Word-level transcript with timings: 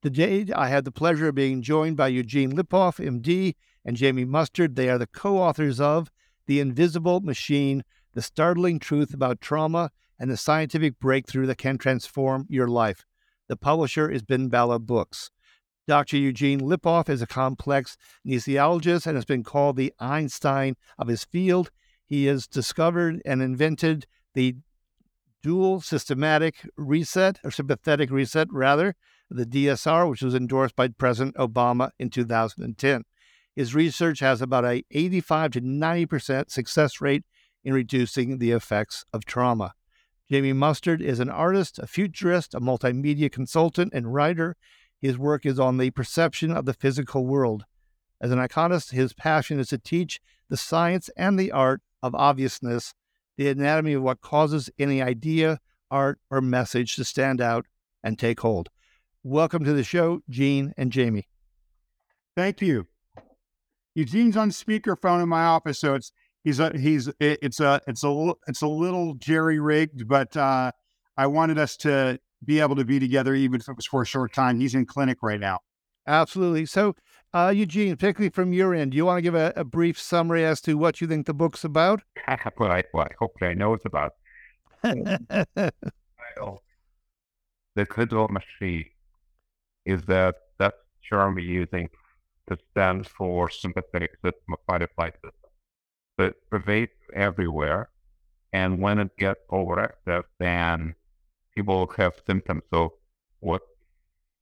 Today, 0.00 0.46
I 0.54 0.68
have 0.68 0.84
the 0.84 0.92
pleasure 0.92 1.26
of 1.26 1.34
being 1.34 1.60
joined 1.60 1.96
by 1.96 2.06
Eugene 2.06 2.52
Lipov, 2.52 3.04
MD, 3.04 3.56
and 3.84 3.96
Jamie 3.96 4.24
Mustard. 4.24 4.76
They 4.76 4.88
are 4.88 4.96
the 4.96 5.08
co 5.08 5.38
authors 5.38 5.80
of 5.80 6.08
The 6.46 6.60
Invisible 6.60 7.18
Machine 7.18 7.82
The 8.14 8.22
Startling 8.22 8.78
Truth 8.78 9.12
About 9.12 9.40
Trauma 9.40 9.90
and 10.16 10.30
the 10.30 10.36
Scientific 10.36 11.00
Breakthrough 11.00 11.46
That 11.46 11.58
Can 11.58 11.78
Transform 11.78 12.46
Your 12.48 12.68
Life. 12.68 13.04
The 13.48 13.56
publisher 13.56 14.08
is 14.08 14.22
BenBella 14.22 14.78
Books. 14.86 15.32
Dr. 15.88 16.16
Eugene 16.16 16.60
Lipov 16.60 17.08
is 17.08 17.20
a 17.20 17.26
complex 17.26 17.96
anesthesiologist 18.24 19.04
and 19.04 19.16
has 19.16 19.24
been 19.24 19.42
called 19.42 19.76
the 19.76 19.92
Einstein 19.98 20.76
of 20.96 21.08
his 21.08 21.24
field. 21.24 21.72
He 22.06 22.26
has 22.26 22.46
discovered 22.46 23.20
and 23.24 23.42
invented 23.42 24.06
the 24.34 24.54
dual 25.42 25.80
systematic 25.80 26.68
reset, 26.76 27.40
or 27.42 27.50
sympathetic 27.50 28.12
reset, 28.12 28.46
rather, 28.52 28.94
the 29.30 29.46
DSR, 29.46 30.08
which 30.08 30.22
was 30.22 30.34
endorsed 30.34 30.76
by 30.76 30.88
President 30.88 31.36
Obama 31.36 31.90
in 31.98 32.10
2010. 32.10 33.04
His 33.54 33.74
research 33.74 34.20
has 34.20 34.40
about 34.40 34.64
a 34.64 34.84
85 34.90 35.52
to 35.52 35.60
90% 35.60 36.50
success 36.50 37.00
rate 37.00 37.24
in 37.64 37.74
reducing 37.74 38.38
the 38.38 38.52
effects 38.52 39.04
of 39.12 39.24
trauma. 39.24 39.74
Jamie 40.30 40.52
Mustard 40.52 41.02
is 41.02 41.20
an 41.20 41.30
artist, 41.30 41.78
a 41.78 41.86
futurist, 41.86 42.54
a 42.54 42.60
multimedia 42.60 43.32
consultant, 43.32 43.92
and 43.94 44.12
writer. 44.12 44.56
His 45.00 45.18
work 45.18 45.46
is 45.46 45.58
on 45.58 45.78
the 45.78 45.90
perception 45.90 46.50
of 46.50 46.66
the 46.66 46.74
physical 46.74 47.26
world. 47.26 47.64
As 48.20 48.30
an 48.30 48.38
iconist, 48.38 48.92
his 48.92 49.12
passion 49.12 49.58
is 49.58 49.68
to 49.68 49.78
teach 49.78 50.20
the 50.48 50.56
science 50.56 51.08
and 51.16 51.38
the 51.38 51.52
art 51.52 51.80
of 52.02 52.14
obviousness, 52.14 52.94
the 53.36 53.48
anatomy 53.48 53.94
of 53.94 54.02
what 54.02 54.20
causes 54.20 54.70
any 54.78 55.00
idea, 55.00 55.60
art, 55.90 56.18
or 56.30 56.40
message 56.40 56.96
to 56.96 57.04
stand 57.04 57.40
out 57.40 57.66
and 58.02 58.18
take 58.18 58.40
hold. 58.40 58.68
Welcome 59.30 59.62
to 59.64 59.74
the 59.74 59.84
show, 59.84 60.22
Gene 60.30 60.72
and 60.78 60.90
Jamie. 60.90 61.28
Thank 62.34 62.62
you. 62.62 62.86
Eugene's 63.94 64.38
on 64.38 64.48
speakerphone 64.48 65.22
in 65.22 65.28
my 65.28 65.44
office, 65.44 65.78
so 65.78 65.94
it's 65.94 66.12
he's 66.44 66.58
a 66.60 66.72
he's 66.74 67.10
it's 67.20 67.60
a 67.60 67.78
it's 67.86 68.04
a 68.04 68.32
it's 68.46 68.62
a 68.62 68.66
little 68.66 69.12
jerry 69.16 69.60
rigged, 69.60 70.08
but 70.08 70.34
uh, 70.34 70.72
I 71.18 71.26
wanted 71.26 71.58
us 71.58 71.76
to 71.78 72.18
be 72.42 72.58
able 72.60 72.74
to 72.76 72.86
be 72.86 72.98
together, 72.98 73.34
even 73.34 73.60
if 73.60 73.68
it 73.68 73.76
was 73.76 73.84
for 73.84 74.00
a 74.00 74.06
short 74.06 74.32
time. 74.32 74.60
He's 74.60 74.74
in 74.74 74.86
clinic 74.86 75.18
right 75.20 75.38
now. 75.38 75.58
Absolutely. 76.06 76.64
So, 76.64 76.96
uh, 77.34 77.52
Eugene, 77.54 77.96
particularly 77.96 78.30
from 78.30 78.54
your 78.54 78.74
end, 78.74 78.92
do 78.92 78.96
you 78.96 79.04
want 79.04 79.18
to 79.18 79.22
give 79.22 79.34
a, 79.34 79.52
a, 79.56 79.64
brief 79.64 80.00
summary 80.00 80.42
as 80.42 80.62
to 80.62 80.78
what 80.78 81.02
you 81.02 81.06
think 81.06 81.26
the 81.26 81.34
book's 81.34 81.64
about? 81.64 82.00
well, 82.58 82.72
I, 82.72 82.82
well, 82.94 83.08
hopefully 83.18 83.50
I 83.50 83.54
know 83.54 83.74
it's 83.74 83.84
about. 83.84 84.12
the 84.82 85.72
Invisible 87.76 88.28
Machine 88.28 88.86
is 89.88 90.02
that 90.02 90.34
that 90.58 90.74
term 91.08 91.34
we're 91.34 91.40
using 91.62 91.88
to 92.48 92.58
stand 92.70 93.08
for 93.08 93.50
sympathetic 93.50 94.12
system 94.24 94.52
of 94.52 94.58
fight 94.66 94.82
or 94.82 94.88
flight 94.94 95.14
system. 95.14 95.50
But 96.16 96.26
it 96.26 96.36
pervades 96.50 96.92
everywhere. 97.14 97.90
And 98.52 98.80
when 98.80 98.98
it 98.98 99.16
gets 99.18 99.40
overactive, 99.50 100.24
then 100.38 100.94
people 101.54 101.90
have 101.96 102.14
symptoms 102.26 102.62
of 102.72 102.90
what 103.40 103.62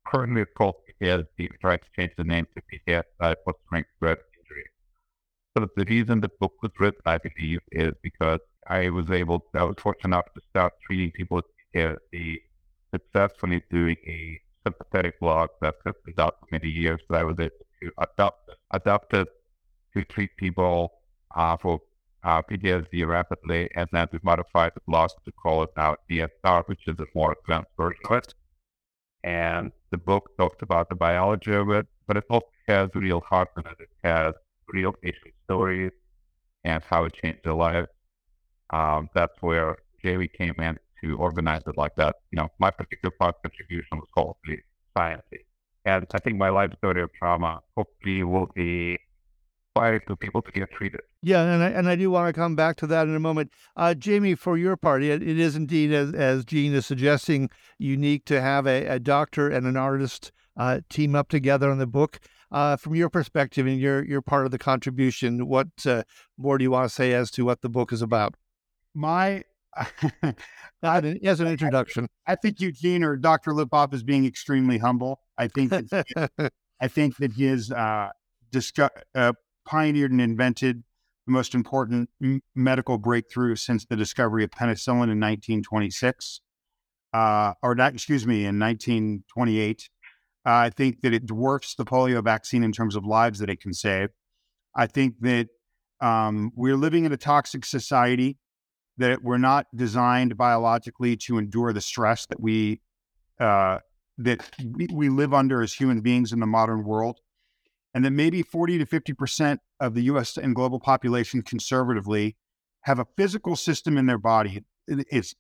currently 0.07 0.43
is 0.43 0.49
called 0.57 0.77
PTSD. 1.01 1.49
Trying 1.61 1.79
to 1.79 1.91
change 1.97 2.13
the 2.17 2.25
name 2.25 2.47
to 2.55 2.63
PTSD, 2.69 3.35
post 3.45 3.59
traumatic 3.69 3.89
stress 3.97 4.19
injury. 4.39 4.67
So 5.57 5.69
the 5.77 5.85
reason 5.85 6.21
the 6.21 6.31
book 6.41 6.55
was 6.63 6.73
written, 6.81 7.03
I 7.07 7.19
believe, 7.19 7.61
is 7.71 7.93
because 8.03 8.41
I 8.67 8.91
was 8.91 9.11
able, 9.11 9.45
I 9.55 9.65
was 9.65 9.77
fortunate 9.79 10.09
enough 10.09 10.27
to 10.35 10.41
start 10.51 10.73
treating 10.85 11.13
people 11.13 11.37
with 11.37 11.47
PTSD 11.75 12.39
successfully 12.93 13.63
doing 13.71 13.97
a 14.07 14.41
sympathetic 14.67 15.19
block 15.21 15.51
that 15.61 15.75
has 15.85 15.95
been 16.05 16.15
out 16.19 16.37
for 16.41 16.47
many 16.51 16.69
years 16.69 17.01
that 17.09 17.21
I 17.21 17.25
was 17.25 17.37
able 17.39 17.65
to 17.83 17.93
adopt, 17.99 18.51
adopt 18.73 19.15
it 19.15 19.29
to 19.95 20.05
treat 20.05 20.31
people 20.37 20.93
uh, 21.35 21.57
for 21.57 21.81
uh, 22.25 22.43
PTSD 22.43 23.07
rapidly, 23.07 23.71
and 23.77 23.89
then 23.93 24.09
we 24.13 24.19
modified 24.23 24.73
the 24.75 24.81
block 24.89 25.11
to 25.25 25.33
call 25.33 25.63
it 25.63 25.71
now 25.77 25.97
DSR, 26.11 26.67
which 26.67 26.83
is 26.89 26.99
a 26.99 27.07
more 27.15 27.37
advanced 27.39 27.71
version 27.77 28.01
of 28.11 28.17
it. 28.19 28.35
And 29.23 29.73
the 29.93 29.99
book 29.99 30.31
talks 30.37 30.59
about 30.63 30.89
the 30.89 30.97
biology 30.97 31.53
of 31.53 31.71
it, 31.71 31.87
but 32.07 32.17
it 32.17 32.25
also 32.29 32.47
has 32.67 32.91
real 32.95 33.21
heart 33.21 33.49
in 33.57 33.65
it. 33.67 33.77
It 33.81 33.89
has 34.03 34.35
real 34.73 34.93
patient 34.93 35.35
stories 35.45 35.93
and 36.65 36.83
how 36.83 37.05
it 37.05 37.15
changed 37.15 37.41
their 37.45 37.55
lives. 37.55 37.89
Um, 38.71 39.09
that's 39.15 39.41
where 39.41 39.77
Jamie 40.03 40.29
came 40.29 40.57
in 40.59 40.79
to 41.03 41.17
organize 41.17 41.63
it 41.67 41.77
like 41.77 41.95
that. 41.97 42.17
You 42.31 42.39
know, 42.39 42.49
my 42.59 42.71
particular 42.71 43.15
part 43.19 43.37
contribution 43.43 43.99
was 43.99 44.09
called 44.15 44.37
the 44.47 44.57
science. 44.97 45.23
And 45.85 46.07
I 46.13 46.19
think 46.19 46.37
my 46.37 46.49
life 46.49 46.73
story 46.79 47.03
of 47.03 47.11
trauma 47.13 47.61
hopefully 47.77 48.23
will 48.25 48.51
be 48.55 48.99
inspiring 49.77 50.01
to 50.09 50.17
people 50.17 50.43
to 50.43 50.51
get 50.51 50.71
treated. 50.73 51.01
Yeah, 51.23 51.43
and 51.43 51.63
I, 51.63 51.69
and 51.69 51.89
I 51.89 51.97
do 51.97 52.11
want 52.11 52.29
to 52.29 52.33
come 52.33 52.57
back 52.57 52.77
to 52.77 52.87
that 52.89 53.07
in 53.07 53.15
a 53.15 53.21
moment. 53.21 53.51
Uh, 53.77 53.95
Jamie, 53.95 54.35
for 54.35 54.57
your 54.57 54.77
part, 54.77 55.03
it, 55.03 55.23
it 55.23 55.39
is 55.39 55.55
indeed, 55.55 55.93
as, 55.93 56.13
as 56.13 56.45
Gene 56.45 56.75
is 56.75 56.87
suggesting, 56.87 57.51
unique 57.79 58.25
to 58.27 58.41
have 58.41 58.67
a, 58.67 58.87
a 58.87 58.99
doctor 58.99 59.49
and 59.49 59.67
an 59.67 59.77
artist 59.77 60.33
uh, 60.57 60.81
team 60.89 61.15
up 61.15 61.29
together 61.29 61.71
on 61.71 61.79
the 61.79 61.87
book. 61.87 62.21
Uh, 62.51 62.77
from 62.77 62.95
your 62.95 63.11
perspective 63.11 63.67
and 63.67 63.81
your 63.81 64.05
your 64.05 64.23
part 64.23 64.47
of 64.47 64.53
the 64.53 64.59
contribution, 64.59 65.49
what 65.49 65.67
uh, 65.85 66.05
more 66.39 66.57
do 66.59 66.63
you 66.63 66.71
want 66.71 66.89
to 66.89 66.95
say 66.95 67.13
as 67.13 67.29
to 67.29 67.45
what 67.45 67.61
the 67.61 67.69
book 67.69 67.93
is 67.93 68.01
about? 68.01 68.37
My 68.95 69.43
as 70.83 71.41
an 71.41 71.47
introduction, 71.47 72.09
I, 72.27 72.33
I 72.33 72.35
think 72.37 72.61
Eugene 72.61 73.05
or 73.05 73.17
Dr. 73.17 73.53
Lipov 73.53 73.93
is 73.95 74.03
being 74.03 74.27
extremely 74.27 74.79
humble. 74.79 75.21
I 75.39 75.49
think 75.49 75.71
that, 75.71 76.53
I 76.81 76.89
think 76.89 77.17
that 77.19 77.33
he 77.33 77.45
has 77.45 77.71
uh, 77.71 78.11
uh, 79.15 79.33
pioneered 79.67 80.13
and 80.13 80.21
invented 80.21 80.85
the 81.27 81.33
most 81.33 81.55
important 81.55 82.11
m- 82.23 82.43
medical 82.55 82.99
breakthrough 82.99 83.57
since 83.57 83.85
the 83.85 83.97
discovery 83.97 84.45
of 84.45 84.51
penicillin 84.51 85.11
in 85.11 85.21
1926, 85.21 86.41
uh, 87.13 87.55
or 87.63 87.75
not, 87.75 87.95
excuse 87.95 88.27
me, 88.27 88.47
in 88.47 88.59
1928. 88.59 89.89
I 90.45 90.71
think 90.71 91.01
that 91.01 91.13
it 91.13 91.27
dwarfs 91.27 91.75
the 91.75 91.85
polio 91.85 92.23
vaccine 92.23 92.63
in 92.63 92.71
terms 92.71 92.95
of 92.95 93.05
lives 93.05 93.41
that 93.41 93.51
it 93.51 93.61
can 93.61 93.73
save. 93.73 94.11
I 94.77 94.87
think 94.87 95.17
that 95.21 95.49
um, 96.01 96.53
we're 96.55 96.77
living 96.77 97.05
in 97.05 97.13
a 97.13 97.17
toxic 97.17 97.65
society, 97.65 98.39
that 98.99 99.23
we're 99.23 99.39
not 99.39 99.67
designed 99.75 100.37
biologically 100.37 101.17
to 101.17 101.39
endure 101.39 101.73
the 101.73 101.81
stress 101.81 102.27
that 102.27 102.41
we 102.41 102.81
uh, 103.39 103.79
that 104.19 104.49
we 104.65 105.09
live 105.09 105.35
under 105.35 105.63
as 105.63 105.75
human 105.75 106.01
beings 106.01 106.33
in 106.33 106.41
the 106.41 106.47
modern 106.47 106.85
world, 106.85 107.21
and 107.93 108.05
that 108.05 108.13
maybe 108.13 108.43
40 108.43 108.79
to 108.79 108.87
50 108.87 109.13
percent 109.13 109.61
of 109.81 109.95
the 109.95 110.03
U.S. 110.03 110.37
and 110.37 110.55
global 110.55 110.81
population, 110.81 111.43
conservatively, 111.43 112.37
have 112.83 112.99
a 112.99 113.07
physical 113.17 113.57
system 113.57 113.99
in 113.99 114.07
their 114.07 114.19
body. 114.19 114.65
It's 114.87 115.35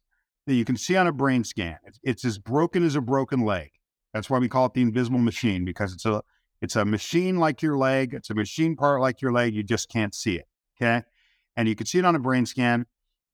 that 0.46 0.54
you 0.54 0.64
can 0.64 0.76
see 0.76 0.96
on 0.96 1.06
a 1.06 1.12
brain 1.12 1.42
scan. 1.42 1.78
It's, 1.84 1.98
it's 2.02 2.24
as 2.24 2.38
broken 2.38 2.84
as 2.84 2.94
a 2.94 3.00
broken 3.00 3.40
leg 3.40 3.70
that's 4.16 4.30
why 4.30 4.38
we 4.38 4.48
call 4.48 4.64
it 4.64 4.72
the 4.72 4.80
invisible 4.80 5.18
machine 5.18 5.64
because 5.66 5.92
it's 5.92 6.06
a 6.06 6.22
it's 6.62 6.74
a 6.74 6.86
machine 6.86 7.36
like 7.36 7.60
your 7.60 7.76
leg. 7.76 8.14
It's 8.14 8.30
a 8.30 8.34
machine 8.34 8.74
part 8.74 9.02
like 9.02 9.20
your 9.20 9.30
leg. 9.30 9.54
You 9.54 9.62
just 9.62 9.90
can't 9.90 10.14
see 10.14 10.36
it. 10.36 10.46
Okay, 10.80 11.02
and 11.54 11.68
you 11.68 11.74
can 11.74 11.86
see 11.86 11.98
it 11.98 12.04
on 12.06 12.16
a 12.16 12.18
brain 12.18 12.46
scan. 12.46 12.86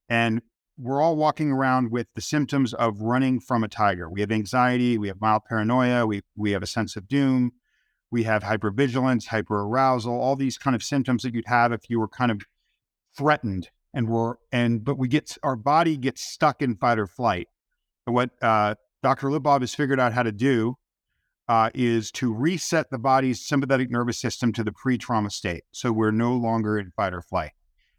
And 0.08 0.42
we're 0.78 1.00
all 1.00 1.16
walking 1.16 1.50
around 1.52 1.90
with 1.90 2.06
the 2.14 2.20
symptoms 2.20 2.74
of 2.74 3.00
running 3.00 3.40
from 3.40 3.62
a 3.62 3.68
tiger. 3.68 4.10
We 4.10 4.20
have 4.20 4.32
anxiety. 4.32 4.98
We 4.98 5.08
have 5.08 5.20
mild 5.20 5.42
paranoia. 5.48 6.06
We 6.06 6.22
we 6.36 6.52
have 6.52 6.62
a 6.62 6.66
sense 6.66 6.96
of 6.96 7.08
doom. 7.08 7.52
We 8.10 8.24
have 8.24 8.42
hypervigilance, 8.42 9.28
hyperarousal, 9.28 10.06
all 10.06 10.36
these 10.36 10.58
kind 10.58 10.76
of 10.76 10.82
symptoms 10.82 11.22
that 11.22 11.34
you'd 11.34 11.46
have 11.46 11.72
if 11.72 11.88
you 11.88 11.98
were 11.98 12.08
kind 12.08 12.30
of 12.30 12.42
threatened 13.16 13.70
and 13.94 14.08
we're 14.08 14.34
and 14.50 14.84
but 14.84 14.98
we 14.98 15.08
get 15.08 15.36
our 15.42 15.56
body 15.56 15.96
gets 15.96 16.22
stuck 16.22 16.62
in 16.62 16.76
fight 16.76 16.98
or 16.98 17.06
flight. 17.06 17.48
What 18.04 18.30
uh, 18.42 18.74
Dr. 19.02 19.28
Lipov 19.28 19.60
has 19.60 19.74
figured 19.74 20.00
out 20.00 20.12
how 20.12 20.22
to 20.22 20.32
do 20.32 20.76
uh, 21.48 21.70
is 21.74 22.10
to 22.12 22.32
reset 22.32 22.90
the 22.90 22.98
body's 22.98 23.44
sympathetic 23.44 23.90
nervous 23.90 24.18
system 24.18 24.52
to 24.54 24.64
the 24.64 24.72
pre-trauma 24.72 25.30
state, 25.30 25.64
so 25.72 25.92
we're 25.92 26.10
no 26.10 26.34
longer 26.34 26.78
in 26.78 26.90
fight 26.96 27.14
or 27.14 27.22
flight. 27.22 27.52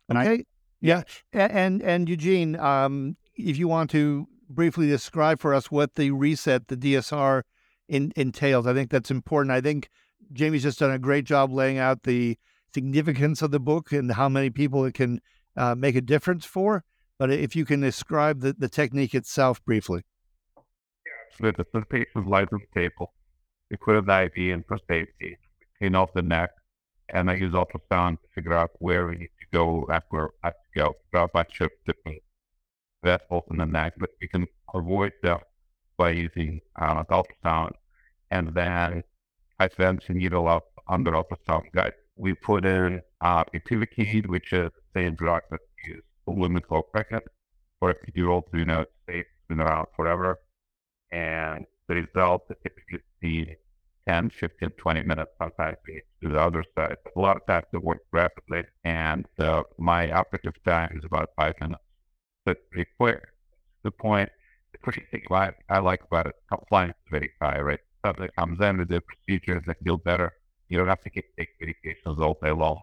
And 0.10 0.18
okay. 0.18 0.32
I, 0.32 0.44
yeah, 0.84 1.04
and 1.32 1.82
and 1.82 2.10
Eugene, 2.10 2.60
um, 2.60 3.18
if 3.36 3.58
you 3.58 3.68
want 3.68 3.90
to 3.92 4.28
briefly 4.50 4.88
describe 4.88 5.40
for 5.40 5.54
us 5.54 5.72
what 5.72 5.96
the 5.96 6.12
reset, 6.12 6.68
the 6.68 6.78
DSR, 6.78 7.44
in, 7.88 8.12
entails, 8.16 8.68
I 8.68 8.74
think 8.74 8.92
that's 8.92 9.12
important. 9.12 9.52
I 9.52 9.62
think 9.62 9.90
Jamie's 10.32 10.64
just 10.64 10.80
done 10.80 10.92
a 10.92 11.00
great 11.00 11.26
job 11.26 11.52
laying 11.52 11.78
out 11.78 12.04
the 12.04 12.38
significance 12.74 13.42
of 13.42 13.52
the 13.52 13.60
book 13.60 13.92
and 13.92 14.12
how 14.12 14.30
many 14.30 14.50
people 14.50 14.86
it 14.86 14.94
can 14.94 15.22
uh, 15.56 15.76
make 15.76 15.96
a 15.96 16.02
difference 16.02 16.46
for. 16.46 16.84
But 17.18 17.32
if 17.32 17.56
you 17.56 17.66
can 17.66 17.82
describe 17.82 18.42
the, 18.42 18.54
the 18.54 18.70
technique 18.70 19.14
itself 19.14 19.64
briefly 19.64 20.04
with 21.40 21.58
the 21.58 21.66
patient 21.90 22.28
lies 22.28 22.48
on 22.52 22.60
the 22.60 22.82
table. 22.82 23.14
We 23.70 23.78
put 23.78 23.96
an 23.96 24.10
IV 24.10 24.32
in 24.38 24.64
for 24.68 24.78
safety, 24.90 25.38
clean 25.78 25.96
off 25.96 26.14
the 26.14 26.22
neck, 26.22 26.52
and 27.10 27.30
I 27.30 27.36
use 27.36 27.54
ultrasound 27.54 28.22
to 28.22 28.28
figure 28.36 28.54
out 28.54 28.72
where 28.80 29.08
we 29.08 29.14
need 29.14 29.30
to 29.40 29.43
go 29.54 29.88
after 29.92 30.32
I 30.44 30.52
go. 30.76 30.96
There 31.12 31.22
are 31.22 31.26
a 31.26 31.30
bunch 31.30 31.62
of 31.62 31.72
different 31.86 32.22
vessels 33.04 33.44
in 33.52 33.58
the 33.58 33.66
neck, 33.66 33.94
but 33.98 34.10
we 34.22 34.28
can 34.28 34.48
avoid 34.74 35.14
that 35.24 35.44
by 35.98 36.12
using 36.12 36.62
uh, 36.82 37.04
ultrasound. 37.06 37.74
And 38.32 38.54
then 38.54 39.04
I 39.60 39.70
send 39.78 40.04
the 40.08 40.14
needle 40.14 40.48
up 40.48 40.66
under 40.88 41.12
ultrasound 41.12 41.72
guide. 41.74 41.94
We 42.16 42.34
put 42.36 42.66
in 42.66 43.02
uh, 43.22 43.44
bupivacaine, 43.46 44.28
which 44.28 44.54
is 44.54 44.72
the 44.72 45.02
same 45.02 45.16
drug 45.16 45.44
that's 45.52 45.64
used 45.88 46.08
for 46.26 46.36
women 46.36 46.64
who 46.68 46.76
are 46.76 46.84
pregnant 46.84 47.26
for 47.80 47.94
epidural, 47.94 48.44
so 48.52 48.58
you 48.58 48.66
know 48.66 48.82
it's 48.82 48.92
safe, 49.08 49.26
been 49.50 49.62
around 49.62 49.88
forever 49.96 50.40
and 51.14 51.66
the 51.88 51.96
result 51.96 52.44
is 52.50 52.58
typically 52.64 53.58
10, 54.08 54.32
15, 54.32 54.70
20 54.72 55.04
minutes, 55.04 55.32
sometimes 55.40 55.78
to 56.22 56.30
the 56.30 56.40
other 56.40 56.64
side. 56.76 56.98
A 57.16 57.20
lot 57.20 57.38
of 57.38 57.46
times 57.46 57.66
it 57.74 57.84
works 57.84 58.06
rapidly, 58.12 58.64
and 58.84 59.26
uh, 59.40 59.64
my 59.78 60.12
operative 60.12 60.56
time 60.66 60.98
is 60.98 61.06
about 61.06 61.30
five 61.38 61.54
minutes. 61.62 61.84
So 62.46 62.52
it's 62.52 62.62
pretty 62.72 62.90
quick. 63.00 63.22
The 63.84 63.92
point, 63.92 64.30
the 64.74 64.92
thing 65.12 65.24
I, 65.32 65.52
I 65.70 65.80
like 65.80 66.02
about 66.04 66.28
it, 66.28 66.36
compliance 66.50 66.96
is 67.06 67.12
very 67.12 67.32
high, 67.42 67.60
right? 67.60 67.80
Something 68.06 68.30
comes 68.38 68.60
in 68.62 68.78
with 68.78 68.90
the 68.90 69.02
procedures 69.02 69.64
that 69.68 69.78
feel 69.84 69.98
better. 69.98 70.32
You 70.68 70.78
don't 70.78 70.88
have 70.88 71.04
to 71.04 71.10
keep 71.10 71.26
taking 71.38 71.56
medications 71.62 72.20
all 72.20 72.38
day 72.42 72.52
long. 72.52 72.82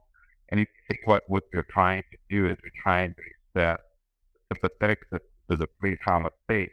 And 0.49 0.61
you 0.61 0.67
think 0.89 1.01
what, 1.05 1.25
what 1.29 1.45
we're 1.53 1.67
trying 1.71 2.03
to 2.11 2.19
do 2.29 2.47
is 2.47 2.57
we're 2.63 2.83
trying 2.83 3.15
to 3.15 3.23
reset 3.23 3.81
the 4.51 4.55
sympathetic 4.55 4.99
to 5.11 5.57
the 5.57 5.67
pre-trauma 5.79 6.31
state 6.45 6.73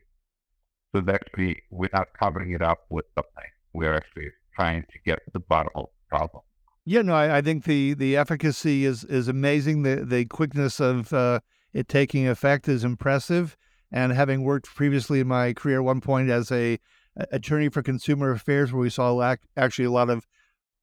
so 0.95 1.01
that 1.01 1.23
we, 1.37 1.61
we're 1.69 1.89
not 1.93 2.07
covering 2.19 2.51
it 2.51 2.61
up 2.61 2.79
with 2.89 3.05
something. 3.15 3.51
We're 3.73 3.95
actually 3.95 4.29
trying 4.57 4.81
to 4.81 4.99
get 5.05 5.23
to 5.25 5.31
the 5.31 5.39
bottom 5.39 5.71
of 5.75 5.85
the 5.85 6.17
problem. 6.17 6.43
Yeah, 6.83 7.03
no, 7.03 7.13
I, 7.13 7.37
I 7.37 7.41
think 7.41 7.65
the, 7.65 7.93
the 7.93 8.17
efficacy 8.17 8.85
is, 8.85 9.03
is 9.03 9.27
amazing. 9.27 9.83
The, 9.83 10.03
the 10.05 10.25
quickness 10.25 10.79
of 10.79 11.13
uh, 11.13 11.41
it 11.73 11.87
taking 11.87 12.27
effect 12.27 12.67
is 12.67 12.83
impressive. 12.83 13.55
And 13.91 14.11
having 14.11 14.43
worked 14.43 14.67
previously 14.67 15.19
in 15.19 15.27
my 15.27 15.53
career 15.53 15.77
at 15.77 15.85
one 15.85 16.01
point 16.01 16.29
as 16.29 16.51
a, 16.51 16.79
attorney 17.31 17.69
for 17.69 17.81
consumer 17.81 18.31
affairs, 18.31 18.71
where 18.71 18.81
we 18.81 18.89
saw 18.89 19.11
lack, 19.11 19.41
actually 19.55 19.85
a 19.85 19.91
lot 19.91 20.09
of 20.09 20.27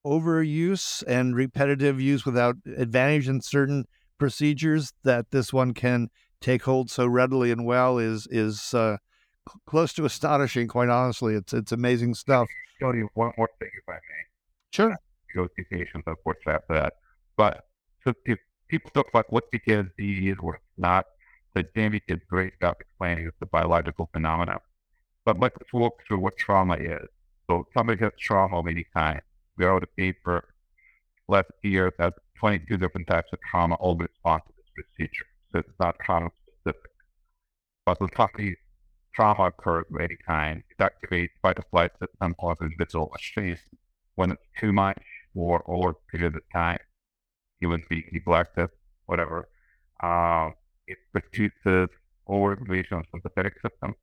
overuse 0.04 1.02
and 1.06 1.34
repetitive 1.34 2.00
use 2.00 2.26
without 2.26 2.56
advantage 2.76 3.28
in 3.28 3.40
certain 3.40 3.84
procedures, 4.18 4.92
that 5.04 5.30
this 5.30 5.52
one 5.52 5.72
can 5.72 6.08
take 6.40 6.64
hold 6.64 6.90
so 6.90 7.06
readily 7.06 7.50
and 7.50 7.64
well 7.64 7.98
is 7.98 8.26
is 8.30 8.74
uh, 8.74 8.98
close 9.66 9.92
to 9.94 10.04
astonishing. 10.04 10.68
Quite 10.68 10.88
honestly, 10.88 11.34
it's 11.34 11.52
it's 11.52 11.72
amazing 11.72 12.14
stuff. 12.14 12.48
Tell 12.80 12.94
you 12.94 13.08
one 13.14 13.32
more 13.36 13.50
thing, 13.58 13.70
if 13.76 13.88
I 13.88 13.94
may. 13.94 14.24
Sure. 14.72 14.96
Patients, 15.70 16.04
of 16.06 16.22
course, 16.22 16.38
after 16.46 16.74
that. 16.74 16.94
But 17.36 17.64
so 18.04 18.12
if 18.24 18.38
people 18.68 18.90
talk 18.90 19.08
about 19.08 19.32
what 19.32 19.50
PTSD 19.52 20.32
is 20.32 20.36
or 20.40 20.60
not, 20.76 21.06
the 21.54 21.64
Jamie 21.74 22.02
did 22.06 22.20
great 22.28 22.52
job 22.60 22.76
explaining 22.80 23.30
the 23.40 23.46
biological 23.46 24.08
phenomena. 24.12 24.58
But 25.24 25.40
let's 25.40 25.72
walk 25.72 25.94
through 26.06 26.18
what 26.18 26.36
trauma 26.36 26.74
is. 26.74 27.08
So 27.48 27.66
somebody 27.74 28.02
has 28.02 28.12
trauma 28.18 28.58
of 28.58 28.66
any 28.66 28.86
kind. 28.94 29.20
We 29.56 29.64
wrote 29.64 29.82
a 29.82 29.86
paper 29.86 30.54
last 31.28 31.50
year 31.62 31.92
that 31.98 32.14
22 32.38 32.76
different 32.76 33.06
types 33.06 33.28
of 33.32 33.38
trauma 33.50 33.74
all 33.76 33.96
respond 33.96 34.42
to 34.46 34.52
this 34.56 34.66
procedure. 34.74 35.26
So 35.52 35.60
it's 35.60 35.78
not 35.80 35.96
trauma 36.04 36.30
specific. 36.60 36.90
But 37.86 38.00
we'll 38.00 38.08
talk 38.08 38.38
trauma 39.14 39.44
occurs 39.44 39.84
of 39.92 40.00
any 40.00 40.16
kind, 40.26 40.62
it 40.70 40.78
activates 40.82 41.30
fight 41.42 41.58
or 41.58 41.64
flight 41.70 41.92
system 42.00 42.34
of 42.38 42.58
the 42.58 42.66
individual 42.66 43.10
machine. 43.12 43.58
When 44.16 44.32
it's 44.32 44.42
too 44.58 44.72
much 44.72 45.02
or 45.34 45.62
over 45.66 45.90
a 45.90 45.94
period 46.10 46.36
of 46.36 46.42
time, 46.52 46.78
even 47.62 47.82
be 47.88 48.04
neglected, 48.12 48.70
whatever, 49.06 49.48
uh, 50.02 50.50
it 50.86 50.98
produces 51.12 51.88
overactivation 52.28 53.00
of 53.00 53.04
sympathetic 53.10 53.54
system 53.60 53.94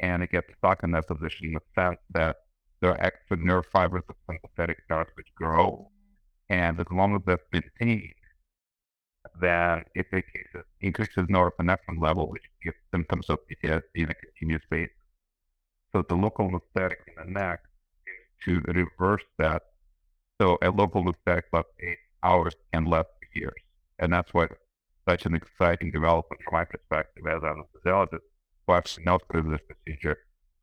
and 0.00 0.22
it 0.22 0.30
gets 0.30 0.48
stuck 0.58 0.82
in 0.82 0.90
that 0.92 1.06
position 1.06 1.48
in 1.48 1.52
the 1.54 1.60
sense 1.74 1.98
that 2.10 2.36
there 2.80 2.90
are 2.90 3.00
extra 3.00 3.36
nerve 3.36 3.64
fibers 3.72 4.02
of 4.08 4.16
sympathetic 4.28 4.78
nerves 4.90 5.10
which 5.14 5.28
grow. 5.36 5.88
And 6.48 6.78
as 6.80 6.86
long 6.90 7.14
as 7.14 7.22
that's 7.24 7.42
maintained, 7.52 8.14
then 9.40 9.84
it 9.94 10.06
increases 10.80 11.26
norepinephrine 11.26 12.00
level, 12.00 12.28
which 12.28 12.42
gives 12.62 12.76
symptoms 12.90 13.28
of 13.28 13.38
PTSD 13.48 13.82
in 13.94 14.10
a 14.10 14.14
continuous 14.14 14.62
basis. 14.70 14.94
So 15.92 16.04
the 16.08 16.14
local 16.14 16.48
anesthetic 16.48 16.98
in 17.06 17.14
the 17.26 17.40
neck 17.40 17.60
to 18.44 18.60
reverse 18.66 19.22
that. 19.38 19.62
So 20.40 20.58
a 20.62 20.70
local 20.70 21.02
anesthetic 21.02 21.44
lasts 21.52 21.70
eight 21.80 21.98
hours 22.22 22.54
and 22.72 22.88
last 22.88 23.08
years. 23.34 23.54
And 23.98 24.12
that's 24.12 24.32
what 24.34 24.50
such 25.08 25.26
an 25.26 25.34
exciting 25.34 25.90
development 25.90 26.40
from 26.44 26.54
my 26.58 26.64
perspective 26.64 27.24
as 27.26 27.42
an 27.42 27.64
anesthesiologist 27.84 28.20
who 28.66 28.72
actually 28.72 29.04
knows 29.04 29.20
through 29.30 29.50
this 29.50 29.60
procedure. 29.66 30.18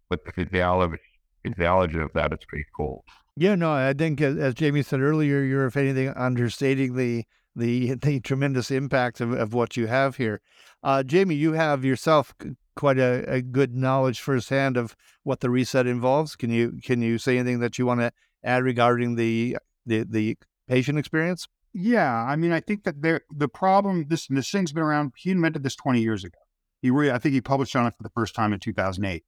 But 0.10 0.26
the 0.26 0.32
physiology, 0.32 1.00
physiology 1.44 2.00
of 2.00 2.12
that 2.14 2.34
is 2.34 2.40
pretty 2.48 2.66
cool. 2.76 3.04
Yeah, 3.36 3.56
no, 3.56 3.72
I 3.72 3.94
think 3.94 4.22
as 4.22 4.54
Jamie 4.54 4.84
said 4.84 5.02
earlier, 5.02 5.42
you're, 5.42 5.66
if 5.66 5.78
anything, 5.78 6.10
understating 6.10 6.96
the 6.96 7.26
the 7.56 7.96
the 7.96 8.20
tremendous 8.20 8.72
impact 8.72 9.22
of, 9.22 9.32
of 9.32 9.54
what 9.54 9.78
you 9.78 9.88
have 9.88 10.18
here. 10.18 10.42
Uh, 10.84 11.04
Jamie, 11.04 11.36
you 11.36 11.54
have 11.54 11.84
yourself 11.84 12.34
quite 12.76 12.98
a, 12.98 13.26
a, 13.30 13.42
good 13.42 13.76
knowledge 13.76 14.22
firsthand 14.22 14.78
of 14.78 14.96
what 15.24 15.42
the 15.42 15.50
reset 15.50 15.86
involves. 15.86 16.36
Can 16.36 16.50
you 16.50 16.80
can 16.84 17.02
you 17.02 17.18
say 17.18 17.38
anything 17.38 17.60
that 17.60 17.78
you 17.78 17.86
want 17.86 18.00
to 18.00 18.12
add 18.44 18.64
regarding 18.64 19.16
the 19.16 19.58
the 19.86 20.06
the 20.10 20.38
patient 20.68 20.98
experience? 20.98 21.48
Yeah, 21.74 22.24
I 22.24 22.36
mean, 22.36 22.52
I 22.52 22.62
think 22.62 22.84
that 22.86 23.02
there 23.02 23.22
the 23.30 23.50
problem 23.50 24.06
this 24.08 24.28
this 24.28 24.50
thing's 24.50 24.72
been 24.72 24.84
around. 24.84 25.14
He 25.18 25.32
invented 25.32 25.64
this 25.64 25.76
twenty 25.76 26.02
years 26.02 26.24
ago. 26.24 26.40
He 26.82 26.90
really, 26.90 27.12
I 27.12 27.18
think 27.18 27.34
he 27.34 27.42
published 27.42 27.76
on 27.76 27.86
it 27.86 27.94
for 27.98 28.04
the 28.04 28.12
first 28.12 28.34
time 28.34 28.54
in 28.54 28.60
two 28.60 28.74
thousand 28.74 29.06
eight. 29.06 29.26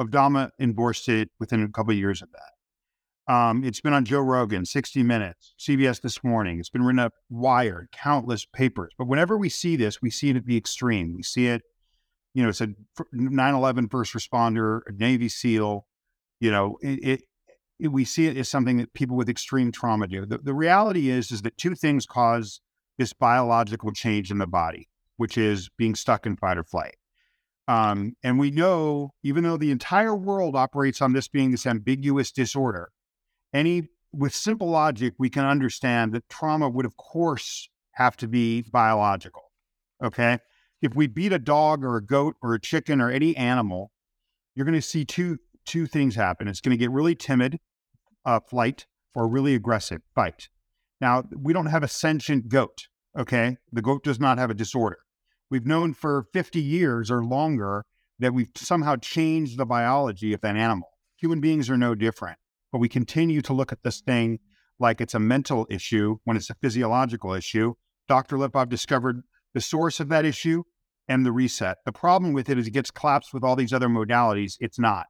Obama 0.00 0.50
endorsed 0.58 1.08
it 1.08 1.30
within 1.38 1.62
a 1.62 1.68
couple 1.68 1.92
of 1.92 1.98
years 1.98 2.22
of 2.22 2.32
that. 2.32 2.52
Um, 3.30 3.62
it's 3.62 3.80
been 3.80 3.92
on 3.92 4.04
Joe 4.04 4.22
Rogan, 4.22 4.66
60 4.66 5.04
Minutes, 5.04 5.54
CBS 5.56 6.00
This 6.00 6.24
Morning. 6.24 6.58
It's 6.58 6.68
been 6.68 6.82
written 6.82 6.98
up, 6.98 7.12
Wired, 7.28 7.90
countless 7.92 8.44
papers. 8.44 8.92
But 8.98 9.06
whenever 9.06 9.38
we 9.38 9.48
see 9.48 9.76
this, 9.76 10.02
we 10.02 10.10
see 10.10 10.30
it 10.30 10.36
at 10.36 10.46
the 10.46 10.56
extreme. 10.56 11.14
We 11.14 11.22
see 11.22 11.46
it, 11.46 11.62
you 12.34 12.42
know, 12.42 12.48
it's 12.48 12.60
a 12.60 12.70
9 13.12 13.54
11 13.54 13.88
first 13.88 14.14
responder, 14.14 14.80
a 14.88 14.92
Navy 14.92 15.28
SEAL. 15.28 15.86
You 16.40 16.50
know, 16.50 16.76
it, 16.82 17.22
it, 17.78 17.88
we 17.88 18.04
see 18.04 18.26
it 18.26 18.36
as 18.36 18.48
something 18.48 18.78
that 18.78 18.92
people 18.94 19.16
with 19.16 19.28
extreme 19.28 19.70
trauma 19.70 20.08
do. 20.08 20.26
The, 20.26 20.38
the 20.38 20.54
reality 20.54 21.08
is, 21.08 21.30
is 21.30 21.42
that 21.42 21.56
two 21.56 21.76
things 21.76 22.06
cause 22.06 22.60
this 22.98 23.12
biological 23.12 23.92
change 23.92 24.32
in 24.32 24.38
the 24.38 24.48
body, 24.48 24.88
which 25.18 25.38
is 25.38 25.70
being 25.78 25.94
stuck 25.94 26.26
in 26.26 26.36
fight 26.36 26.58
or 26.58 26.64
flight. 26.64 26.96
Um, 27.68 28.16
and 28.24 28.40
we 28.40 28.50
know, 28.50 29.12
even 29.22 29.44
though 29.44 29.56
the 29.56 29.70
entire 29.70 30.16
world 30.16 30.56
operates 30.56 31.00
on 31.00 31.12
this 31.12 31.28
being 31.28 31.52
this 31.52 31.64
ambiguous 31.64 32.32
disorder, 32.32 32.90
any 33.52 33.88
with 34.12 34.34
simple 34.34 34.68
logic, 34.68 35.14
we 35.18 35.30
can 35.30 35.44
understand 35.44 36.12
that 36.12 36.28
trauma 36.28 36.68
would, 36.68 36.86
of 36.86 36.96
course, 36.96 37.68
have 37.92 38.16
to 38.18 38.28
be 38.28 38.62
biological. 38.62 39.42
Okay. 40.02 40.38
If 40.82 40.94
we 40.94 41.06
beat 41.06 41.32
a 41.32 41.38
dog 41.38 41.84
or 41.84 41.96
a 41.96 42.04
goat 42.04 42.36
or 42.42 42.54
a 42.54 42.60
chicken 42.60 43.00
or 43.00 43.10
any 43.10 43.36
animal, 43.36 43.90
you're 44.54 44.64
going 44.64 44.78
to 44.78 44.82
see 44.82 45.04
two 45.04 45.38
two 45.66 45.86
things 45.86 46.16
happen. 46.16 46.48
It's 46.48 46.60
going 46.60 46.76
to 46.76 46.82
get 46.82 46.90
really 46.90 47.14
timid, 47.14 47.58
uh, 48.24 48.40
flight, 48.40 48.86
or 49.14 49.28
really 49.28 49.54
aggressive, 49.54 50.00
fight. 50.14 50.48
Now, 51.00 51.24
we 51.36 51.52
don't 51.52 51.66
have 51.66 51.82
a 51.82 51.88
sentient 51.88 52.48
goat. 52.48 52.88
Okay. 53.18 53.58
The 53.70 53.82
goat 53.82 54.02
does 54.02 54.18
not 54.18 54.38
have 54.38 54.50
a 54.50 54.54
disorder. 54.54 54.98
We've 55.50 55.66
known 55.66 55.92
for 55.94 56.26
50 56.32 56.60
years 56.60 57.10
or 57.10 57.24
longer 57.24 57.84
that 58.18 58.32
we've 58.32 58.50
somehow 58.54 58.96
changed 58.96 59.58
the 59.58 59.66
biology 59.66 60.32
of 60.32 60.40
that 60.40 60.56
animal. 60.56 60.88
Human 61.16 61.40
beings 61.40 61.68
are 61.68 61.76
no 61.76 61.94
different 61.94 62.38
but 62.72 62.78
we 62.78 62.88
continue 62.88 63.42
to 63.42 63.52
look 63.52 63.72
at 63.72 63.82
this 63.82 64.00
thing 64.00 64.38
like 64.78 65.00
it's 65.00 65.14
a 65.14 65.18
mental 65.18 65.66
issue 65.70 66.18
when 66.24 66.36
it's 66.36 66.50
a 66.50 66.54
physiological 66.54 67.32
issue. 67.32 67.74
Dr. 68.08 68.36
Lipov 68.36 68.68
discovered 68.68 69.22
the 69.54 69.60
source 69.60 70.00
of 70.00 70.08
that 70.08 70.24
issue 70.24 70.62
and 71.08 71.26
the 71.26 71.32
reset. 71.32 71.78
The 71.84 71.92
problem 71.92 72.32
with 72.32 72.48
it 72.48 72.58
is 72.58 72.66
it 72.66 72.72
gets 72.72 72.90
collapsed 72.90 73.34
with 73.34 73.44
all 73.44 73.56
these 73.56 73.72
other 73.72 73.88
modalities. 73.88 74.54
It's 74.60 74.78
not. 74.78 75.06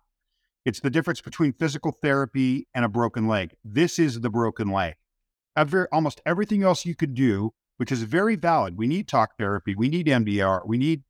It's 0.64 0.80
the 0.80 0.90
difference 0.90 1.20
between 1.20 1.52
physical 1.52 1.96
therapy 2.02 2.66
and 2.74 2.84
a 2.84 2.88
broken 2.88 3.26
leg. 3.26 3.54
This 3.64 3.98
is 3.98 4.20
the 4.20 4.30
broken 4.30 4.70
leg. 4.70 4.94
almost 5.92 6.20
everything 6.26 6.62
else 6.62 6.84
you 6.84 6.94
could 6.94 7.14
do, 7.14 7.52
which 7.76 7.92
is 7.92 8.02
very 8.02 8.36
valid. 8.36 8.76
We 8.76 8.86
need 8.86 9.08
talk 9.08 9.30
therapy. 9.38 9.74
We 9.74 9.88
need 9.88 10.06
MDR. 10.06 10.66
We 10.66 10.76
need 10.76 11.02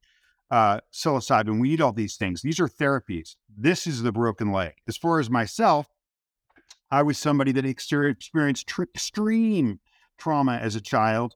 uh, 0.51 0.81
psilocybin. 0.93 1.61
We 1.61 1.71
need 1.71 1.81
all 1.81 1.93
these 1.93 2.17
things. 2.17 2.43
These 2.43 2.61
are 2.61 2.69
therapies. 2.69 3.37
This 3.49 3.87
is 3.87 4.03
the 4.03 4.13
broken 4.13 4.53
leg. 4.53 4.75
As 4.87 4.97
far 4.97 5.19
as 5.21 5.31
myself, 5.31 5.89
I 6.91 7.03
was 7.03 7.19
somebody 7.19 7.53
that 7.53 7.65
experienced 7.65 8.67
tr- 8.67 8.83
extreme 8.83 9.81
trauma 10.19 10.57
as 10.57 10.75
a 10.75 10.81
child, 10.81 11.35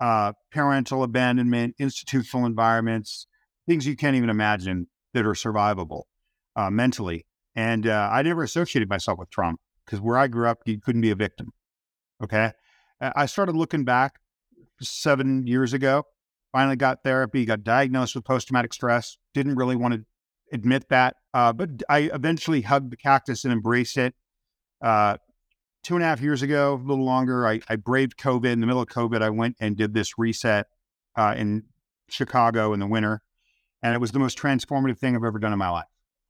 uh, 0.00 0.32
parental 0.50 1.02
abandonment, 1.02 1.74
institutional 1.78 2.46
environments, 2.46 3.26
things 3.66 3.86
you 3.86 3.96
can't 3.96 4.16
even 4.16 4.30
imagine 4.30 4.88
that 5.14 5.24
are 5.24 5.32
survivable 5.32 6.02
uh, 6.56 6.70
mentally. 6.70 7.26
And 7.54 7.86
uh, 7.86 8.10
I 8.12 8.22
never 8.22 8.42
associated 8.42 8.88
myself 8.88 9.18
with 9.18 9.30
trauma 9.30 9.56
because 9.84 10.00
where 10.00 10.18
I 10.18 10.26
grew 10.26 10.48
up, 10.48 10.58
you 10.66 10.80
couldn't 10.80 11.00
be 11.00 11.10
a 11.10 11.16
victim. 11.16 11.52
Okay. 12.22 12.52
I 13.00 13.26
started 13.26 13.56
looking 13.56 13.84
back 13.84 14.14
seven 14.80 15.46
years 15.46 15.72
ago, 15.72 16.04
finally 16.52 16.76
got 16.76 17.02
therapy, 17.04 17.44
got 17.44 17.62
diagnosed 17.62 18.14
with 18.14 18.24
post 18.24 18.48
traumatic 18.48 18.72
stress, 18.72 19.18
didn't 19.34 19.56
really 19.56 19.76
want 19.76 19.94
to 19.94 20.04
admit 20.52 20.88
that. 20.88 21.16
Uh, 21.34 21.52
but 21.52 21.82
I 21.88 22.10
eventually 22.12 22.62
hugged 22.62 22.90
the 22.90 22.96
cactus 22.96 23.44
and 23.44 23.52
embraced 23.52 23.96
it 23.98 24.14
uh, 24.80 25.16
two 25.82 25.94
and 25.94 26.02
a 26.02 26.06
half 26.06 26.20
years 26.20 26.42
ago, 26.42 26.74
a 26.74 26.86
little 26.86 27.04
longer, 27.04 27.46
I, 27.46 27.60
I, 27.68 27.76
braved 27.76 28.16
COVID. 28.16 28.50
In 28.50 28.60
the 28.60 28.66
middle 28.66 28.82
of 28.82 28.88
COVID, 28.88 29.22
I 29.22 29.30
went 29.30 29.56
and 29.60 29.76
did 29.76 29.94
this 29.94 30.18
reset 30.18 30.66
uh, 31.16 31.34
in 31.36 31.64
Chicago 32.08 32.72
in 32.72 32.80
the 32.80 32.86
winter. 32.86 33.22
And 33.82 33.94
it 33.94 34.00
was 34.00 34.12
the 34.12 34.18
most 34.18 34.38
transformative 34.38 34.98
thing 34.98 35.14
I've 35.14 35.24
ever 35.24 35.38
done 35.38 35.52
in 35.52 35.58
my 35.58 35.70
life. 35.70 35.86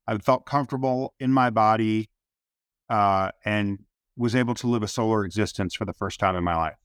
I 0.06 0.18
felt 0.18 0.46
comfortable 0.46 1.14
in 1.18 1.32
my 1.32 1.50
body 1.50 2.10
uh, 2.88 3.30
and 3.44 3.80
was 4.16 4.34
able 4.34 4.54
to 4.54 4.66
live 4.66 4.82
a 4.82 4.88
solar 4.88 5.24
existence 5.24 5.74
for 5.74 5.84
the 5.84 5.92
first 5.92 6.20
time 6.20 6.36
in 6.36 6.44
my 6.44 6.56
life. 6.56 6.76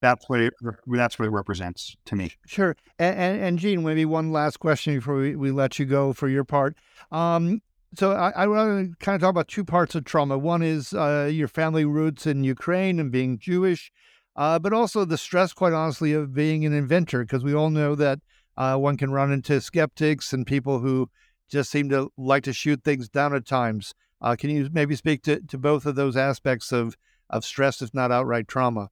That's 0.00 0.28
what 0.28 0.40
it, 0.40 0.54
that's 0.86 1.18
what 1.18 1.26
it 1.26 1.30
represents 1.30 1.96
to 2.06 2.16
me. 2.16 2.32
Sure. 2.46 2.74
And, 2.98 3.16
and, 3.16 3.42
and 3.42 3.58
Gene, 3.58 3.84
maybe 3.84 4.04
one 4.04 4.32
last 4.32 4.58
question 4.58 4.96
before 4.96 5.16
we, 5.16 5.36
we 5.36 5.50
let 5.52 5.78
you 5.78 5.84
go 5.84 6.12
for 6.12 6.28
your 6.28 6.42
part. 6.42 6.74
Um, 7.12 7.60
so 7.94 8.12
I, 8.12 8.30
I 8.30 8.46
want 8.46 8.90
to 8.90 9.04
kind 9.04 9.14
of 9.14 9.20
talk 9.20 9.30
about 9.30 9.48
two 9.48 9.64
parts 9.64 9.94
of 9.94 10.04
trauma. 10.04 10.38
One 10.38 10.62
is 10.62 10.94
uh, 10.94 11.28
your 11.32 11.48
family 11.48 11.84
roots 11.84 12.26
in 12.26 12.44
Ukraine 12.44 12.98
and 12.98 13.12
being 13.12 13.38
Jewish, 13.38 13.92
uh, 14.36 14.58
but 14.58 14.72
also 14.72 15.04
the 15.04 15.18
stress, 15.18 15.52
quite 15.52 15.72
honestly, 15.72 16.12
of 16.12 16.34
being 16.34 16.64
an 16.64 16.72
inventor, 16.72 17.24
because 17.24 17.44
we 17.44 17.54
all 17.54 17.70
know 17.70 17.94
that 17.94 18.20
uh, 18.56 18.76
one 18.76 18.96
can 18.96 19.12
run 19.12 19.32
into 19.32 19.60
skeptics 19.60 20.32
and 20.32 20.46
people 20.46 20.78
who 20.80 21.10
just 21.50 21.70
seem 21.70 21.88
to 21.90 22.10
like 22.16 22.44
to 22.44 22.52
shoot 22.52 22.82
things 22.82 23.08
down 23.08 23.34
at 23.34 23.46
times. 23.46 23.94
Uh, 24.20 24.36
can 24.36 24.50
you 24.50 24.68
maybe 24.72 24.96
speak 24.96 25.22
to, 25.24 25.40
to 25.40 25.58
both 25.58 25.84
of 25.84 25.94
those 25.94 26.16
aspects 26.16 26.72
of, 26.72 26.96
of 27.28 27.44
stress, 27.44 27.82
if 27.82 27.92
not 27.92 28.10
outright 28.10 28.48
trauma? 28.48 28.88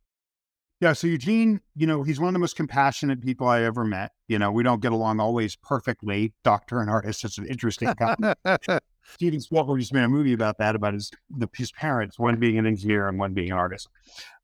Yeah. 0.81 0.95
So 0.95 1.07
Eugene, 1.07 1.61
you 1.77 1.87
know, 1.87 2.03
he's 2.03 2.19
one 2.19 2.29
of 2.29 2.33
the 2.33 2.39
most 2.39 2.57
compassionate 2.57 3.21
people 3.23 3.47
I 3.47 3.63
ever 3.63 3.85
met. 3.85 4.13
You 4.29 4.39
know, 4.39 4.51
we 4.51 4.63
don't 4.63 4.81
get 4.81 4.93
along 4.93 5.21
always 5.21 5.57
perfectly, 5.57 6.33
doctor 6.43 6.81
and 6.81 6.89
artist. 6.89 7.25
It's 7.25 7.39
an 7.39 7.47
interesting 7.47 7.93
Steven 9.15 9.41
Spielberg 9.41 9.81
just 9.81 9.93
made 9.93 10.05
a 10.05 10.09
movie 10.09 10.33
about 10.33 10.59
that, 10.59 10.75
about 10.75 10.95
his 10.95 11.11
the, 11.31 11.49
his 11.55 11.73
parents, 11.73 12.19
one 12.19 12.39
being 12.39 12.59
an 12.59 12.67
engineer 12.67 13.09
and 13.09 13.19
one 13.19 13.35
being 13.35 13.51
an 13.51 13.57
artist, 13.57 13.89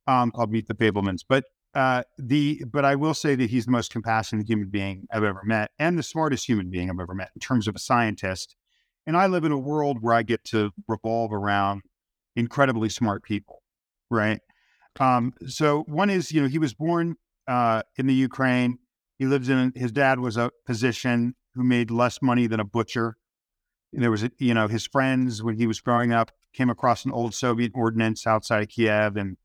um, 0.06 0.30
called 0.30 0.50
Meet 0.50 0.68
the 0.68 0.75
Fabelmans. 0.75 1.25
But 1.28 1.44
uh, 1.75 2.02
the 2.18 2.64
but 2.73 2.85
I 2.85 2.94
will 2.94 3.14
say 3.14 3.35
that 3.35 3.50
he's 3.50 3.66
the 3.66 3.70
most 3.70 3.92
compassionate 3.92 4.49
human 4.49 4.68
being 4.68 5.06
I've 5.12 5.25
ever 5.25 5.42
met, 5.44 5.70
and 5.78 5.99
the 5.99 6.02
smartest 6.02 6.46
human 6.46 6.70
being 6.70 6.90
I've 6.90 7.00
ever 7.00 7.14
met 7.14 7.30
in 7.35 7.40
terms 7.40 7.68
of 7.68 7.75
a 7.75 7.78
scientist. 7.78 8.56
And 9.06 9.16
I 9.16 9.26
live 9.26 9.44
in 9.44 9.52
a 9.52 9.58
world 9.58 9.99
where 10.00 10.14
I 10.14 10.23
get 10.23 10.42
to 10.46 10.73
revolve 10.88 11.32
around 11.32 11.82
incredibly 12.35 12.88
smart 12.88 13.23
people, 13.23 13.62
right? 14.11 14.40
Um, 14.99 15.32
so 15.46 15.85
one 15.87 16.11
is, 16.11 16.32
you 16.32 16.42
know, 16.42 16.49
he 16.49 16.58
was 16.58 16.75
born 16.75 17.16
uh, 17.46 17.82
in 17.96 18.06
the 18.06 18.14
Ukraine. 18.14 18.78
He 19.18 19.26
lives 19.26 19.49
in 19.49 19.73
his 19.76 19.92
dad 19.92 20.18
was 20.18 20.37
a 20.37 20.50
physician 20.66 21.35
who 21.54 21.62
made 21.62 21.90
less 21.90 22.20
money 22.20 22.46
than 22.46 22.61
a 22.61 22.64
butcher. 22.64 23.16
There 23.93 24.11
was, 24.11 24.25
a, 24.25 24.31
you 24.38 24.52
know, 24.52 24.69
his 24.69 24.87
friends 24.87 25.43
when 25.43 25.57
he 25.57 25.66
was 25.66 25.81
growing 25.81 26.12
up 26.12 26.33
came 26.52 26.71
across 26.71 27.05
an 27.05 27.12
old 27.12 27.35
Soviet 27.35 27.73
ordinance 27.75 28.26
outside 28.26 28.62
of 28.62 28.69
Kiev, 28.69 29.16
and 29.16 29.37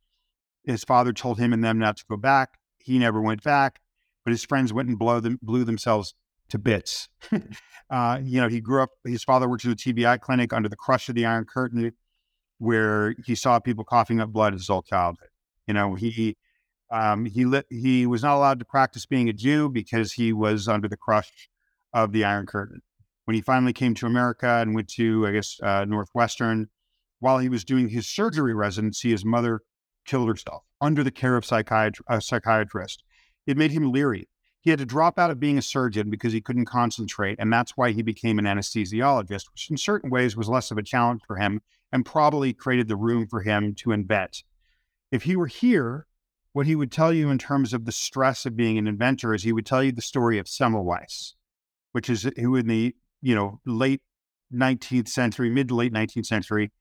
his 0.63 0.83
father 0.83 1.13
told 1.13 1.39
him 1.39 1.53
and 1.53 1.63
them 1.63 1.79
not 1.79 1.97
to 1.97 2.05
go 2.09 2.17
back. 2.17 2.57
He 2.77 2.99
never 2.99 3.21
went 3.21 3.43
back, 3.43 3.79
but 4.25 4.31
his 4.31 4.43
friends 4.43 4.73
went 4.73 4.89
and 4.89 4.97
blow 4.97 5.19
them, 5.19 5.39
blew 5.41 5.63
themselves 5.63 6.15
to 6.49 6.57
bits. 6.57 7.09
uh, 7.89 8.19
you 8.21 8.41
know, 8.41 8.49
he 8.49 8.59
grew 8.61 8.83
up. 8.83 8.89
His 9.05 9.23
father 9.23 9.49
worked 9.49 9.65
at 9.65 9.71
a 9.71 9.75
TBI 9.75 10.19
clinic 10.19 10.53
under 10.53 10.69
the 10.69 10.75
crush 10.75 11.09
of 11.09 11.15
the 11.15 11.25
Iron 11.25 11.45
Curtain, 11.45 11.93
where 12.57 13.15
he 13.25 13.35
saw 13.35 13.59
people 13.59 13.83
coughing 13.83 14.19
up 14.19 14.29
blood 14.29 14.53
his 14.53 14.67
whole 14.67 14.81
childhood. 14.81 15.29
You 15.67 15.73
know, 15.73 15.95
he 15.95 16.37
um, 16.91 17.25
he 17.25 17.45
he 17.69 18.05
was 18.05 18.21
not 18.23 18.35
allowed 18.35 18.59
to 18.59 18.65
practice 18.65 19.05
being 19.05 19.29
a 19.29 19.33
Jew 19.33 19.69
because 19.69 20.13
he 20.13 20.33
was 20.33 20.67
under 20.67 20.87
the 20.87 20.97
crush 20.97 21.49
of 21.93 22.11
the 22.11 22.23
Iron 22.23 22.45
Curtain. 22.45 22.81
When 23.31 23.35
he 23.35 23.41
finally 23.41 23.71
came 23.71 23.93
to 23.93 24.05
America 24.05 24.57
and 24.59 24.75
went 24.75 24.89
to, 24.89 25.25
I 25.25 25.31
guess, 25.31 25.57
uh, 25.63 25.85
Northwestern, 25.85 26.67
while 27.19 27.37
he 27.37 27.47
was 27.47 27.63
doing 27.63 27.87
his 27.87 28.05
surgery 28.05 28.53
residency, 28.53 29.11
his 29.11 29.23
mother 29.23 29.61
killed 30.03 30.27
herself 30.27 30.65
under 30.81 31.01
the 31.01 31.11
care 31.11 31.37
of 31.37 31.45
psychiatr- 31.45 32.01
a 32.09 32.19
psychiatrist. 32.19 33.05
It 33.47 33.55
made 33.55 33.71
him 33.71 33.89
leery. 33.89 34.27
He 34.59 34.69
had 34.69 34.79
to 34.79 34.85
drop 34.85 35.17
out 35.17 35.31
of 35.31 35.39
being 35.39 35.57
a 35.57 35.61
surgeon 35.61 36.09
because 36.09 36.33
he 36.33 36.41
couldn't 36.41 36.65
concentrate, 36.65 37.37
and 37.39 37.53
that's 37.53 37.77
why 37.77 37.91
he 37.91 38.01
became 38.01 38.37
an 38.37 38.43
anesthesiologist, 38.43 39.49
which 39.53 39.71
in 39.71 39.77
certain 39.77 40.09
ways 40.09 40.35
was 40.35 40.49
less 40.49 40.69
of 40.69 40.77
a 40.77 40.83
challenge 40.83 41.21
for 41.25 41.37
him 41.37 41.61
and 41.89 42.05
probably 42.05 42.51
created 42.51 42.89
the 42.89 42.97
room 42.97 43.27
for 43.27 43.43
him 43.43 43.73
to 43.75 43.93
invent 43.93 44.43
if 45.09 45.23
he 45.23 45.37
were 45.37 45.47
here, 45.47 46.05
what 46.51 46.65
he 46.65 46.75
would 46.75 46.91
tell 46.91 47.13
you 47.13 47.29
in 47.29 47.37
terms 47.37 47.71
of 47.71 47.85
the 47.85 47.93
stress 47.93 48.45
of 48.45 48.57
being 48.57 48.77
an 48.77 48.87
inventor 48.87 49.33
is 49.33 49.43
he 49.43 49.53
would 49.53 49.65
tell 49.65 49.81
you 49.81 49.93
the 49.93 50.01
story 50.01 50.37
of 50.37 50.47
Semmelweis, 50.47 51.35
which 51.93 52.09
is 52.09 52.29
who 52.37 52.57
in 52.57 52.67
the 52.67 52.93
you 53.21 53.35
know 53.35 53.59
late 53.65 54.01
19th 54.53 55.07
century, 55.07 55.49
mid 55.49 55.69
to 55.69 55.75
late 55.75 55.93
19th 55.93 56.25
century, 56.25 56.71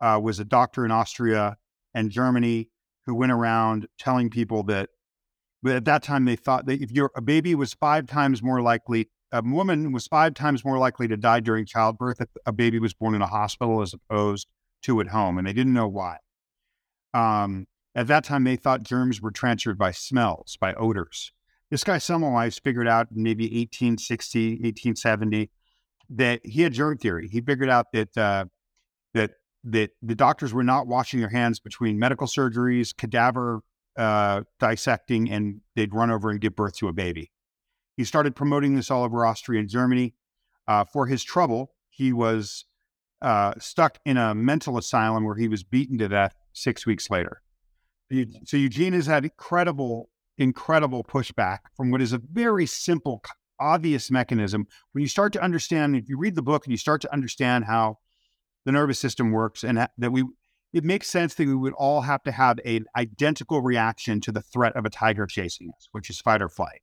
uh, 0.00 0.20
was 0.22 0.40
a 0.40 0.44
doctor 0.44 0.84
in 0.84 0.90
Austria 0.90 1.56
and 1.94 2.10
Germany 2.10 2.68
who 3.06 3.14
went 3.14 3.32
around 3.32 3.86
telling 3.98 4.30
people 4.30 4.62
that 4.64 4.90
But 5.62 5.76
at 5.76 5.84
that 5.84 6.02
time, 6.02 6.24
they 6.24 6.36
thought 6.36 6.66
that 6.66 6.80
if 6.80 6.90
a 7.16 7.20
baby 7.20 7.54
was 7.54 7.74
five 7.74 8.06
times 8.06 8.42
more 8.42 8.62
likely, 8.62 9.10
a 9.32 9.42
woman 9.42 9.92
was 9.92 10.06
five 10.06 10.34
times 10.34 10.64
more 10.64 10.78
likely 10.78 11.06
to 11.08 11.16
die 11.16 11.40
during 11.40 11.66
childbirth 11.66 12.20
if 12.20 12.28
a 12.46 12.52
baby 12.52 12.78
was 12.78 12.94
born 12.94 13.14
in 13.14 13.22
a 13.22 13.26
hospital 13.26 13.82
as 13.82 13.94
opposed 13.94 14.48
to 14.82 15.00
at 15.00 15.08
home, 15.08 15.38
and 15.38 15.46
they 15.46 15.52
didn't 15.52 15.74
know 15.74 15.88
why. 15.88 16.16
Um, 17.12 17.66
at 17.94 18.06
that 18.06 18.24
time, 18.24 18.44
they 18.44 18.56
thought 18.56 18.82
germs 18.82 19.20
were 19.20 19.30
transferred 19.30 19.78
by 19.78 19.90
smells, 19.90 20.56
by 20.60 20.74
odors. 20.74 21.32
This 21.70 21.84
guy 21.84 21.98
Semmelweis 21.98 22.60
figured 22.60 22.88
out 22.88 23.08
maybe 23.12 23.44
1860, 23.44 24.50
1870 24.50 25.50
that 26.10 26.40
he 26.44 26.62
had 26.62 26.72
germ 26.72 26.98
theory. 26.98 27.28
He 27.28 27.40
figured 27.40 27.70
out 27.70 27.86
that 27.92 28.16
uh, 28.16 28.44
that 29.14 29.32
that 29.64 29.90
the 30.02 30.14
doctors 30.14 30.52
were 30.52 30.64
not 30.64 30.86
washing 30.86 31.20
their 31.20 31.28
hands 31.28 31.60
between 31.60 31.98
medical 31.98 32.26
surgeries, 32.26 32.96
cadaver 32.96 33.60
uh, 33.96 34.42
dissecting, 34.58 35.30
and 35.30 35.60
they'd 35.76 35.94
run 35.94 36.10
over 36.10 36.30
and 36.30 36.40
give 36.40 36.56
birth 36.56 36.76
to 36.78 36.88
a 36.88 36.92
baby. 36.92 37.30
He 37.96 38.04
started 38.04 38.34
promoting 38.34 38.76
this 38.76 38.90
all 38.90 39.04
over 39.04 39.26
Austria 39.26 39.60
and 39.60 39.68
Germany. 39.68 40.14
Uh, 40.66 40.84
for 40.84 41.06
his 41.06 41.22
trouble, 41.24 41.72
he 41.88 42.12
was 42.12 42.64
uh, 43.20 43.52
stuck 43.58 43.98
in 44.04 44.16
a 44.16 44.34
mental 44.34 44.78
asylum 44.78 45.24
where 45.24 45.36
he 45.36 45.48
was 45.48 45.62
beaten 45.64 45.98
to 45.98 46.08
death 46.08 46.34
six 46.52 46.86
weeks 46.86 47.10
later. 47.10 47.42
So 48.44 48.56
Eugene 48.56 48.92
has 48.94 49.06
had 49.06 49.24
incredible, 49.24 50.10
incredible 50.38 51.04
pushback 51.04 51.58
from 51.76 51.90
what 51.90 52.00
is 52.00 52.12
a 52.12 52.18
very 52.18 52.66
simple, 52.66 53.22
obvious 53.60 54.10
mechanism. 54.10 54.66
When 54.92 55.02
you 55.02 55.08
start 55.08 55.32
to 55.34 55.42
understand, 55.42 55.96
if 55.96 56.08
you 56.08 56.18
read 56.18 56.34
the 56.34 56.42
book 56.42 56.64
and 56.64 56.72
you 56.72 56.78
start 56.78 57.00
to 57.02 57.12
understand 57.12 57.64
how 57.66 57.98
the 58.64 58.72
nervous 58.72 58.98
system 58.98 59.30
works 59.30 59.64
and 59.64 59.78
that 59.78 60.12
we 60.12 60.24
it 60.72 60.84
makes 60.84 61.08
sense 61.08 61.34
that 61.34 61.46
we 61.46 61.54
would 61.54 61.72
all 61.72 62.02
have 62.02 62.22
to 62.22 62.32
have 62.32 62.60
an 62.64 62.84
identical 62.96 63.60
reaction 63.60 64.20
to 64.20 64.32
the 64.32 64.40
threat 64.40 64.76
of 64.76 64.84
a 64.84 64.90
tiger 64.90 65.26
chasing 65.26 65.70
us, 65.76 65.88
which 65.92 66.08
is 66.08 66.20
fight 66.20 66.40
or 66.40 66.48
flight. 66.48 66.80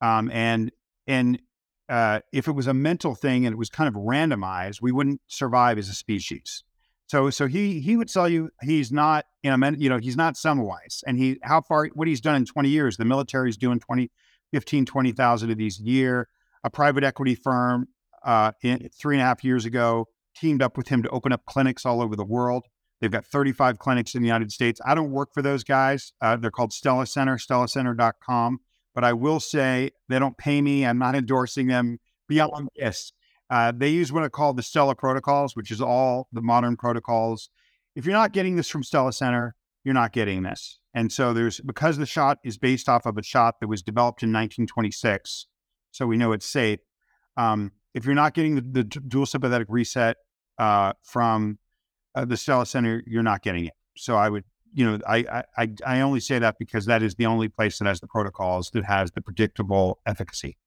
Um, 0.00 0.30
and 0.30 0.72
and 1.06 1.40
uh, 1.88 2.20
if 2.32 2.48
it 2.48 2.52
was 2.52 2.66
a 2.66 2.74
mental 2.74 3.14
thing 3.14 3.44
and 3.44 3.52
it 3.52 3.58
was 3.58 3.68
kind 3.68 3.88
of 3.88 3.94
randomized, 3.94 4.80
we 4.80 4.92
wouldn't 4.92 5.20
survive 5.26 5.76
as 5.78 5.88
a 5.88 5.94
species. 5.94 6.64
So 7.06 7.28
so 7.28 7.46
he 7.46 7.80
he 7.80 7.96
would 7.96 8.08
tell 8.08 8.28
you 8.28 8.50
he's 8.62 8.90
not 8.90 9.26
you 9.42 9.54
know 9.54 9.70
you 9.76 9.90
know 9.90 9.98
he's 9.98 10.16
not 10.16 10.34
Semmelweis 10.34 11.02
and 11.06 11.18
he 11.18 11.38
how 11.42 11.60
far 11.60 11.88
what 11.88 12.08
he's 12.08 12.22
done 12.22 12.36
in 12.36 12.46
20 12.46 12.70
years. 12.70 12.96
The 12.96 13.04
military 13.04 13.50
is 13.50 13.58
doing 13.58 13.80
20, 13.80 14.10
15, 14.52 14.86
20,000 14.86 15.50
of 15.50 15.58
these 15.58 15.80
a 15.80 15.82
year. 15.82 16.28
A 16.64 16.70
private 16.70 17.02
equity 17.02 17.34
firm 17.34 17.88
uh, 18.24 18.52
in, 18.62 18.88
three 18.96 19.16
and 19.16 19.22
a 19.22 19.24
half 19.24 19.42
years 19.42 19.64
ago 19.64 20.08
teamed 20.36 20.62
up 20.62 20.76
with 20.76 20.88
him 20.88 21.02
to 21.02 21.08
open 21.10 21.32
up 21.32 21.44
clinics 21.44 21.84
all 21.84 22.00
over 22.00 22.16
the 22.16 22.24
world. 22.24 22.66
They've 23.00 23.10
got 23.10 23.26
35 23.26 23.78
clinics 23.78 24.14
in 24.14 24.22
the 24.22 24.28
United 24.28 24.52
States. 24.52 24.80
I 24.86 24.94
don't 24.94 25.10
work 25.10 25.34
for 25.34 25.42
those 25.42 25.64
guys. 25.64 26.12
Uh, 26.20 26.36
they're 26.36 26.52
called 26.52 26.72
Stella 26.72 27.06
Center, 27.06 27.36
stellacenter.com. 27.36 28.60
But 28.94 29.04
I 29.04 29.12
will 29.12 29.40
say 29.40 29.90
they 30.08 30.18
don't 30.18 30.36
pay 30.38 30.62
me. 30.62 30.86
I'm 30.86 30.98
not 30.98 31.16
endorsing 31.16 31.66
them 31.66 31.98
beyond 32.28 32.68
this. 32.76 33.12
Uh, 33.50 33.72
they 33.74 33.88
use 33.88 34.12
what 34.12 34.22
are 34.22 34.30
called 34.30 34.56
the 34.56 34.62
Stella 34.62 34.94
protocols, 34.94 35.56
which 35.56 35.70
is 35.70 35.80
all 35.80 36.28
the 36.32 36.42
modern 36.42 36.76
protocols. 36.76 37.50
If 37.96 38.06
you're 38.06 38.14
not 38.14 38.32
getting 38.32 38.56
this 38.56 38.68
from 38.68 38.82
Stella 38.82 39.12
Center, 39.12 39.54
you're 39.84 39.94
not 39.94 40.12
getting 40.12 40.42
this. 40.42 40.78
And 40.94 41.10
so 41.10 41.32
there's 41.32 41.60
because 41.60 41.96
the 41.96 42.06
shot 42.06 42.38
is 42.44 42.58
based 42.58 42.88
off 42.88 43.06
of 43.06 43.16
a 43.16 43.22
shot 43.22 43.60
that 43.60 43.68
was 43.68 43.82
developed 43.82 44.22
in 44.22 44.28
1926, 44.28 45.46
so 45.90 46.06
we 46.06 46.16
know 46.16 46.32
it's 46.32 46.46
safe. 46.46 46.80
Um, 47.36 47.72
if 47.94 48.04
you're 48.04 48.14
not 48.14 48.34
getting 48.34 48.56
the, 48.56 48.62
the 48.62 48.84
dual 48.84 49.26
sympathetic 49.26 49.68
reset 49.70 50.16
uh, 50.58 50.92
from 51.02 51.58
uh, 52.14 52.24
the 52.24 52.36
Stella 52.36 52.66
Center, 52.66 53.02
you're 53.06 53.22
not 53.22 53.42
getting 53.42 53.66
it. 53.66 53.74
So 53.96 54.16
I 54.16 54.28
would, 54.28 54.44
you 54.74 54.84
know, 54.84 54.98
I, 55.06 55.44
I 55.56 55.68
I 55.86 56.00
only 56.00 56.20
say 56.20 56.38
that 56.38 56.56
because 56.58 56.86
that 56.86 57.02
is 57.02 57.14
the 57.14 57.26
only 57.26 57.48
place 57.48 57.78
that 57.78 57.86
has 57.86 58.00
the 58.00 58.06
protocols 58.06 58.70
that 58.74 58.84
has 58.84 59.12
the 59.12 59.22
predictable 59.22 59.98
efficacy. 60.06 60.58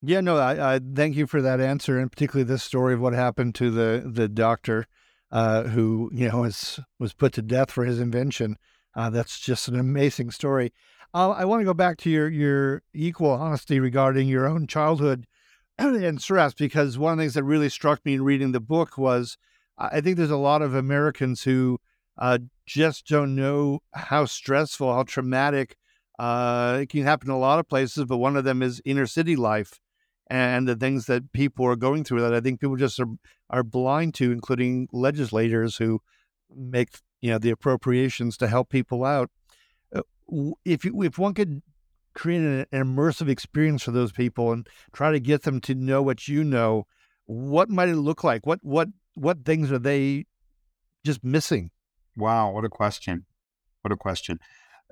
Yeah, 0.00 0.20
no, 0.20 0.38
I, 0.38 0.76
I 0.76 0.80
thank 0.94 1.16
you 1.16 1.26
for 1.26 1.42
that 1.42 1.60
answer, 1.60 1.98
and 1.98 2.10
particularly 2.10 2.44
this 2.44 2.62
story 2.62 2.94
of 2.94 3.00
what 3.00 3.14
happened 3.14 3.54
to 3.56 3.70
the 3.70 4.08
the 4.10 4.28
doctor 4.28 4.86
uh, 5.30 5.64
who 5.64 6.10
you 6.12 6.28
know 6.28 6.42
was 6.42 6.80
was 6.98 7.12
put 7.12 7.32
to 7.34 7.42
death 7.42 7.70
for 7.70 7.84
his 7.84 7.98
invention. 8.00 8.56
Uh, 8.98 9.08
that's 9.08 9.38
just 9.38 9.68
an 9.68 9.78
amazing 9.78 10.28
story. 10.28 10.72
Uh, 11.14 11.30
I 11.30 11.44
want 11.44 11.60
to 11.60 11.64
go 11.64 11.72
back 11.72 11.98
to 11.98 12.10
your 12.10 12.28
your 12.28 12.82
equal 12.92 13.30
honesty 13.30 13.78
regarding 13.78 14.26
your 14.26 14.44
own 14.44 14.66
childhood 14.66 15.24
and 15.78 16.20
stress 16.20 16.52
because 16.52 16.98
one 16.98 17.12
of 17.12 17.18
the 17.18 17.22
things 17.22 17.34
that 17.34 17.44
really 17.44 17.68
struck 17.68 18.04
me 18.04 18.14
in 18.14 18.24
reading 18.24 18.50
the 18.50 18.58
book 18.58 18.98
was 18.98 19.38
I 19.78 20.00
think 20.00 20.16
there's 20.16 20.32
a 20.32 20.36
lot 20.36 20.62
of 20.62 20.74
Americans 20.74 21.44
who 21.44 21.78
uh, 22.18 22.38
just 22.66 23.06
don't 23.06 23.36
know 23.36 23.78
how 23.94 24.24
stressful, 24.24 24.92
how 24.92 25.04
traumatic 25.04 25.76
uh, 26.18 26.80
it 26.82 26.88
can 26.88 27.04
happen 27.04 27.28
in 27.28 27.34
a 27.36 27.38
lot 27.38 27.60
of 27.60 27.68
places, 27.68 28.04
but 28.04 28.18
one 28.18 28.36
of 28.36 28.42
them 28.42 28.64
is 28.64 28.82
inner 28.84 29.06
city 29.06 29.36
life 29.36 29.78
and 30.28 30.66
the 30.66 30.74
things 30.74 31.06
that 31.06 31.32
people 31.32 31.64
are 31.64 31.76
going 31.76 32.02
through 32.02 32.22
that 32.22 32.34
I 32.34 32.40
think 32.40 32.58
people 32.60 32.74
just 32.74 32.98
are, 32.98 33.06
are 33.48 33.62
blind 33.62 34.14
to, 34.14 34.32
including 34.32 34.88
legislators 34.90 35.76
who 35.76 36.00
make 36.52 36.90
you 37.20 37.30
know 37.30 37.38
the 37.38 37.50
appropriations 37.50 38.36
to 38.38 38.48
help 38.48 38.68
people 38.68 39.04
out. 39.04 39.30
Uh, 39.94 40.02
if 40.64 40.84
you, 40.84 41.02
if 41.02 41.18
one 41.18 41.34
could 41.34 41.62
create 42.14 42.40
an, 42.40 42.66
an 42.72 42.84
immersive 42.84 43.28
experience 43.28 43.82
for 43.82 43.92
those 43.92 44.12
people 44.12 44.52
and 44.52 44.66
try 44.92 45.12
to 45.12 45.20
get 45.20 45.42
them 45.42 45.60
to 45.60 45.74
know 45.74 46.02
what 46.02 46.28
you 46.28 46.42
know, 46.44 46.86
what 47.26 47.68
might 47.68 47.88
it 47.88 47.96
look 47.96 48.24
like? 48.24 48.46
What 48.46 48.60
what 48.62 48.88
what 49.14 49.44
things 49.44 49.72
are 49.72 49.78
they 49.78 50.26
just 51.04 51.24
missing? 51.24 51.70
Wow, 52.16 52.52
what 52.52 52.64
a 52.64 52.68
question. 52.68 53.26
What 53.82 53.92
a 53.92 53.96
question. 53.96 54.38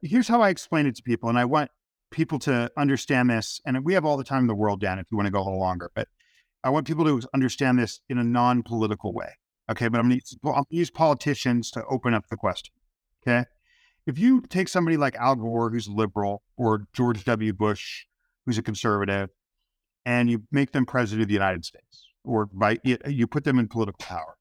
Here's 0.02 0.28
how 0.28 0.42
I 0.42 0.50
explain 0.50 0.86
it 0.86 0.96
to 0.96 1.02
people, 1.02 1.28
and 1.28 1.38
I 1.38 1.44
want 1.44 1.70
people 2.10 2.38
to 2.40 2.70
understand 2.76 3.30
this. 3.30 3.60
And 3.66 3.84
we 3.84 3.94
have 3.94 4.04
all 4.04 4.16
the 4.16 4.24
time 4.24 4.42
in 4.42 4.46
the 4.46 4.54
world, 4.54 4.80
Dan, 4.80 4.98
if 4.98 5.06
you 5.10 5.16
want 5.16 5.26
to 5.26 5.32
go 5.32 5.40
a 5.40 5.44
little 5.44 5.58
longer, 5.58 5.90
but 5.94 6.08
I 6.62 6.70
want 6.70 6.86
people 6.86 7.04
to 7.04 7.28
understand 7.34 7.78
this 7.78 8.00
in 8.08 8.18
a 8.18 8.24
non 8.24 8.62
political 8.62 9.12
way. 9.12 9.34
Okay, 9.70 9.88
but 9.88 9.98
I'm 9.98 10.08
going 10.08 10.20
to 10.20 10.64
use 10.70 10.90
politicians 10.90 11.70
to 11.72 11.84
open 11.86 12.14
up 12.14 12.28
the 12.28 12.36
question. 12.36 12.72
Okay. 13.26 13.44
If 14.06 14.18
you 14.18 14.40
take 14.42 14.68
somebody 14.68 14.96
like 14.96 15.16
Al 15.16 15.34
Gore, 15.34 15.70
who's 15.70 15.88
liberal, 15.88 16.42
or 16.56 16.86
George 16.92 17.24
W. 17.24 17.52
Bush, 17.52 18.04
who's 18.44 18.58
a 18.58 18.62
conservative, 18.62 19.30
and 20.04 20.30
you 20.30 20.44
make 20.52 20.70
them 20.70 20.86
president 20.86 21.22
of 21.22 21.28
the 21.28 21.34
United 21.34 21.64
States, 21.64 22.06
or 22.24 22.46
by 22.46 22.78
you 22.84 23.26
put 23.26 23.42
them 23.42 23.58
in 23.58 23.66
political 23.66 23.98
power. 23.98 24.36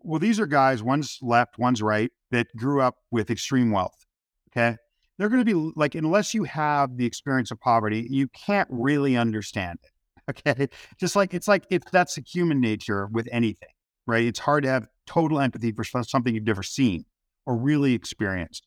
Well, 0.00 0.18
these 0.18 0.40
are 0.40 0.46
guys, 0.46 0.82
one's 0.82 1.18
left, 1.22 1.58
one's 1.58 1.80
right, 1.80 2.10
that 2.32 2.48
grew 2.56 2.80
up 2.80 2.96
with 3.12 3.30
extreme 3.30 3.70
wealth. 3.70 4.04
Okay. 4.50 4.76
They're 5.16 5.28
going 5.28 5.44
to 5.44 5.44
be 5.44 5.72
like, 5.76 5.94
unless 5.94 6.34
you 6.34 6.42
have 6.44 6.96
the 6.96 7.06
experience 7.06 7.52
of 7.52 7.60
poverty, 7.60 8.06
you 8.10 8.26
can't 8.28 8.68
really 8.70 9.16
understand 9.16 9.78
it. 9.82 9.90
Okay. 10.26 10.68
Just 10.98 11.16
like 11.16 11.34
it's 11.34 11.46
like 11.46 11.66
it's 11.68 11.90
that's 11.90 12.16
human 12.16 12.58
nature 12.58 13.08
with 13.12 13.28
anything, 13.30 13.68
right? 14.06 14.24
It's 14.24 14.40
hard 14.40 14.64
to 14.64 14.70
have 14.70 14.86
total 15.06 15.40
empathy 15.40 15.72
for 15.72 15.84
something 15.84 16.34
you've 16.34 16.44
never 16.44 16.62
seen 16.62 17.04
or 17.46 17.56
really 17.56 17.94
experienced. 17.94 18.66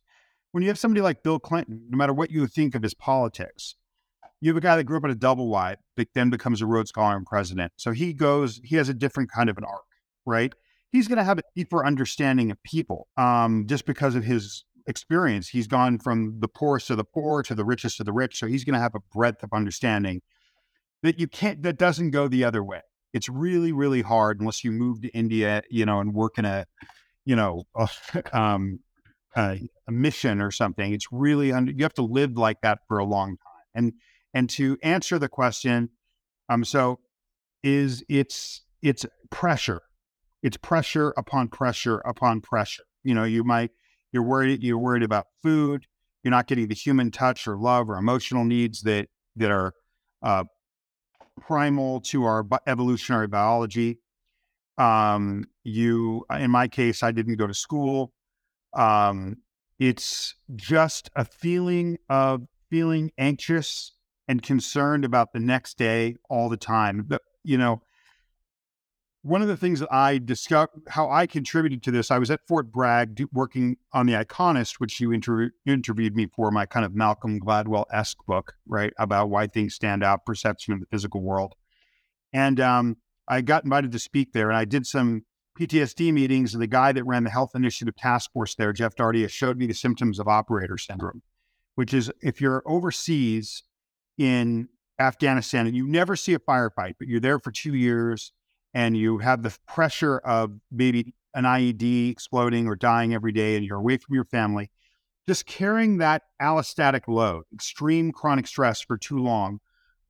When 0.52 0.64
you 0.64 0.70
have 0.70 0.80
somebody 0.80 1.02
like 1.02 1.24
Bill 1.24 1.40
Clinton, 1.40 1.88
no 1.90 1.98
matter 1.98 2.14
what 2.14 2.32
you 2.32 2.48
think 2.48 2.76
of 2.76 2.84
his 2.84 2.94
politics, 2.94 3.76
you 4.40 4.50
have 4.50 4.58
a 4.58 4.62
guy 4.62 4.76
that 4.76 4.84
grew 4.84 4.98
up 4.98 5.04
at 5.04 5.10
a 5.10 5.16
double 5.16 5.50
wide, 5.50 5.78
but 5.96 6.08
then 6.14 6.30
becomes 6.30 6.62
a 6.62 6.66
Rhodes 6.66 6.90
Scholar 6.90 7.18
and 7.18 7.26
president. 7.26 7.74
So 7.78 7.92
he 7.92 8.14
goes, 8.14 8.62
he 8.64 8.76
has 8.76 8.88
a 8.88 8.94
different 8.94 9.32
kind 9.32 9.50
of 9.50 9.58
an 9.58 9.64
arc, 9.64 9.86
right? 10.26 10.54
He's 10.92 11.08
going 11.08 11.18
to 11.18 11.24
have 11.24 11.40
a 11.40 11.44
deeper 11.56 11.86
understanding 11.86 12.52
of 12.52 12.62
people 12.64 13.08
um, 13.18 13.66
just 13.68 13.86
because 13.86 14.16
of 14.16 14.24
his 14.24 14.64
experience. 14.88 15.50
He's 15.50 15.68
gone 15.68 16.00
from 16.00 16.40
the 16.40 16.48
poorest 16.48 16.88
to 16.88 16.96
the 16.96 17.04
poor 17.04 17.44
to 17.44 17.56
the 17.56 17.66
richest 17.66 17.98
to 17.98 18.04
the 18.04 18.14
rich. 18.14 18.40
So 18.40 18.48
he's 18.48 18.64
going 18.64 18.76
to 18.76 18.80
have 18.80 18.96
a 18.96 19.00
breadth 19.14 19.44
of 19.44 19.50
understanding 19.54 20.22
that 21.04 21.20
you 21.20 21.28
can't, 21.28 21.62
that 21.64 21.78
doesn't 21.78 22.12
go 22.12 22.28
the 22.28 22.44
other 22.44 22.64
way. 22.64 22.82
It's 23.14 23.30
really, 23.30 23.72
really 23.72 24.02
hard 24.02 24.40
unless 24.40 24.64
you 24.64 24.72
move 24.72 25.02
to 25.02 25.10
India, 25.10 25.64
you 25.70 25.86
know, 25.86 26.00
and 26.00 26.14
work 26.14 26.38
in 26.38 26.46
a, 26.46 26.66
you 27.26 27.36
know, 27.36 27.64
um, 28.34 28.80
a, 29.36 29.70
a 29.88 29.92
mission 29.92 30.42
or 30.42 30.52
something. 30.52 30.94
It's 30.94 31.08
really, 31.12 31.52
under, 31.52 31.72
you 31.72 31.84
have 31.84 31.94
to 31.96 32.04
live 32.04 32.38
like 32.38 32.62
that 32.62 32.80
for 32.88 32.98
a 32.98 33.06
long 33.06 33.38
time. 33.38 33.64
And 33.76 33.94
and 34.34 34.50
to 34.52 34.78
answer 34.84 35.18
the 35.18 35.30
question, 35.30 35.90
um, 36.50 36.64
so 36.64 37.00
is 37.64 38.04
it's 38.10 38.62
it's 38.82 39.06
pressure. 39.30 39.82
It's 40.44 40.58
pressure 40.58 41.14
upon 41.18 41.50
pressure 41.50 42.00
upon 42.06 42.42
pressure. 42.42 42.84
You 43.04 43.16
know, 43.16 43.24
you 43.24 43.44
might 43.44 43.72
you're 44.12 44.24
worried 44.24 44.64
you're 44.64 44.78
worried 44.78 45.04
about 45.04 45.28
food. 45.42 45.86
You're 46.24 46.32
not 46.32 46.48
getting 46.48 46.68
the 46.68 46.76
human 46.76 47.12
touch 47.12 47.48
or 47.48 47.58
love 47.58 47.90
or 47.90 47.98
emotional 47.98 48.46
needs 48.46 48.82
that 48.82 49.08
that 49.36 49.52
are 49.52 49.74
uh, 50.22 50.44
primal 51.42 52.02
to 52.02 52.24
our 52.24 52.46
evolutionary 52.66 53.28
biology. 53.28 54.00
Um, 54.78 55.46
you, 55.64 56.26
in 56.30 56.52
my 56.52 56.68
case, 56.68 57.04
I 57.04 57.12
didn't 57.12 57.38
go 57.38 57.48
to 57.48 57.54
school. 57.54 58.14
Um, 58.74 59.38
it's 59.80 60.36
just 60.56 61.10
a 61.16 61.26
feeling 61.26 61.98
of 62.10 62.44
feeling 62.70 63.12
anxious 63.18 63.94
and 64.28 64.42
concerned 64.42 65.06
about 65.06 65.34
the 65.34 65.40
next 65.40 65.78
day 65.78 66.16
all 66.30 66.50
the 66.50 66.58
time. 66.58 67.06
But, 67.08 67.22
you 67.44 67.58
know, 67.58 67.82
one 69.24 69.42
of 69.42 69.48
the 69.48 69.58
things 69.58 69.80
that 69.80 69.92
I 69.92 70.20
discovered, 70.20 70.70
how 70.88 71.10
I 71.10 71.28
contributed 71.28 71.84
to 71.84 71.92
this, 71.92 72.12
I 72.12 72.18
was 72.18 72.32
at 72.32 72.40
Fort 72.48 72.72
Bragg 72.72 73.24
working 73.34 73.78
on 73.92 74.06
the 74.06 74.14
Iconist, 74.14 74.76
which 74.80 75.00
you 75.00 75.12
inter- 75.12 75.52
interviewed 75.66 76.16
me 76.16 76.28
for, 76.28 76.52
my 76.52 76.66
kind 76.66 76.86
of 76.86 76.96
Malcolm 76.96 77.40
Gladwell 77.40 77.86
esque 77.92 78.18
book, 78.26 78.54
right, 78.68 78.94
about 78.98 79.30
why 79.30 79.48
things 79.48 79.74
stand 79.74 80.04
out, 80.04 80.26
perception 80.26 80.74
of 80.74 80.80
the 80.80 80.86
physical 80.86 81.22
world. 81.22 81.56
And 82.32 82.60
um, 82.60 82.98
I 83.28 83.42
got 83.42 83.64
invited 83.64 83.92
to 83.92 84.00
speak 84.00 84.34
there, 84.34 84.50
and 84.50 84.58
I 84.58 84.66
did 84.66 84.86
some 84.86 85.24
PTSD 85.60 86.14
meetings. 86.14 86.54
And 86.54 86.62
the 86.62 86.68
guy 86.68 86.92
that 86.92 87.04
ran 87.04 87.24
the 87.24 87.30
Health 87.30 87.52
Initiative 87.56 87.96
Task 87.96 88.32
Force 88.32 88.56
there, 88.56 88.72
Jeff 88.72 88.96
Dardia, 88.96 89.30
showed 89.30 89.58
me 89.58 89.66
the 89.66 89.74
symptoms 89.74 90.20
of 90.20 90.28
operator 90.28 90.78
syndrome, 90.78 91.22
which 91.76 91.94
is 91.94 92.12
if 92.22 92.40
you're 92.40 92.64
overseas 92.66 93.64
in 94.18 94.70
Afghanistan 95.00 95.68
and 95.68 95.76
you 95.76 95.88
never 95.88 96.16
see 96.16 96.34
a 96.34 96.40
firefight, 96.40 96.94
but 96.98 97.08
you're 97.08 97.20
there 97.20 97.40
for 97.40 97.52
two 97.52 97.74
years 97.74 98.32
and 98.78 98.96
you 98.96 99.18
have 99.18 99.42
the 99.42 99.58
pressure 99.68 100.20
of 100.20 100.52
maybe 100.72 101.12
an 101.34 101.46
IED 101.46 102.12
exploding 102.12 102.68
or 102.68 102.76
dying 102.76 103.12
every 103.12 103.32
day 103.32 103.56
and 103.56 103.66
you're 103.66 103.80
away 103.80 103.98
from 103.98 104.14
your 104.14 104.26
family, 104.26 104.70
just 105.28 105.48
carrying 105.48 105.98
that 105.98 106.22
allostatic 106.40 107.08
load, 107.08 107.46
extreme 107.52 108.12
chronic 108.12 108.46
stress 108.46 108.80
for 108.80 108.96
too 108.96 109.18
long 109.18 109.60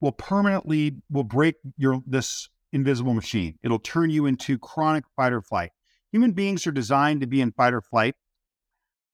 will 0.02 0.12
permanently 0.12 0.96
will 1.10 1.24
break 1.24 1.54
your 1.78 2.02
this 2.06 2.50
invisible 2.70 3.14
machine. 3.14 3.58
It'll 3.62 3.78
turn 3.78 4.10
you 4.10 4.26
into 4.26 4.58
chronic 4.58 5.04
fight 5.16 5.32
or 5.32 5.40
flight. 5.40 5.70
Human 6.12 6.32
beings 6.32 6.66
are 6.66 6.70
designed 6.70 7.22
to 7.22 7.26
be 7.26 7.40
in 7.40 7.52
fight 7.52 7.72
or 7.72 7.80
flight 7.80 8.16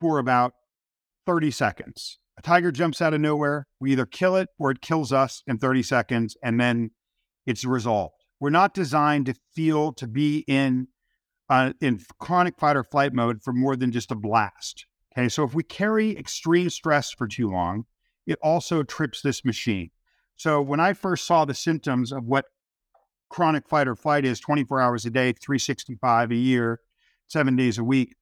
for 0.00 0.18
about 0.18 0.54
30 1.26 1.52
seconds. 1.52 2.18
A 2.36 2.42
tiger 2.42 2.72
jumps 2.72 3.00
out 3.00 3.14
of 3.14 3.20
nowhere. 3.20 3.68
We 3.78 3.92
either 3.92 4.04
kill 4.04 4.34
it 4.34 4.48
or 4.58 4.72
it 4.72 4.80
kills 4.80 5.12
us 5.12 5.44
in 5.46 5.58
30 5.58 5.84
seconds 5.84 6.36
and 6.42 6.60
then 6.60 6.90
it's 7.46 7.64
resolved. 7.64 8.23
We're 8.40 8.50
not 8.50 8.74
designed 8.74 9.26
to 9.26 9.34
feel 9.54 9.92
to 9.94 10.06
be 10.06 10.44
in 10.46 10.88
uh, 11.48 11.72
in 11.80 12.00
chronic 12.18 12.58
fight 12.58 12.76
or 12.76 12.84
flight 12.84 13.12
mode 13.12 13.42
for 13.42 13.52
more 13.52 13.76
than 13.76 13.92
just 13.92 14.10
a 14.10 14.14
blast. 14.14 14.86
Okay, 15.16 15.28
so 15.28 15.44
if 15.44 15.54
we 15.54 15.62
carry 15.62 16.16
extreme 16.16 16.70
stress 16.70 17.12
for 17.12 17.28
too 17.28 17.48
long, 17.48 17.84
it 18.26 18.38
also 18.42 18.82
trips 18.82 19.20
this 19.20 19.44
machine. 19.44 19.90
So 20.36 20.60
when 20.60 20.80
I 20.80 20.92
first 20.94 21.26
saw 21.26 21.44
the 21.44 21.54
symptoms 21.54 22.10
of 22.10 22.24
what 22.24 22.46
chronic 23.28 23.68
fight 23.68 23.86
or 23.86 23.94
flight 23.94 24.24
is 24.24 24.40
24 24.40 24.80
hours 24.80 25.04
a 25.04 25.10
day, 25.10 25.32
365 25.32 26.30
a 26.30 26.34
year, 26.34 26.80
seven 27.28 27.54
days 27.54 27.78
a 27.78 27.84
week, 27.84 28.16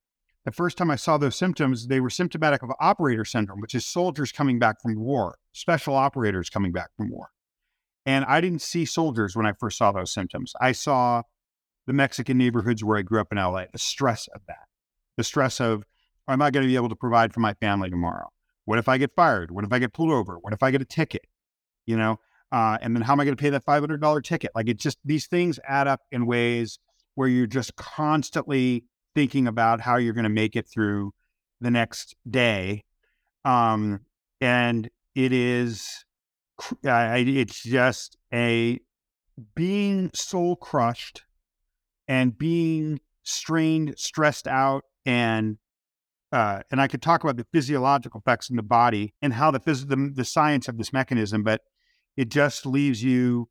the 0.45 0.53
first 0.53 0.77
time 0.77 0.91
I 0.91 0.97
saw 0.97 1.19
those 1.19 1.37
symptoms, 1.37 1.87
they 1.87 2.01
were 2.01 2.11
symptomatic 2.11 2.63
of 2.63 2.71
operator 2.81 3.25
syndrome, 3.25 3.61
which 3.61 3.75
is 3.75 3.87
soldiers 3.87 4.33
coming 4.33 4.59
back 4.59 4.83
from 4.83 4.97
war, 4.97 5.39
special 5.53 5.95
operators 5.95 6.51
coming 6.51 6.73
back 6.73 6.91
from 6.97 7.11
war. 7.11 7.29
And 8.05 8.25
I 8.25 8.41
didn't 8.41 8.63
see 8.63 8.85
soldiers 8.85 9.37
when 9.37 9.47
I 9.47 9.53
first 9.53 9.79
saw 9.79 9.93
those 9.93 10.13
symptoms. 10.13 10.55
I 10.61 10.73
saw 10.73 11.23
the 11.87 11.93
Mexican 11.93 12.39
neighborhoods 12.39 12.83
where 12.83 12.99
I 12.99 13.03
grew 13.03 13.21
up 13.21 13.29
in 13.33 13.39
LA, 13.39 13.65
the 13.73 13.79
stress 13.79 14.29
of 14.35 14.41
that, 14.49 14.67
the 15.17 15.25
stress 15.25 15.61
of, 15.61 15.85
am 16.29 16.43
I 16.43 16.51
going 16.51 16.65
to 16.65 16.69
be 16.69 16.77
able 16.77 16.89
to 16.89 16.97
provide 16.97 17.33
for 17.33 17.41
my 17.41 17.55
family 17.55 17.91
tomorrow? 17.91 18.29
What 18.65 18.79
if 18.79 18.89
I 18.89 18.99
get 18.99 19.15
fired? 19.15 19.51
What 19.51 19.65
if 19.65 19.73
I 19.73 19.79
get 19.79 19.93
pulled 19.93 20.11
over? 20.11 20.39
What 20.39 20.53
if 20.53 20.63
I 20.63 20.71
get 20.71 20.81
a 20.81 20.85
ticket? 20.85 21.23
You 21.87 21.97
know, 21.97 22.21
uh, 22.53 22.79
and 22.81 22.95
then 22.95 23.03
how 23.03 23.13
am 23.13 23.21
I 23.21 23.25
going 23.25 23.37
to 23.37 23.41
pay 23.41 23.51
that 23.51 23.67
$500 23.67 24.23
ticket? 24.23 24.53
Like 24.55 24.69
it 24.69 24.79
just, 24.79 24.99
these 25.05 25.27
things 25.27 25.59
add 25.67 25.89
up 25.89 26.01
in 26.13 26.27
ways 26.27 26.79
where 27.15 27.29
you're 27.29 27.47
just 27.47 27.75
constantly 27.77 28.85
thinking 29.15 29.47
about 29.47 29.81
how 29.81 29.97
you're 29.97 30.15
going 30.15 30.25
to 30.25 30.31
make 30.31 30.55
it 30.55 30.69
through 30.69 31.13
the 31.61 31.71
next 31.71 32.15
day. 32.29 32.85
Um, 33.45 34.01
and 34.41 34.89
it 35.15 35.33
is, 35.33 36.05
uh, 36.87 37.15
it's 37.17 37.63
just 37.63 38.17
a 38.33 38.81
being 39.55 40.11
soul 40.15 40.57
crushed 40.57 41.23
and 42.09 42.37
being 42.37 43.01
strained, 43.23 43.95
stressed 43.97 44.47
out, 44.47 44.85
and 45.07 45.59
uh, 46.33 46.63
and 46.71 46.81
I 46.81 46.89
could 46.89 47.03
talk 47.03 47.23
about 47.23 47.37
the 47.37 47.47
physiological 47.53 48.21
effects 48.21 48.49
in 48.49 48.57
the 48.57 48.63
body 48.63 49.15
and 49.21 49.35
how 49.35 49.51
the, 49.51 49.61
phys- 49.61 49.89
the 49.89 50.13
the 50.15 50.25
science 50.25 50.69
of 50.69 50.79
this 50.79 50.93
mechanism, 50.93 51.43
but 51.43 51.63
it 52.17 52.29
just 52.29 52.67
leaves 52.67 53.03
you 53.03 53.49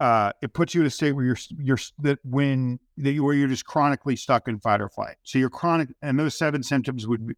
uh, 0.00 0.32
it 0.42 0.52
puts 0.52 0.74
you 0.74 0.80
in 0.80 0.86
a 0.86 0.90
state 0.90 1.12
where 1.12 1.24
you're 1.24 1.38
you're 1.58 1.78
that 2.00 2.18
when 2.24 2.80
that 2.96 3.12
you, 3.12 3.24
where 3.24 3.34
you're 3.34 3.48
just 3.48 3.64
chronically 3.64 4.16
stuck 4.16 4.48
in 4.48 4.58
fight 4.58 4.80
or 4.80 4.88
flight. 4.88 5.16
So 5.22 5.38
you're 5.38 5.50
chronic, 5.50 5.90
and 6.02 6.18
those 6.18 6.36
seven 6.36 6.62
symptoms 6.62 7.06
would 7.06 7.26
be 7.26 7.34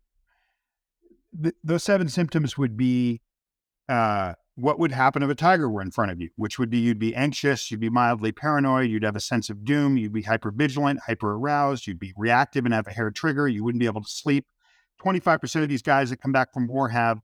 th- 1.43 1.55
those 1.63 1.85
seven 1.85 2.09
symptoms 2.09 2.57
would 2.57 2.77
be 2.77 3.21
uh, 3.89 4.35
what 4.57 4.79
would 4.79 4.93
happen 4.93 5.23
if 5.23 5.31
a 5.31 5.35
tiger 5.35 5.71
were 5.71 5.83
in 5.83 5.91
front 5.91 6.11
of 6.11 6.21
you, 6.21 6.31
which 6.37 6.59
would 6.59 6.71
be 6.71 6.79
you'd 6.79 6.99
be 6.99 7.15
anxious, 7.15 7.71
you'd 7.71 7.81
be 7.81 7.91
mildly 7.91 8.33
paranoid, 8.33 8.91
you'd 8.91 9.05
have 9.05 9.17
a 9.17 9.21
sense 9.21 9.49
of 9.49 9.65
doom, 9.65 9.97
you'd 9.97 10.13
be 10.13 10.23
hyper 10.23 10.51
vigilant, 10.51 11.01
hyper 11.07 11.35
aroused, 11.35 11.87
you'd 11.87 11.99
be 11.99 12.13
reactive 12.17 12.65
and 12.65 12.75
have 12.75 12.87
a 12.87 12.93
hair 12.93 13.11
trigger, 13.11 13.47
you 13.47 13.63
wouldn't 13.63 13.81
be 13.81 13.87
able 13.87 14.03
to 14.03 14.11
sleep. 14.11 14.47
Twenty 14.99 15.21
five 15.21 15.41
percent 15.41 15.63
of 15.63 15.69
these 15.69 15.83
guys 15.83 16.11
that 16.11 16.23
come 16.23 16.33
back 16.33 16.53
from 16.53 16.67
war 16.67 16.89
have 16.89 17.21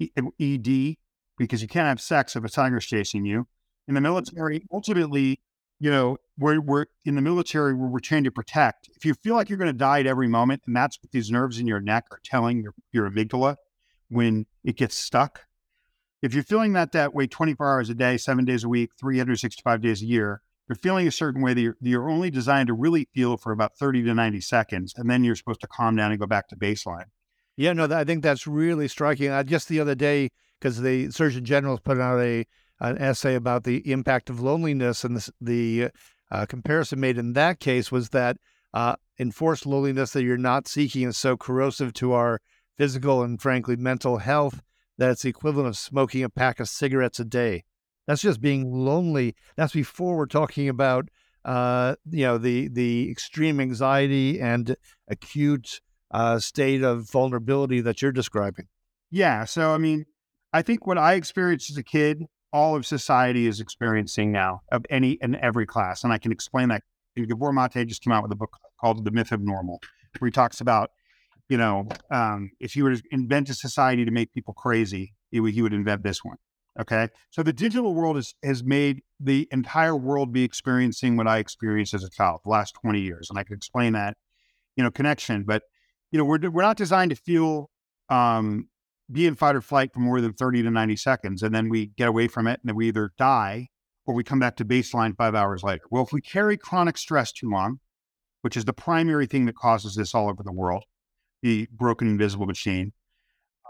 uh, 0.00 0.22
ED 0.40 0.96
because 1.36 1.60
you 1.60 1.68
can't 1.68 1.88
have 1.88 2.00
sex 2.00 2.36
if 2.36 2.44
a 2.44 2.48
tiger's 2.48 2.86
chasing 2.86 3.24
you 3.24 3.46
in 3.88 3.94
the 3.94 4.00
mm. 4.00 4.04
military, 4.04 4.64
ultimately, 4.72 5.40
you 5.78 5.90
know, 5.90 6.16
we're, 6.38 6.60
we're 6.60 6.86
in 7.04 7.16
the 7.16 7.22
military 7.22 7.74
where 7.74 7.88
we're 7.88 7.98
trained 7.98 8.24
to 8.24 8.30
protect. 8.30 8.88
If 8.96 9.04
you 9.04 9.14
feel 9.14 9.34
like 9.34 9.48
you're 9.48 9.58
going 9.58 9.72
to 9.72 9.76
die 9.76 10.00
at 10.00 10.06
every 10.06 10.28
moment, 10.28 10.62
and 10.66 10.74
that's 10.74 10.98
what 11.02 11.10
these 11.12 11.30
nerves 11.30 11.58
in 11.58 11.66
your 11.66 11.80
neck 11.80 12.04
are 12.10 12.20
telling 12.24 12.62
your, 12.62 12.74
your 12.92 13.10
amygdala 13.10 13.56
when 14.08 14.46
it 14.64 14.76
gets 14.76 14.96
stuck. 14.96 15.46
If 16.22 16.34
you're 16.34 16.42
feeling 16.42 16.74
that 16.74 16.92
that 16.92 17.14
way 17.14 17.26
24 17.26 17.66
hours 17.66 17.90
a 17.90 17.94
day, 17.94 18.16
seven 18.16 18.44
days 18.44 18.64
a 18.64 18.68
week, 18.68 18.90
365 18.98 19.80
days 19.80 20.02
a 20.02 20.06
year, 20.06 20.42
you're 20.68 20.76
feeling 20.76 21.06
a 21.08 21.12
certain 21.12 21.42
way 21.42 21.54
that 21.54 21.60
you're, 21.60 21.76
you're 21.80 22.10
only 22.10 22.30
designed 22.30 22.66
to 22.66 22.74
really 22.74 23.08
feel 23.14 23.36
for 23.36 23.52
about 23.52 23.76
30 23.76 24.04
to 24.04 24.14
90 24.14 24.40
seconds. 24.40 24.94
And 24.96 25.10
then 25.10 25.24
you're 25.24 25.34
supposed 25.34 25.62
to 25.62 25.66
calm 25.66 25.96
down 25.96 26.10
and 26.10 26.20
go 26.20 26.26
back 26.26 26.48
to 26.48 26.56
baseline. 26.56 27.06
Yeah, 27.56 27.72
no, 27.72 27.84
I 27.90 28.04
think 28.04 28.22
that's 28.22 28.46
really 28.46 28.86
striking. 28.86 29.30
I, 29.30 29.42
just 29.42 29.68
the 29.68 29.80
other 29.80 29.94
day, 29.94 30.30
because 30.60 30.80
the 30.80 31.10
Surgeon 31.10 31.44
General 31.44 31.78
put 31.78 31.98
out 31.98 32.20
a 32.20 32.46
an 32.82 32.96
essay 32.96 33.34
about 33.34 33.64
the 33.64 33.90
impact 33.90 34.30
of 34.30 34.40
loneliness, 34.40 35.04
and 35.04 35.16
the, 35.18 35.30
the 35.40 35.88
uh, 36.30 36.46
comparison 36.46 36.98
made 36.98 37.18
in 37.18 37.34
that 37.34 37.60
case 37.60 37.92
was 37.92 38.08
that 38.10 38.38
uh, 38.72 38.96
enforced 39.18 39.66
loneliness 39.66 40.12
that 40.12 40.22
you're 40.22 40.38
not 40.38 40.66
seeking 40.66 41.08
is 41.08 41.18
so 41.18 41.36
corrosive 41.36 41.92
to 41.92 42.12
our 42.12 42.40
physical 42.78 43.22
and 43.22 43.42
frankly 43.42 43.76
mental 43.76 44.16
health 44.18 44.62
that 45.00 45.10
it's 45.10 45.22
the 45.22 45.30
equivalent 45.30 45.66
of 45.66 45.76
smoking 45.76 46.22
a 46.22 46.28
pack 46.28 46.60
of 46.60 46.68
cigarettes 46.68 47.18
a 47.18 47.24
day. 47.24 47.64
That's 48.06 48.22
just 48.22 48.40
being 48.40 48.70
lonely. 48.70 49.34
That's 49.56 49.72
before 49.72 50.16
we're 50.16 50.26
talking 50.26 50.68
about 50.68 51.08
uh, 51.44 51.96
you 52.08 52.24
know 52.24 52.38
the 52.38 52.68
the 52.68 53.10
extreme 53.10 53.60
anxiety 53.60 54.40
and 54.40 54.76
acute 55.08 55.80
uh, 56.12 56.38
state 56.38 56.82
of 56.82 57.10
vulnerability 57.10 57.80
that 57.80 58.02
you're 58.02 58.12
describing. 58.12 58.66
Yeah. 59.10 59.44
So 59.46 59.72
I 59.72 59.78
mean, 59.78 60.04
I 60.52 60.62
think 60.62 60.86
what 60.86 60.98
I 60.98 61.14
experienced 61.14 61.70
as 61.70 61.76
a 61.76 61.82
kid 61.82 62.26
all 62.52 62.74
of 62.74 62.84
society 62.84 63.46
is 63.46 63.60
experiencing 63.60 64.32
now 64.32 64.60
of 64.72 64.84
any 64.90 65.18
and 65.20 65.36
every 65.36 65.66
class. 65.66 66.04
And 66.04 66.12
I 66.12 66.18
can 66.18 66.32
explain 66.32 66.68
that. 66.68 66.82
Gabor 67.16 67.52
Mate 67.52 67.86
just 67.86 68.02
came 68.02 68.12
out 68.12 68.22
with 68.22 68.32
a 68.32 68.36
book 68.36 68.56
called 68.80 69.04
The 69.04 69.10
Myth 69.10 69.32
of 69.32 69.40
Normal, 69.40 69.80
where 70.18 70.28
he 70.28 70.32
talks 70.32 70.60
about, 70.60 70.90
you 71.50 71.56
know, 71.56 71.88
um, 72.10 72.50
if 72.60 72.76
you 72.76 72.84
were 72.84 72.94
to 72.94 73.02
invent 73.10 73.50
a 73.50 73.54
society 73.54 74.04
to 74.04 74.10
make 74.10 74.32
people 74.32 74.54
crazy, 74.54 75.12
he 75.30 75.40
would, 75.40 75.52
he 75.52 75.62
would 75.62 75.74
invent 75.74 76.04
this 76.04 76.24
one. 76.24 76.36
Okay. 76.80 77.08
So 77.30 77.42
the 77.42 77.52
digital 77.52 77.92
world 77.92 78.16
is, 78.16 78.34
has 78.44 78.62
made 78.62 79.02
the 79.18 79.48
entire 79.50 79.96
world 79.96 80.32
be 80.32 80.44
experiencing 80.44 81.16
what 81.16 81.26
I 81.26 81.38
experienced 81.38 81.92
as 81.92 82.04
a 82.04 82.08
child 82.08 82.40
the 82.44 82.50
last 82.50 82.76
20 82.80 83.00
years. 83.00 83.28
And 83.28 83.38
I 83.38 83.42
can 83.42 83.56
explain 83.56 83.94
that, 83.94 84.16
you 84.76 84.84
know, 84.84 84.92
connection. 84.92 85.42
But, 85.42 85.64
you 86.12 86.18
know, 86.18 86.24
we're, 86.24 86.38
we're 86.48 86.62
not 86.62 86.76
designed 86.76 87.10
to 87.10 87.16
feel 87.16 87.68
um, 88.08 88.68
be 89.10 89.26
in 89.26 89.34
fight 89.34 89.56
or 89.56 89.60
flight 89.60 89.92
for 89.92 90.00
more 90.00 90.20
than 90.20 90.32
30 90.32 90.62
to 90.62 90.70
90 90.70 90.96
seconds, 90.96 91.42
and 91.42 91.54
then 91.54 91.68
we 91.68 91.86
get 91.86 92.08
away 92.08 92.28
from 92.28 92.46
it 92.46 92.60
and 92.62 92.68
then 92.68 92.76
we 92.76 92.88
either 92.88 93.12
die 93.18 93.68
or 94.06 94.14
we 94.14 94.22
come 94.22 94.38
back 94.38 94.56
to 94.56 94.64
baseline 94.64 95.16
five 95.16 95.34
hours 95.34 95.62
later. 95.62 95.82
Well, 95.90 96.04
if 96.04 96.12
we 96.12 96.20
carry 96.20 96.56
chronic 96.56 96.96
stress 96.96 97.32
too 97.32 97.50
long, 97.50 97.80
which 98.42 98.56
is 98.56 98.64
the 98.64 98.72
primary 98.72 99.26
thing 99.26 99.46
that 99.46 99.56
causes 99.56 99.96
this 99.96 100.14
all 100.14 100.28
over 100.28 100.42
the 100.42 100.52
world, 100.52 100.84
the 101.42 101.68
broken 101.72 102.08
invisible 102.08 102.46
machine, 102.46 102.92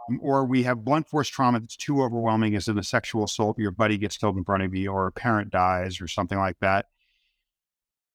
um, 0.09 0.19
or 0.23 0.45
we 0.45 0.63
have 0.65 0.85
blunt 0.85 1.09
force 1.09 1.29
trauma 1.29 1.61
that's 1.61 1.77
too 1.77 2.03
overwhelming, 2.03 2.55
as 2.55 2.69
in 2.69 2.79
a 2.79 2.83
sexual 2.83 3.25
assault, 3.25 3.59
your 3.59 3.71
buddy 3.71 3.99
gets 3.99 4.17
killed 4.17 4.37
in 4.37 4.45
front 4.45 4.63
of 4.63 4.75
you, 4.75 4.91
or 4.91 5.07
a 5.07 5.13
parent 5.13 5.51
dies, 5.51 6.01
or 6.01 6.09
something 6.09 6.39
like 6.39 6.59
that, 6.61 6.87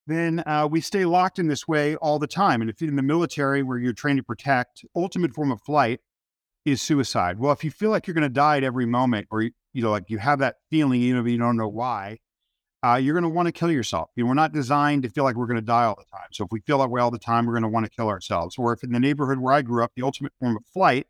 then 0.06 0.42
uh, 0.46 0.68
we 0.70 0.80
stay 0.80 1.04
locked 1.04 1.38
in 1.38 1.48
this 1.48 1.66
way 1.66 1.96
all 1.96 2.18
the 2.18 2.26
time. 2.26 2.60
And 2.60 2.70
if 2.70 2.80
in 2.80 2.96
the 2.96 3.02
military, 3.02 3.62
where 3.62 3.78
you're 3.78 3.92
trained 3.92 4.18
to 4.18 4.22
protect, 4.22 4.84
ultimate 4.94 5.34
form 5.34 5.50
of 5.50 5.60
flight 5.62 6.00
is 6.64 6.80
suicide. 6.80 7.38
Well, 7.38 7.52
if 7.52 7.64
you 7.64 7.70
feel 7.70 7.90
like 7.90 8.06
you're 8.06 8.14
going 8.14 8.22
to 8.22 8.28
die 8.28 8.58
at 8.58 8.64
every 8.64 8.86
moment, 8.86 9.28
or 9.30 9.42
you 9.42 9.52
know, 9.74 9.90
like 9.90 10.08
you 10.08 10.18
have 10.18 10.38
that 10.40 10.56
feeling, 10.70 11.00
even 11.02 11.20
if 11.20 11.30
you 11.30 11.38
don't 11.38 11.56
know 11.56 11.68
why, 11.68 12.18
uh, 12.86 12.96
you're 12.96 13.14
going 13.14 13.24
to 13.24 13.28
want 13.28 13.46
to 13.46 13.52
kill 13.52 13.70
yourself. 13.70 14.10
You 14.14 14.22
know, 14.22 14.28
we're 14.28 14.34
not 14.34 14.52
designed 14.52 15.02
to 15.02 15.10
feel 15.10 15.24
like 15.24 15.34
we're 15.34 15.46
going 15.46 15.58
to 15.58 15.64
die 15.64 15.84
all 15.84 15.96
the 15.96 16.04
time. 16.16 16.28
So 16.30 16.44
if 16.44 16.52
we 16.52 16.60
feel 16.60 16.78
that 16.78 16.90
way 16.90 17.00
all 17.00 17.10
the 17.10 17.18
time, 17.18 17.46
we're 17.46 17.54
going 17.54 17.64
to 17.64 17.68
want 17.68 17.84
to 17.84 17.90
kill 17.90 18.08
ourselves. 18.08 18.56
Or 18.58 18.72
if 18.72 18.84
in 18.84 18.92
the 18.92 19.00
neighborhood 19.00 19.38
where 19.38 19.54
I 19.54 19.62
grew 19.62 19.82
up, 19.82 19.92
the 19.96 20.02
ultimate 20.02 20.32
form 20.38 20.56
of 20.56 20.62
flight, 20.72 21.06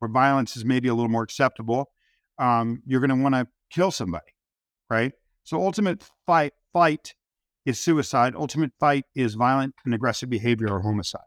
where 0.00 0.10
violence 0.10 0.54
is 0.56 0.64
maybe 0.66 0.88
a 0.88 0.94
little 0.94 1.08
more 1.08 1.22
acceptable, 1.22 1.90
um, 2.38 2.82
you're 2.84 3.00
going 3.00 3.16
to 3.16 3.22
want 3.22 3.34
to 3.34 3.46
kill 3.70 3.90
somebody, 3.90 4.34
right? 4.90 5.12
So 5.44 5.62
ultimate 5.62 6.04
fight, 6.26 6.52
fight 6.74 7.14
is 7.64 7.80
suicide. 7.80 8.34
Ultimate 8.36 8.72
fight 8.78 9.04
is 9.14 9.34
violent 9.34 9.74
and 9.86 9.94
aggressive 9.94 10.28
behavior 10.28 10.68
or 10.68 10.82
homicide. 10.82 11.22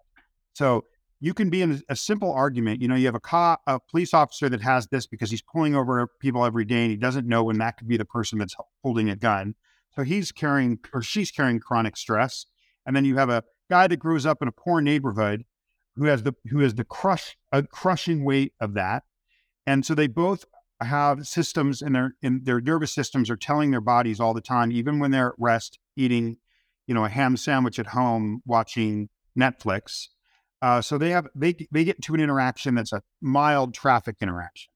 So 0.53 0.83
you 1.19 1.33
can 1.33 1.49
be 1.49 1.63
in 1.63 1.81
a 1.89 1.95
simple 1.95 2.31
argument. 2.31 2.83
You 2.83 2.87
know, 2.87 2.95
you 2.95 3.07
have 3.07 3.15
a 3.15 3.19
cop, 3.19 3.61
a 3.65 3.79
police 3.79 4.13
officer 4.13 4.47
that 4.49 4.61
has 4.61 4.87
this 4.87 5.07
because 5.07 5.31
he's 5.31 5.41
pulling 5.41 5.75
over 5.75 6.07
people 6.19 6.45
every 6.45 6.65
day 6.65 6.83
and 6.83 6.91
he 6.91 6.97
doesn't 6.97 7.27
know 7.27 7.43
when 7.43 7.57
that 7.59 7.77
could 7.77 7.87
be 7.87 7.97
the 7.97 8.05
person 8.05 8.37
that's 8.37 8.55
holding 8.83 9.09
a 9.09 9.15
gun. 9.15 9.55
So 9.97 10.03
he's 10.03 10.31
carrying 10.31 10.79
or 10.93 11.01
she's 11.01 11.31
carrying 11.31 11.59
chronic 11.59 11.97
stress. 11.97 12.45
And 12.85 12.95
then 12.95 13.03
you 13.03 13.17
have 13.17 13.29
a 13.29 13.43
guy 13.69 13.87
that 13.87 13.97
grows 13.97 14.27
up 14.27 14.41
in 14.41 14.47
a 14.47 14.51
poor 14.51 14.79
neighborhood 14.79 15.43
who 15.95 16.05
has 16.05 16.21
the 16.21 16.33
who 16.51 16.59
has 16.59 16.75
the 16.75 16.83
crush 16.83 17.35
a 17.51 17.63
crushing 17.63 18.23
weight 18.23 18.53
of 18.61 18.75
that. 18.75 19.03
And 19.65 19.83
so 19.83 19.95
they 19.95 20.07
both 20.07 20.45
have 20.79 21.27
systems 21.27 21.81
in 21.81 21.93
their 21.93 22.13
in 22.21 22.41
their 22.43 22.61
nervous 22.61 22.93
systems 22.93 23.31
are 23.31 23.35
telling 23.35 23.71
their 23.71 23.81
bodies 23.81 24.19
all 24.19 24.35
the 24.35 24.41
time, 24.41 24.71
even 24.71 24.99
when 24.99 25.09
they're 25.09 25.29
at 25.29 25.35
rest, 25.39 25.79
eating, 25.95 26.37
you 26.85 26.93
know, 26.93 27.03
a 27.03 27.09
ham 27.09 27.35
sandwich 27.35 27.79
at 27.79 27.87
home, 27.87 28.43
watching 28.45 29.09
Netflix. 29.37 30.09
Uh, 30.61 30.79
so 30.79 30.99
they 30.99 31.09
have 31.09 31.27
they 31.33 31.55
they 31.71 31.83
get 31.83 31.95
into 31.95 32.13
an 32.13 32.19
interaction 32.19 32.75
that's 32.75 32.93
a 32.93 33.01
mild 33.19 33.73
traffic 33.73 34.17
interaction. 34.21 34.69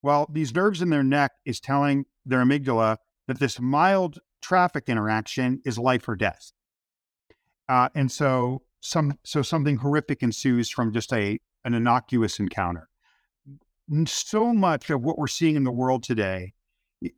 Well, 0.00 0.26
these 0.32 0.54
nerves 0.54 0.80
in 0.80 0.88
their 0.88 1.04
neck 1.04 1.32
is 1.44 1.60
telling 1.60 2.06
their 2.24 2.42
amygdala 2.42 2.96
that 3.28 3.38
this 3.38 3.60
mild 3.60 4.18
traffic 4.42 4.84
interaction 4.88 5.60
is 5.64 5.78
life 5.78 6.08
or 6.08 6.16
death. 6.16 6.52
Uh, 7.68 7.88
and 7.94 8.10
so 8.10 8.62
some 8.80 9.18
so 9.24 9.40
something 9.42 9.76
horrific 9.76 10.22
ensues 10.22 10.68
from 10.68 10.92
just 10.92 11.12
a 11.12 11.38
an 11.64 11.74
innocuous 11.74 12.40
encounter 12.40 12.88
so 14.06 14.52
much 14.52 14.90
of 14.90 15.02
what 15.02 15.18
we're 15.18 15.26
seeing 15.26 15.56
in 15.56 15.64
the 15.64 15.72
world 15.72 16.02
today, 16.02 16.54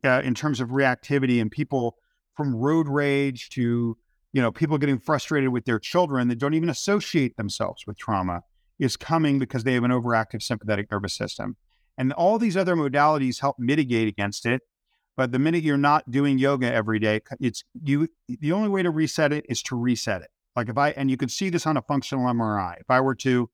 uh, 0.03 0.21
in 0.23 0.33
terms 0.33 0.59
of 0.59 0.69
reactivity 0.69 1.39
and 1.41 1.51
people 1.51 1.97
from 2.35 2.55
road 2.55 2.87
rage 2.87 3.49
to 3.49 3.97
you 4.33 4.41
know 4.41 4.51
people 4.51 4.77
getting 4.77 4.99
frustrated 4.99 5.49
with 5.49 5.65
their 5.65 5.79
children 5.79 6.27
that 6.27 6.39
don't 6.39 6.53
even 6.53 6.69
associate 6.69 7.37
themselves 7.37 7.83
with 7.87 7.97
trauma, 7.97 8.41
is 8.79 8.97
coming 8.97 9.39
because 9.39 9.63
they 9.63 9.73
have 9.73 9.83
an 9.83 9.91
overactive 9.91 10.41
sympathetic 10.41 10.91
nervous 10.91 11.13
system, 11.13 11.55
and 11.97 12.11
all 12.13 12.37
these 12.37 12.57
other 12.57 12.75
modalities 12.75 13.39
help 13.39 13.57
mitigate 13.59 14.07
against 14.07 14.45
it. 14.45 14.61
But 15.17 15.31
the 15.31 15.39
minute 15.39 15.63
you're 15.63 15.77
not 15.77 16.09
doing 16.11 16.37
yoga 16.37 16.71
every 16.71 16.99
day, 16.99 17.21
it's 17.39 17.63
you. 17.81 18.09
The 18.27 18.51
only 18.51 18.69
way 18.69 18.83
to 18.83 18.91
reset 18.91 19.31
it 19.31 19.45
is 19.47 19.61
to 19.63 19.75
reset 19.75 20.21
it. 20.21 20.29
Like 20.55 20.69
if 20.69 20.77
I 20.77 20.89
and 20.91 21.09
you 21.09 21.17
can 21.17 21.29
see 21.29 21.49
this 21.49 21.65
on 21.65 21.77
a 21.77 21.81
functional 21.81 22.25
MRI. 22.25 22.79
If 22.79 22.89
I 22.89 22.99
were 23.01 23.15
to 23.15 23.49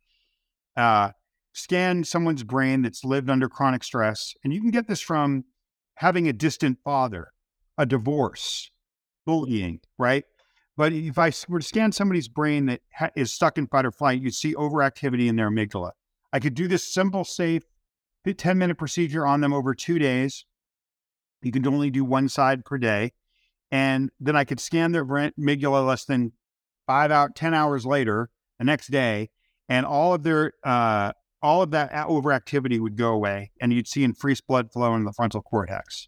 uh, 0.75 1.11
scan 1.53 2.03
someone's 2.03 2.43
brain 2.43 2.81
that's 2.81 3.03
lived 3.03 3.29
under 3.29 3.49
chronic 3.49 3.83
stress. 3.83 4.33
And 4.43 4.53
you 4.53 4.61
can 4.61 4.71
get 4.71 4.87
this 4.87 5.01
from 5.01 5.45
having 5.95 6.27
a 6.27 6.33
distant 6.33 6.79
father, 6.83 7.31
a 7.77 7.85
divorce, 7.85 8.71
bullying, 9.25 9.81
right? 9.97 10.23
But 10.77 10.93
if 10.93 11.17
I 11.17 11.31
were 11.47 11.59
to 11.59 11.65
scan 11.65 11.91
somebody's 11.91 12.27
brain 12.27 12.67
that 12.67 12.81
ha- 12.95 13.09
is 13.15 13.31
stuck 13.31 13.57
in 13.57 13.67
fight 13.67 13.85
or 13.85 13.91
flight, 13.91 14.21
you'd 14.21 14.33
see 14.33 14.55
overactivity 14.55 15.27
in 15.27 15.35
their 15.35 15.49
amygdala. 15.49 15.91
I 16.33 16.39
could 16.39 16.55
do 16.55 16.67
this 16.67 16.93
simple, 16.93 17.23
safe 17.23 17.63
10 18.25 18.57
minute 18.57 18.77
procedure 18.77 19.25
on 19.25 19.41
them 19.41 19.51
over 19.51 19.73
two 19.73 19.99
days. 19.99 20.45
You 21.41 21.51
can 21.51 21.67
only 21.67 21.89
do 21.89 22.05
one 22.05 22.29
side 22.29 22.65
per 22.65 22.77
day. 22.77 23.13
And 23.71 24.09
then 24.19 24.35
I 24.35 24.43
could 24.43 24.59
scan 24.59 24.91
their 24.91 25.05
amygdala 25.05 25.85
less 25.85 26.05
than 26.05 26.33
five 26.87 27.11
out, 27.11 27.35
10 27.35 27.53
hours 27.53 27.85
later, 27.85 28.29
the 28.59 28.65
next 28.65 28.87
day, 28.87 29.29
and 29.69 29.85
all 29.85 30.13
of 30.13 30.23
their 30.23 30.53
uh, 30.63 31.13
all 31.41 31.61
of 31.61 31.71
that 31.71 31.91
overactivity 31.91 32.79
would 32.79 32.97
go 32.97 33.13
away 33.13 33.51
and 33.59 33.73
you'd 33.73 33.87
see 33.87 34.03
increased 34.03 34.45
blood 34.45 34.71
flow 34.71 34.93
in 34.95 35.05
the 35.05 35.13
frontal 35.13 35.41
cortex. 35.41 36.07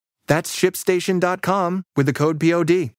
That's 0.31 0.55
shipstation.com 0.55 1.83
with 1.97 2.05
the 2.05 2.13
code 2.13 2.39
POD. 2.39 2.91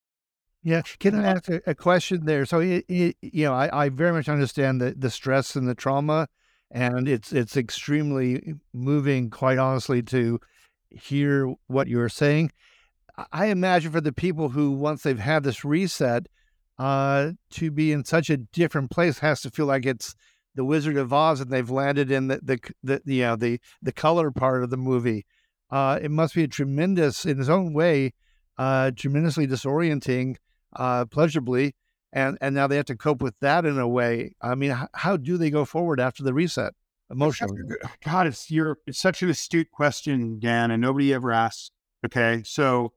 Yeah. 0.63 0.83
Can 1.01 1.15
I 1.15 1.29
ask 1.29 1.49
a, 1.67 1.75
question 1.75 2.27
there? 2.27 2.45
So, 2.45 2.61
it, 2.61 2.85
it, 2.91 3.17
you 3.23 3.47
know, 3.47 3.55
I, 3.55 3.85
I 3.85 3.89
very 3.89 4.13
much 4.13 4.29
understand 4.29 4.83
the, 4.83 4.95
the 4.95 5.09
stress 5.09 5.57
and 5.57 5.67
the 5.67 5.75
trauma, 5.75 6.29
and 6.71 7.09
it's 7.09 7.33
it's 7.33 7.57
extremely 7.57 8.57
moving, 8.75 9.31
quite 9.31 9.57
honestly, 9.57 10.03
to 10.03 10.41
hear 10.91 11.55
what 11.69 11.89
you're 11.89 12.11
saying. 12.11 12.53
I 13.33 13.47
imagine 13.47 13.93
for 13.93 14.03
the 14.03 14.13
people 14.13 14.51
who, 14.51 14.73
once 14.73 15.03
they've 15.03 15.19
had 15.19 15.43
this 15.43 15.65
reset, 15.65 16.27
uh, 16.79 17.31
to 17.53 17.71
be 17.71 17.93
in 17.93 18.05
such 18.05 18.29
a 18.29 18.37
different 18.37 18.91
place 18.91 19.21
has 19.21 19.41
to 19.41 19.51
feel 19.51 19.65
like 19.65 19.87
it's 19.87 20.15
the 20.55 20.67
Wizard 20.67 20.99
of 20.99 21.15
Oz, 21.15 21.41
and 21.41 21.51
they've 21.51 21.71
landed 21.71 22.11
in 22.11 22.29
the 22.29 22.41
the, 22.43 22.61
the 22.83 23.01
you 23.07 23.23
know 23.23 23.37
the 23.37 23.59
the 23.81 23.93
color 23.93 24.31
part 24.31 24.63
of 24.63 24.69
the 24.69 24.77
movie 24.77 25.25
uh, 25.73 25.99
it 26.01 26.11
must 26.11 26.35
be 26.35 26.45
a 26.45 26.49
tremendous, 26.49 27.25
in 27.25 27.41
its 27.41 27.49
own 27.49 27.73
way, 27.73 28.13
uh, 28.59 28.91
tremendously 28.95 29.47
disorienting, 29.47 30.37
uh, 30.77 31.07
pleasurably, 31.07 31.75
and 32.13 32.37
and 32.43 32.55
now 32.55 32.67
they 32.67 32.77
have 32.77 32.85
to 32.85 32.97
cope 32.97 33.23
with 33.23 33.35
that 33.41 33.65
in 33.65 33.79
a 33.79 33.89
way. 33.89 34.35
I 34.43 34.55
mean, 34.55 34.71
h- 34.71 34.89
how 34.95 35.17
do 35.17 35.39
they 35.39 35.51
go 35.51 35.65
forward 35.65 35.99
after 35.99 36.23
the 36.23 36.35
reset 36.35 36.75
emotionally? 37.11 37.63
God, 38.05 38.27
it's 38.27 38.51
your 38.51 38.77
it's 38.87 39.01
such 39.01 39.23
an 39.23 39.31
astute 39.31 39.71
question, 39.71 40.39
Dan, 40.39 40.71
and 40.71 40.83
nobody 40.83 41.15
ever 41.15 41.33
asks. 41.33 41.71
Okay, 42.05 42.43
so 42.45 42.93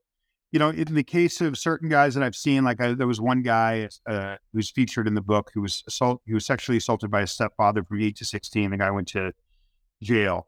you 0.51 0.59
know, 0.59 0.69
in 0.69 0.93
the 0.93 1.03
case 1.03 1.41
of 1.41 1.57
certain 1.57 1.89
guys 1.89 2.15
that 2.15 2.23
I've 2.23 2.35
seen, 2.35 2.63
like 2.63 2.81
I, 2.81 2.93
there 2.93 3.07
was 3.07 3.21
one 3.21 3.41
guy 3.41 3.89
uh, 4.05 4.35
who's 4.53 4.69
featured 4.69 5.07
in 5.07 5.13
the 5.15 5.21
book 5.21 5.51
who 5.53 5.61
was 5.61 5.83
assault, 5.87 6.21
who 6.27 6.33
was 6.33 6.45
sexually 6.45 6.77
assaulted 6.77 7.09
by 7.09 7.21
his 7.21 7.31
stepfather 7.31 7.83
from 7.83 8.01
eight 8.01 8.17
to 8.17 8.25
sixteen. 8.25 8.71
The 8.71 8.77
guy 8.77 8.91
went 8.91 9.07
to 9.09 9.31
jail 10.03 10.47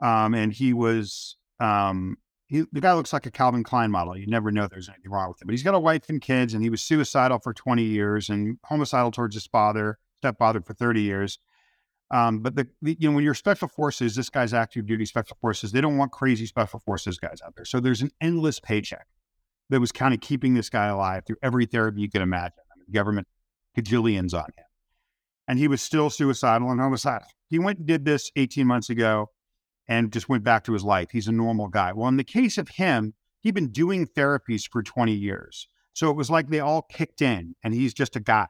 um, 0.00 0.34
and 0.34 0.52
he 0.52 0.72
was 0.72 1.36
um, 1.60 2.16
he, 2.50 2.64
the 2.72 2.80
guy 2.80 2.92
looks 2.94 3.12
like 3.12 3.26
a 3.26 3.30
Calvin 3.30 3.62
Klein 3.62 3.90
model. 3.90 4.16
You 4.16 4.26
never 4.26 4.50
know 4.50 4.66
there's 4.66 4.88
anything 4.88 5.12
wrong 5.12 5.28
with 5.28 5.40
him, 5.40 5.46
but 5.46 5.52
he's 5.52 5.62
got 5.62 5.74
a 5.74 5.78
wife 5.78 6.08
and 6.08 6.20
kids, 6.20 6.52
and 6.52 6.62
he 6.62 6.68
was 6.70 6.82
suicidal 6.82 7.38
for 7.38 7.54
20 7.54 7.84
years 7.84 8.28
and 8.28 8.58
homicidal 8.64 9.12
towards 9.12 9.36
his 9.36 9.46
father, 9.46 9.98
stepfather 10.18 10.60
for 10.60 10.74
30 10.74 11.00
years. 11.00 11.38
Um, 12.10 12.40
but 12.40 12.56
the, 12.56 12.66
the, 12.82 12.96
you 12.98 13.08
know 13.08 13.14
when 13.14 13.22
you're 13.22 13.34
special 13.34 13.68
forces, 13.68 14.16
this 14.16 14.30
guy's 14.30 14.52
active 14.52 14.86
duty 14.86 15.04
special 15.04 15.36
forces. 15.40 15.70
They 15.70 15.80
don't 15.80 15.96
want 15.96 16.10
crazy 16.10 16.44
special 16.44 16.80
forces 16.80 17.18
guys 17.18 17.38
out 17.46 17.54
there. 17.54 17.64
So 17.64 17.78
there's 17.78 18.02
an 18.02 18.10
endless 18.20 18.58
paycheck 18.58 19.06
that 19.68 19.78
was 19.78 19.92
kind 19.92 20.12
of 20.12 20.20
keeping 20.20 20.54
this 20.54 20.68
guy 20.68 20.86
alive 20.86 21.22
through 21.24 21.36
every 21.40 21.66
therapy 21.66 22.00
you 22.00 22.10
could 22.10 22.22
imagine. 22.22 22.58
I 22.58 22.78
mean, 22.78 22.92
government 22.92 23.28
cajillions 23.78 24.34
on 24.34 24.46
him, 24.56 24.64
and 25.46 25.60
he 25.60 25.68
was 25.68 25.82
still 25.82 26.10
suicidal 26.10 26.72
and 26.72 26.80
homicidal. 26.80 27.28
He 27.48 27.60
went 27.60 27.78
and 27.78 27.86
did 27.86 28.04
this 28.04 28.32
18 28.34 28.66
months 28.66 28.90
ago 28.90 29.30
and 29.90 30.12
just 30.12 30.28
went 30.28 30.44
back 30.44 30.64
to 30.64 30.72
his 30.72 30.84
life. 30.84 31.08
He's 31.10 31.28
a 31.28 31.32
normal 31.32 31.68
guy. 31.68 31.92
Well, 31.92 32.08
in 32.08 32.16
the 32.16 32.24
case 32.24 32.56
of 32.56 32.68
him, 32.68 33.12
he'd 33.40 33.54
been 33.54 33.72
doing 33.72 34.06
therapies 34.06 34.66
for 34.70 34.82
20 34.82 35.12
years. 35.12 35.68
So 35.92 36.08
it 36.10 36.16
was 36.16 36.30
like 36.30 36.48
they 36.48 36.60
all 36.60 36.82
kicked 36.82 37.20
in 37.20 37.56
and 37.62 37.74
he's 37.74 37.92
just 37.92 38.16
a 38.16 38.20
guy. 38.20 38.46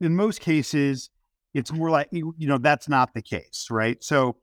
In 0.00 0.16
most 0.16 0.40
cases, 0.40 1.08
It's 1.54 1.72
more 1.72 1.88
like, 1.88 2.08
you 2.10 2.34
know, 2.40 2.58
that's 2.58 2.88
not 2.88 3.14
the 3.14 3.22
case, 3.22 3.68
right? 3.70 4.02
So, 4.02 4.36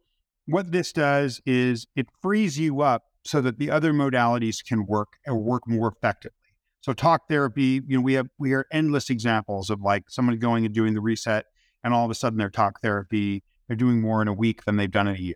what 0.48 0.72
this 0.72 0.91
does 0.91 1.41
is 1.46 1.86
it 1.96 2.08
frees 2.22 2.58
you 2.58 2.82
up 2.82 3.04
so 3.24 3.41
that 3.41 3.60
the 3.60 3.70
other 3.70 3.94
modalities 3.94 4.65
can 4.65 4.86
work 4.86 5.17
and 5.26 5.44
work 5.44 5.67
more 5.67 5.89
effectively. 5.96 6.38
So, 6.80 6.94
talk 6.94 7.28
therapy, 7.30 7.82
you 7.86 7.98
know, 7.98 8.02
we 8.02 8.13
have 8.13 8.30
we 8.39 8.54
are 8.54 8.65
endless 8.72 9.10
examples 9.10 9.70
of 9.70 9.82
like 9.82 10.10
someone 10.10 10.39
going 10.39 10.65
and 10.65 10.74
doing 10.74 10.94
the 10.94 11.02
reset, 11.02 11.46
and 11.84 11.94
all 11.94 12.06
of 12.06 12.12
a 12.12 12.15
sudden 12.15 12.39
their 12.39 12.50
talk 12.50 12.82
therapy, 12.82 13.44
they're 13.67 13.76
doing 13.76 14.02
more 14.02 14.22
in 14.22 14.28
a 14.28 14.34
week 14.34 14.63
than 14.63 14.78
they've 14.78 14.89
done 14.89 15.08
in 15.08 15.15
a 15.15 15.20
year. 15.20 15.36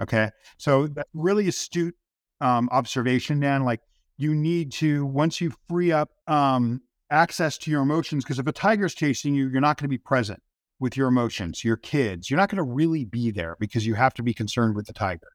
Okay, 0.00 0.30
so 0.56 0.86
that 0.88 1.06
really 1.12 1.48
astute 1.48 1.94
um, 2.40 2.68
observation, 2.72 3.40
Dan. 3.40 3.64
Like 3.64 3.80
you 4.16 4.34
need 4.34 4.72
to 4.72 5.04
once 5.06 5.40
you 5.40 5.52
free 5.68 5.92
up 5.92 6.10
um, 6.26 6.80
access 7.10 7.58
to 7.58 7.70
your 7.70 7.82
emotions, 7.82 8.24
because 8.24 8.38
if 8.38 8.46
a 8.46 8.52
tiger's 8.52 8.94
chasing 8.94 9.34
you, 9.34 9.48
you're 9.48 9.60
not 9.60 9.76
going 9.76 9.84
to 9.84 9.88
be 9.88 9.98
present 9.98 10.40
with 10.78 10.96
your 10.96 11.08
emotions, 11.08 11.64
your 11.64 11.76
kids. 11.76 12.30
You're 12.30 12.38
not 12.38 12.48
going 12.48 12.56
to 12.56 12.62
really 12.62 13.04
be 13.04 13.30
there 13.30 13.56
because 13.60 13.86
you 13.86 13.94
have 13.94 14.14
to 14.14 14.22
be 14.22 14.32
concerned 14.32 14.74
with 14.74 14.86
the 14.86 14.94
tiger. 14.94 15.28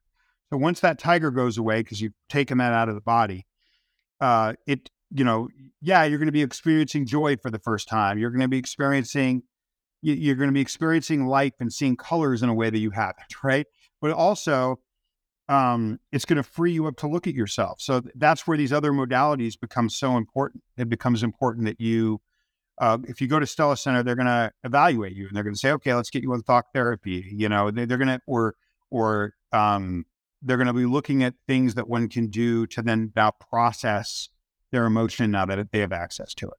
So 0.50 0.56
once 0.56 0.80
that 0.80 0.98
tiger 0.98 1.30
goes 1.30 1.58
away, 1.58 1.80
because 1.80 2.00
you've 2.00 2.14
taken 2.28 2.58
that 2.58 2.72
out 2.72 2.88
of 2.88 2.96
the 2.96 3.00
body, 3.00 3.46
uh, 4.20 4.54
it 4.66 4.90
you 5.10 5.22
know, 5.24 5.48
yeah, 5.80 6.04
you're 6.04 6.18
going 6.18 6.26
to 6.26 6.32
be 6.32 6.42
experiencing 6.42 7.06
joy 7.06 7.36
for 7.36 7.50
the 7.50 7.60
first 7.60 7.88
time. 7.88 8.18
You're 8.18 8.30
going 8.30 8.40
to 8.40 8.48
be 8.48 8.58
experiencing 8.58 9.42
you're 10.02 10.36
going 10.36 10.50
to 10.50 10.54
be 10.54 10.60
experiencing 10.60 11.26
life 11.26 11.54
and 11.58 11.72
seeing 11.72 11.96
colors 11.96 12.42
in 12.42 12.48
a 12.48 12.54
way 12.54 12.70
that 12.70 12.78
you 12.78 12.90
haven't, 12.90 13.26
right? 13.42 13.66
But 14.00 14.12
also, 14.12 14.80
um, 15.48 16.00
it's 16.12 16.24
going 16.24 16.36
to 16.36 16.42
free 16.42 16.72
you 16.72 16.86
up 16.86 16.96
to 16.98 17.08
look 17.08 17.26
at 17.26 17.34
yourself. 17.34 17.80
So 17.80 18.02
that's 18.14 18.46
where 18.46 18.56
these 18.56 18.72
other 18.72 18.92
modalities 18.92 19.58
become 19.58 19.88
so 19.88 20.16
important. 20.16 20.62
It 20.76 20.88
becomes 20.88 21.22
important 21.22 21.66
that 21.66 21.80
you, 21.80 22.20
uh, 22.78 22.98
if 23.04 23.20
you 23.20 23.28
go 23.28 23.38
to 23.38 23.46
Stella 23.46 23.76
Center, 23.76 24.02
they're 24.02 24.16
going 24.16 24.26
to 24.26 24.52
evaluate 24.64 25.14
you 25.14 25.28
and 25.28 25.36
they're 25.36 25.44
going 25.44 25.54
to 25.54 25.58
say, 25.58 25.72
okay, 25.72 25.94
let's 25.94 26.10
get 26.10 26.22
you 26.22 26.32
on 26.32 26.42
talk 26.42 26.66
therapy. 26.74 27.26
You 27.30 27.48
know, 27.48 27.70
they, 27.70 27.82
are 27.82 27.86
going 27.86 28.08
to, 28.08 28.20
or, 28.26 28.54
or, 28.90 29.34
um, 29.52 30.04
they're 30.42 30.58
going 30.58 30.66
to 30.66 30.72
be 30.72 30.84
looking 30.84 31.22
at 31.22 31.34
things 31.46 31.74
that 31.74 31.88
one 31.88 32.08
can 32.08 32.28
do 32.28 32.66
to 32.68 32.82
then 32.82 33.12
now 33.16 33.30
process 33.30 34.28
their 34.70 34.84
emotion 34.84 35.30
now 35.30 35.46
that 35.46 35.72
they 35.72 35.80
have 35.80 35.92
access 35.92 36.34
to 36.34 36.46
it. 36.46 36.58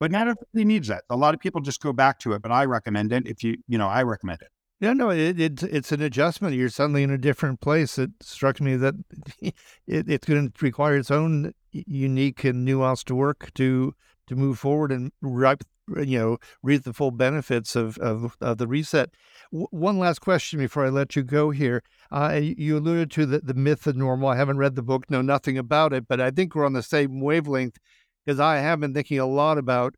But 0.00 0.10
not 0.10 0.22
everybody 0.22 0.64
needs 0.64 0.88
that. 0.88 1.04
A 1.10 1.16
lot 1.16 1.34
of 1.34 1.40
people 1.40 1.60
just 1.60 1.80
go 1.80 1.92
back 1.92 2.18
to 2.20 2.32
it, 2.32 2.42
but 2.42 2.50
I 2.50 2.64
recommend 2.64 3.12
it. 3.12 3.26
If 3.26 3.44
you, 3.44 3.58
you 3.68 3.78
know, 3.78 3.88
I 3.88 4.02
recommend 4.02 4.42
it. 4.42 4.48
Yeah, 4.82 4.94
no, 4.94 5.10
it, 5.10 5.38
it 5.38 5.62
it's 5.62 5.92
an 5.92 6.02
adjustment. 6.02 6.56
You're 6.56 6.68
suddenly 6.68 7.04
in 7.04 7.10
a 7.12 7.16
different 7.16 7.60
place. 7.60 8.00
It 8.00 8.10
struck 8.20 8.60
me 8.60 8.74
that 8.74 8.96
it, 9.40 9.54
it's 9.86 10.26
going 10.26 10.50
to 10.50 10.52
require 10.64 10.96
its 10.96 11.08
own 11.08 11.54
unique 11.70 12.42
and 12.42 12.66
nuanced 12.66 13.12
work 13.12 13.54
to 13.54 13.94
to 14.26 14.34
move 14.34 14.58
forward 14.58 14.90
and 14.90 15.12
ripe, 15.20 15.62
you 15.88 16.18
know, 16.18 16.38
reap 16.64 16.82
the 16.82 16.92
full 16.92 17.12
benefits 17.12 17.76
of 17.76 17.96
of, 17.98 18.36
of 18.40 18.58
the 18.58 18.66
reset. 18.66 19.10
W- 19.52 19.68
one 19.70 20.00
last 20.00 20.18
question 20.18 20.58
before 20.58 20.84
I 20.84 20.88
let 20.88 21.14
you 21.14 21.22
go 21.22 21.50
here. 21.50 21.84
Uh, 22.10 22.40
you 22.42 22.76
alluded 22.76 23.12
to 23.12 23.24
the, 23.24 23.38
the 23.38 23.54
myth 23.54 23.86
of 23.86 23.94
normal. 23.94 24.30
I 24.30 24.36
haven't 24.36 24.58
read 24.58 24.74
the 24.74 24.82
book, 24.82 25.08
know 25.08 25.22
nothing 25.22 25.56
about 25.56 25.92
it, 25.92 26.08
but 26.08 26.20
I 26.20 26.32
think 26.32 26.56
we're 26.56 26.66
on 26.66 26.72
the 26.72 26.82
same 26.82 27.20
wavelength 27.20 27.78
because 28.26 28.40
I 28.40 28.56
have 28.56 28.80
been 28.80 28.94
thinking 28.94 29.20
a 29.20 29.26
lot 29.26 29.58
about 29.58 29.94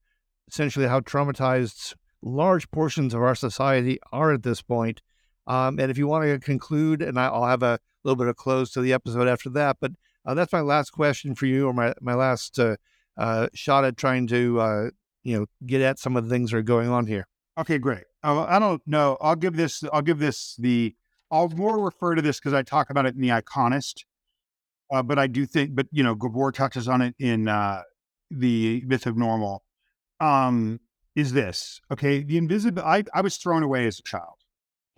essentially 0.47 0.89
how 0.89 1.01
traumatized 1.01 1.95
large 2.25 2.71
portions 2.71 3.15
of 3.15 3.23
our 3.23 3.35
society 3.35 3.99
are 4.11 4.33
at 4.33 4.43
this 4.43 4.63
point. 4.63 5.03
Um, 5.47 5.79
and 5.79 5.91
if 5.91 5.99
you 5.99 6.07
want 6.07 6.25
to 6.25 6.39
conclude, 6.39 7.03
and 7.03 7.21
I'll 7.21 7.45
have 7.45 7.63
a 7.63 7.79
little 8.03 8.17
bit 8.17 8.29
of 8.29 8.37
close 8.37 8.73
to 8.73 8.81
the 8.81 8.93
episode 8.93 9.29
after 9.29 9.51
that, 9.51 9.77
but 9.81 9.93
uh, 10.25 10.35
that's 10.35 10.53
my 10.53 10.61
last 10.61 10.91
question 10.91 11.35
for 11.35 11.47
you, 11.47 11.67
or 11.67 11.75
my 11.75 11.93
my 12.01 12.15
last 12.15 12.59
uh, 12.59 12.77
uh, 13.19 13.49
shot 13.53 13.85
at 13.85 13.99
trying 13.99 14.27
to 14.29 14.59
uh, 14.59 14.91
you 15.23 15.39
know 15.39 15.47
get 15.67 15.83
at 15.83 15.99
some 15.99 16.17
of 16.17 16.25
the 16.25 16.31
things 16.31 16.51
that 16.51 16.57
are 16.57 16.63
going 16.63 16.89
on 16.89 17.07
here. 17.07 17.27
Okay, 17.59 17.79
great. 17.79 18.05
Uh, 18.23 18.45
I 18.45 18.59
don't 18.59 18.83
know. 18.87 19.19
I'll 19.21 19.37
give 19.37 19.57
this. 19.57 19.85
I'll 19.93 20.03
give 20.03 20.19
this 20.19 20.57
the. 20.59 20.95
I'll 21.31 21.49
more 21.49 21.79
refer 21.79 22.15
to 22.15 22.23
this 22.23 22.39
because 22.39 22.55
I 22.55 22.63
talk 22.63 22.89
about 22.91 23.07
it 23.07 23.15
in 23.15 23.21
the 23.21 23.29
Iconist, 23.29 24.05
uh, 24.91 25.03
but 25.03 25.19
I 25.19 25.27
do 25.27 25.45
think. 25.45 25.75
But 25.75 25.89
you 25.93 26.03
know, 26.03 26.15
Gabor 26.15 26.53
touches 26.53 26.89
on 26.89 27.03
it 27.03 27.15
in 27.19 27.45
the 28.31 28.83
Myth 28.87 29.07
of 29.07 29.19
Normal. 29.19 29.63
Um, 30.21 30.81
is 31.15 31.33
this 31.33 31.81
okay? 31.93 32.23
The 32.23 32.37
invisible. 32.37 32.83
I, 32.83 33.05
I 33.15 33.21
was 33.21 33.37
thrown 33.37 33.63
away 33.63 33.87
as 33.87 33.99
a 33.99 34.03
child. 34.03 34.37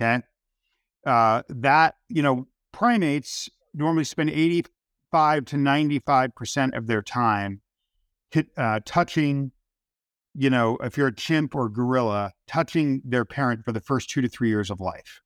Okay, 0.00 0.22
uh, 1.07 1.42
that 1.48 1.96
you 2.09 2.22
know, 2.22 2.46
primates 2.72 3.48
normally 3.74 4.05
spend 4.05 4.31
eighty-five 4.31 5.44
to 5.46 5.57
ninety-five 5.57 6.35
percent 6.35 6.74
of 6.74 6.87
their 6.87 7.02
time 7.02 7.61
uh, 8.57 8.81
touching. 8.85 9.52
You 10.35 10.50
know, 10.50 10.76
if 10.83 10.98
you're 10.98 11.07
a 11.09 11.14
chimp 11.14 11.55
or 11.55 11.70
gorilla, 11.70 12.33
touching 12.46 13.00
their 13.05 13.24
parent 13.24 13.64
for 13.64 13.72
the 13.72 13.81
first 13.81 14.11
two 14.11 14.20
to 14.20 14.29
three 14.29 14.48
years 14.48 14.70
of 14.70 14.81
life. 14.81 15.22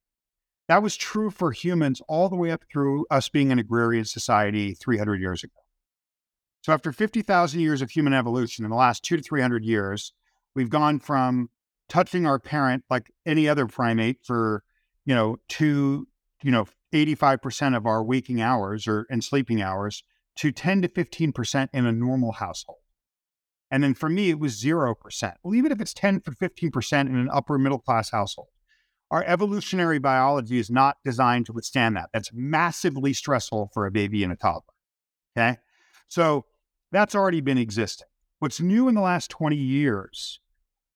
That 0.68 0.85
was 0.85 0.96
true 0.96 1.31
for 1.31 1.50
humans 1.50 2.00
all 2.07 2.29
the 2.29 2.37
way 2.37 2.53
up 2.53 2.62
through 2.72 3.05
us 3.11 3.29
being 3.29 3.50
an 3.50 3.59
agrarian 3.59 4.05
society 4.05 4.72
300 4.74 5.20
years 5.20 5.42
ago. 5.42 5.61
So, 6.62 6.72
after 6.72 6.92
50,000 6.92 7.59
years 7.59 7.83
of 7.83 7.90
human 7.90 8.12
evolution 8.12 8.64
in 8.64 8.70
the 8.70 8.76
last 8.76 9.03
two 9.03 9.16
to 9.16 9.22
300 9.22 9.64
years, 9.64 10.12
We've 10.55 10.71
gone 10.71 10.99
from 10.99 11.51
touching 11.89 12.27
our 12.27 12.39
parent 12.39 12.85
like 12.91 13.11
any 13.27 13.49
other 13.49 13.67
primate 13.67 14.19
for, 14.25 14.63
you 15.05 15.15
know, 15.15 15.37
to, 15.49 16.07
you 16.43 16.51
know, 16.51 16.67
85% 16.93 17.77
of 17.77 17.87
our 17.87 18.03
waking 18.03 18.41
hours 18.41 18.87
or 18.87 19.07
and 19.11 19.23
sleeping 19.23 19.63
hours 19.63 20.03
to 20.37 20.53
10 20.53 20.83
to 20.83 20.89
15% 20.89 21.69
in 21.73 21.87
a 21.87 21.93
normal 21.93 22.33
household. 22.33 22.79
And 23.71 23.85
then 23.85 23.95
for 23.95 24.09
me, 24.09 24.31
it 24.31 24.41
was 24.41 24.61
0%. 24.63 25.35
Well, 25.43 25.55
even 25.55 25.71
if 25.71 25.81
it's 25.81 25.95
10 25.95 26.23
to 26.23 26.31
15% 26.33 27.01
in 27.01 27.15
an 27.15 27.29
upper 27.33 27.59
middle 27.59 27.79
class 27.79 28.11
household, 28.11 28.49
our 29.11 29.25
evolutionary 29.25 29.99
biology 29.99 30.59
is 30.59 30.71
not 30.71 30.97
designed 31.05 31.47
to 31.47 31.53
withstand 31.53 31.97
that. 31.97 32.11
That's 32.13 32.31
massively 32.33 33.13
stressful 33.13 33.71
for 33.73 33.87
a 33.87 33.91
baby 33.91 34.23
and 34.25 34.33
a 34.33 34.37
toddler. 34.37 34.75
Okay. 35.37 35.59
So 36.09 36.47
that's 36.93 37.15
already 37.15 37.41
been 37.41 37.59
existing. 37.59 38.07
What's 38.40 38.59
new 38.59 38.88
in 38.88 38.94
the 38.94 39.03
last 39.03 39.29
20 39.31 39.55
years 39.55 40.40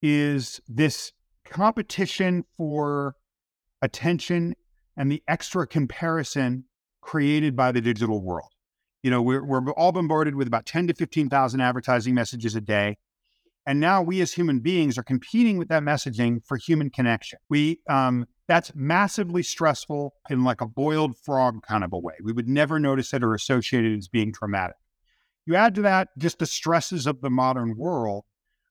is 0.01 0.63
this 0.67 1.13
competition 1.45 2.47
for 2.57 3.17
attention 3.83 4.55
and 4.97 5.13
the 5.13 5.23
extra 5.29 5.67
comparison 5.67 6.65
created 7.03 7.55
by 7.55 7.71
the 7.71 7.83
digital 7.83 8.23
world. 8.23 8.49
You 9.03 9.11
know, 9.11 9.21
we're, 9.21 9.45
we're 9.45 9.73
all 9.73 9.93
bombarded 9.93 10.35
with 10.37 10.47
about 10.47 10.65
10 10.65 10.87
to 10.87 10.95
15,000 10.95 11.61
advertising 11.61 12.15
messages 12.15 12.57
a 12.57 12.63
day. 12.63 12.97
And 13.67 13.79
now 13.79 14.01
we 14.01 14.23
as 14.23 14.33
human 14.33 14.61
beings 14.61 14.97
are 14.97 15.03
competing 15.03 15.59
with 15.59 15.69
that 15.69 15.83
messaging 15.83 16.43
for 16.47 16.57
human 16.57 16.89
connection. 16.89 17.39
We, 17.51 17.81
um, 17.91 18.25
that's 18.49 18.73
massively 18.75 19.43
stressful 19.43 20.15
in 20.31 20.45
like 20.45 20.63
a 20.63 20.67
boiled 20.67 21.19
frog 21.19 21.63
kind 21.69 21.85
of 21.85 21.93
a 21.93 21.99
way. 21.99 22.15
We 22.23 22.33
would 22.33 22.49
never 22.49 22.81
notice 22.81 23.13
it 23.13 23.23
or 23.23 23.35
associate 23.35 23.85
it 23.85 23.99
as 23.99 24.09
being 24.09 24.33
traumatic. 24.33 24.77
You 25.47 25.57
add 25.57 25.75
to 25.75 25.83
that 25.83 26.09
just 26.19 26.39
the 26.39 26.47
stresses 26.47 27.07
of 27.07 27.21
the 27.21 27.31
modern 27.31 27.77
world. 27.77 28.25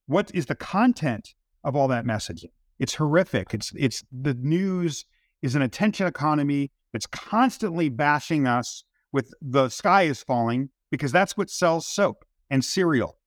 What 0.08 0.32
is 0.34 0.48
the 0.48 0.56
content 0.56 1.34
of 1.64 1.76
all 1.76 1.88
that 1.90 2.06
messaging? 2.06 2.52
It's 2.80 2.96
horrific. 2.96 3.54
It's 3.54 3.72
it's 3.76 4.04
the 4.12 4.34
news 4.34 5.06
is 5.42 5.56
an 5.56 5.62
attention 5.62 6.08
economy 6.08 6.72
that's 6.92 7.06
constantly 7.06 7.90
bashing 7.90 8.48
us 8.48 8.84
with 9.12 9.32
the 9.42 9.70
sky 9.70 10.04
is 10.04 10.24
falling 10.24 10.70
because 10.90 11.12
that's 11.12 11.38
what 11.38 11.50
sells 11.50 11.88
soap 11.88 12.26
and 12.50 12.66
cereal. 12.66 13.18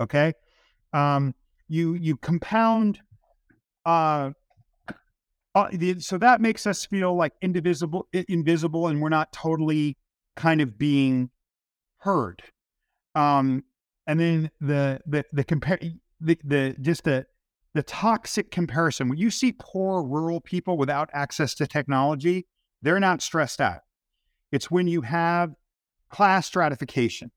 Okay, 0.00 0.32
um, 0.92 1.34
you 1.68 1.94
you 1.94 2.16
compound. 2.16 3.00
Uh, 3.86 4.30
uh, 5.54 5.68
so 5.98 6.16
that 6.18 6.40
makes 6.40 6.66
us 6.66 6.86
feel 6.86 7.14
like 7.14 7.32
indivisible, 7.42 8.08
invisible, 8.12 8.88
and 8.88 9.02
we're 9.02 9.08
not 9.10 9.32
totally 9.32 9.98
kind 10.34 10.60
of 10.60 10.78
being 10.78 11.30
heard. 11.98 12.42
Um, 13.14 13.64
and 14.06 14.18
then 14.18 14.50
the 14.60 15.00
the 15.06 15.24
the 15.32 15.44
compare 15.44 15.78
the, 16.20 16.38
the 16.44 16.76
just 16.80 17.04
the 17.04 17.26
the 17.74 17.82
toxic 17.82 18.50
comparison. 18.50 19.08
When 19.08 19.18
you 19.18 19.30
see 19.30 19.54
poor 19.58 20.02
rural 20.02 20.40
people 20.40 20.76
without 20.76 21.08
access 21.12 21.54
to 21.54 21.66
technology, 21.66 22.46
they're 22.82 23.00
not 23.00 23.22
stressed 23.22 23.60
out. 23.60 23.80
It's 24.50 24.70
when 24.70 24.86
you 24.86 25.02
have 25.02 25.54
class 26.10 26.46
stratification, 26.46 27.30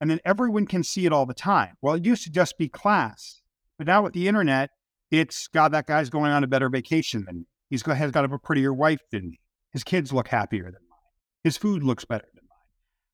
and 0.00 0.10
then 0.10 0.20
everyone 0.24 0.66
can 0.66 0.82
see 0.82 1.06
it 1.06 1.12
all 1.12 1.26
the 1.26 1.34
time. 1.34 1.76
Well, 1.80 1.94
it 1.94 2.04
used 2.04 2.24
to 2.24 2.30
just 2.30 2.58
be 2.58 2.68
class, 2.68 3.42
but 3.78 3.86
now 3.86 4.02
with 4.02 4.12
the 4.12 4.28
internet, 4.28 4.70
it's 5.10 5.48
God. 5.48 5.72
That 5.72 5.86
guy's 5.86 6.10
going 6.10 6.32
on 6.32 6.44
a 6.44 6.48
better 6.48 6.68
vacation 6.68 7.24
than 7.26 7.40
me. 7.40 7.46
He's 7.70 7.82
got, 7.82 7.96
has 7.96 8.10
got 8.10 8.24
a 8.24 8.38
prettier 8.38 8.72
wife 8.74 9.00
than 9.10 9.30
me. 9.30 9.40
His 9.72 9.84
kids 9.84 10.12
look 10.12 10.28
happier 10.28 10.64
than 10.64 10.82
mine. 10.90 10.98
His 11.44 11.56
food 11.56 11.82
looks 11.82 12.04
better 12.04 12.26
than 12.34 12.41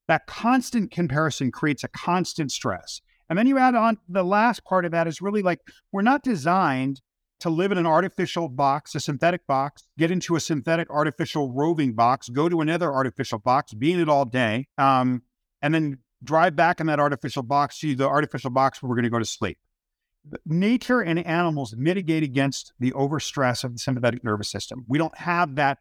that 0.08 0.26
constant 0.26 0.90
comparison 0.90 1.52
creates 1.52 1.84
a 1.84 1.88
constant 1.88 2.50
stress. 2.50 3.00
And 3.28 3.38
then 3.38 3.46
you 3.46 3.58
add 3.58 3.74
on 3.74 3.98
the 4.08 4.24
last 4.24 4.64
part 4.64 4.84
of 4.84 4.92
that 4.92 5.06
is 5.06 5.20
really 5.20 5.42
like 5.42 5.60
we're 5.92 6.02
not 6.02 6.22
designed 6.22 7.02
to 7.40 7.50
live 7.50 7.70
in 7.70 7.78
an 7.78 7.86
artificial 7.86 8.48
box, 8.48 8.94
a 8.94 9.00
synthetic 9.00 9.46
box, 9.46 9.86
get 9.96 10.10
into 10.10 10.34
a 10.34 10.40
synthetic 10.40 10.90
artificial 10.90 11.52
roving 11.52 11.92
box, 11.92 12.28
go 12.28 12.48
to 12.48 12.60
another 12.60 12.92
artificial 12.92 13.38
box, 13.38 13.74
be 13.74 13.92
in 13.92 14.00
it 14.00 14.08
all 14.08 14.24
day, 14.24 14.66
um, 14.76 15.22
and 15.62 15.72
then 15.72 15.98
drive 16.24 16.56
back 16.56 16.80
in 16.80 16.86
that 16.86 16.98
artificial 16.98 17.42
box 17.42 17.78
to 17.78 17.94
the 17.94 18.08
artificial 18.08 18.50
box 18.50 18.82
where 18.82 18.88
we're 18.88 18.96
going 18.96 19.04
to 19.04 19.10
go 19.10 19.20
to 19.20 19.24
sleep. 19.24 19.58
nature 20.44 21.00
and 21.00 21.24
animals 21.24 21.74
mitigate 21.78 22.22
against 22.22 22.72
the 22.78 22.90
overstress 22.92 23.64
of 23.64 23.72
the 23.72 23.78
sympathetic 23.78 24.24
nervous 24.24 24.50
system. 24.50 24.84
We 24.88 24.98
don't 24.98 25.16
have 25.16 25.54
that 25.54 25.78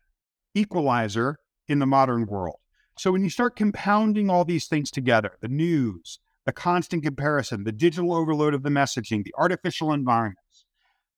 equalizer 0.53 1.39
in 1.67 1.79
the 1.79 1.85
modern 1.85 2.27
world. 2.27 2.59
So 2.97 3.11
when 3.11 3.23
you 3.23 3.29
start 3.29 3.55
compounding 3.55 4.29
all 4.29 4.43
these 4.43 4.67
things 4.67 4.89
together, 4.89 5.37
the 5.41 5.47
news, 5.47 6.19
the 6.45 6.51
constant 6.51 7.03
comparison, 7.03 7.63
the 7.63 7.71
digital 7.71 8.13
overload 8.13 8.53
of 8.53 8.63
the 8.63 8.69
messaging, 8.69 9.23
the 9.23 9.35
artificial 9.37 9.93
environments, 9.93 10.65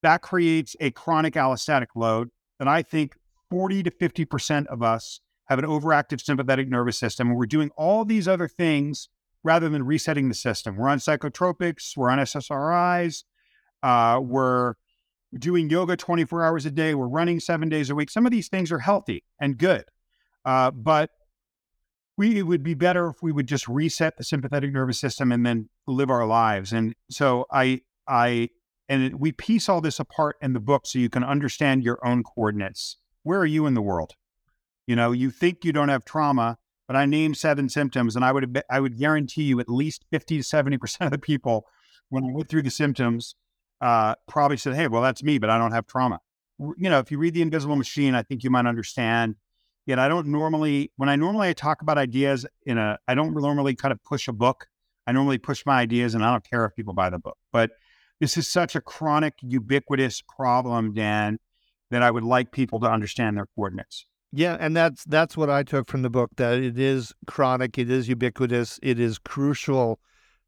that 0.03 0.21
creates 0.21 0.75
a 0.79 0.91
chronic 0.91 1.35
allostatic 1.35 1.87
load 1.95 2.29
that 2.57 2.67
I 2.67 2.81
think 2.81 3.15
40 3.49 3.83
to 3.83 3.91
50% 3.91 4.67
of 4.67 4.83
us 4.83 5.21
have 5.45 5.59
an 5.59 5.65
overactive 5.65 6.21
sympathetic 6.21 6.69
nervous 6.69 6.97
system. 6.97 7.29
And 7.29 7.37
we're 7.37 7.45
doing 7.45 7.71
all 7.77 8.03
these 8.05 8.27
other 8.27 8.47
things 8.47 9.09
rather 9.43 9.69
than 9.69 9.85
resetting 9.85 10.27
the 10.27 10.35
system. 10.35 10.75
We're 10.75 10.89
on 10.89 10.99
psychotropics, 10.99 11.95
we're 11.95 12.09
on 12.09 12.19
SSRIs, 12.19 13.23
uh, 13.81 14.19
we're 14.21 14.73
doing 15.37 15.69
yoga 15.69 15.95
24 15.95 16.43
hours 16.43 16.65
a 16.65 16.71
day, 16.71 16.93
we're 16.93 17.07
running 17.07 17.39
seven 17.39 17.69
days 17.69 17.89
a 17.89 17.95
week. 17.95 18.09
Some 18.09 18.25
of 18.25 18.31
these 18.31 18.49
things 18.49 18.71
are 18.71 18.79
healthy 18.79 19.23
and 19.39 19.57
good, 19.57 19.85
uh, 20.43 20.71
but 20.71 21.11
we, 22.19 22.37
it 22.37 22.43
would 22.43 22.63
be 22.63 22.73
better 22.73 23.07
if 23.07 23.23
we 23.23 23.31
would 23.31 23.47
just 23.47 23.65
reset 23.69 24.17
the 24.17 24.25
sympathetic 24.25 24.73
nervous 24.73 24.99
system 24.99 25.31
and 25.31 25.45
then 25.45 25.69
live 25.87 26.09
our 26.09 26.27
lives. 26.27 26.73
And 26.73 26.93
so 27.09 27.45
I, 27.49 27.79
I, 28.09 28.49
and 28.89 29.03
it, 29.03 29.17
we 29.17 29.31
piece 29.31 29.69
all 29.69 29.79
this 29.79 30.01
apart 30.01 30.35
in 30.41 30.51
the 30.51 30.59
book 30.59 30.85
so 30.85 30.99
you 30.99 31.09
can 31.09 31.23
understand 31.23 31.81
your 31.81 32.05
own 32.05 32.23
coordinates. 32.23 32.97
Where 33.23 33.39
are 33.39 33.45
you 33.45 33.65
in 33.65 33.73
the 33.73 33.81
world? 33.81 34.15
You 34.85 34.97
know, 34.97 35.13
you 35.13 35.31
think 35.31 35.63
you 35.63 35.71
don't 35.71 35.87
have 35.87 36.03
trauma, 36.03 36.57
but 36.87 36.97
I 36.97 37.05
named 37.05 37.37
seven 37.37 37.69
symptoms, 37.69 38.17
and 38.17 38.25
I 38.25 38.33
would 38.33 38.63
I 38.69 38.81
would 38.81 38.97
guarantee 38.97 39.43
you 39.43 39.61
at 39.61 39.69
least 39.69 40.03
fifty 40.11 40.35
to 40.37 40.43
seventy 40.43 40.77
percent 40.77 41.05
of 41.05 41.11
the 41.11 41.19
people, 41.19 41.67
when 42.09 42.25
I 42.25 42.31
went 42.33 42.49
through 42.49 42.63
the 42.63 42.71
symptoms, 42.71 43.35
uh, 43.79 44.15
probably 44.27 44.57
said, 44.57 44.73
"Hey, 44.73 44.87
well, 44.87 45.03
that's 45.03 45.21
me, 45.21 45.37
but 45.37 45.51
I 45.51 45.57
don't 45.59 45.71
have 45.71 45.85
trauma." 45.85 46.19
You 46.57 46.89
know, 46.89 46.97
if 46.97 47.11
you 47.11 47.19
read 47.19 47.35
the 47.35 47.43
Invisible 47.43 47.75
Machine, 47.75 48.15
I 48.15 48.23
think 48.23 48.43
you 48.43 48.49
might 48.49 48.65
understand. 48.65 49.35
Yet 49.89 49.97
I 49.97 50.07
don't 50.07 50.27
normally 50.27 50.91
when 50.97 51.09
I 51.09 51.15
normally 51.15 51.49
I 51.49 51.53
talk 51.53 51.81
about 51.81 51.97
ideas 51.97 52.45
in 52.63 52.77
a 52.77 52.99
I 53.07 53.15
don't 53.15 53.33
normally 53.33 53.73
kind 53.73 53.91
of 53.91 53.97
push 54.03 54.27
a 54.27 54.31
book. 54.31 54.67
I 55.07 55.11
normally 55.11 55.39
push 55.39 55.65
my 55.65 55.79
ideas, 55.79 56.13
and 56.13 56.23
I 56.23 56.29
don't 56.29 56.47
care 56.47 56.63
if 56.65 56.75
people 56.75 56.93
buy 56.93 57.09
the 57.09 57.17
book. 57.17 57.39
But 57.51 57.71
this 58.19 58.37
is 58.37 58.47
such 58.47 58.75
a 58.75 58.81
chronic, 58.81 59.33
ubiquitous 59.41 60.21
problem, 60.21 60.93
Dan, 60.93 61.39
that 61.89 62.03
I 62.03 62.11
would 62.11 62.23
like 62.23 62.51
people 62.51 62.79
to 62.81 62.85
understand 62.85 63.35
their 63.35 63.47
coordinates. 63.55 64.05
Yeah, 64.31 64.57
and 64.59 64.77
that's 64.77 65.05
that's 65.05 65.35
what 65.35 65.49
I 65.49 65.63
took 65.63 65.89
from 65.89 66.03
the 66.03 66.11
book 66.11 66.29
that 66.35 66.59
it 66.59 66.77
is 66.77 67.11
chronic, 67.25 67.79
it 67.79 67.89
is 67.89 68.07
ubiquitous, 68.07 68.79
it 68.83 68.99
is 68.99 69.17
crucial 69.17 69.99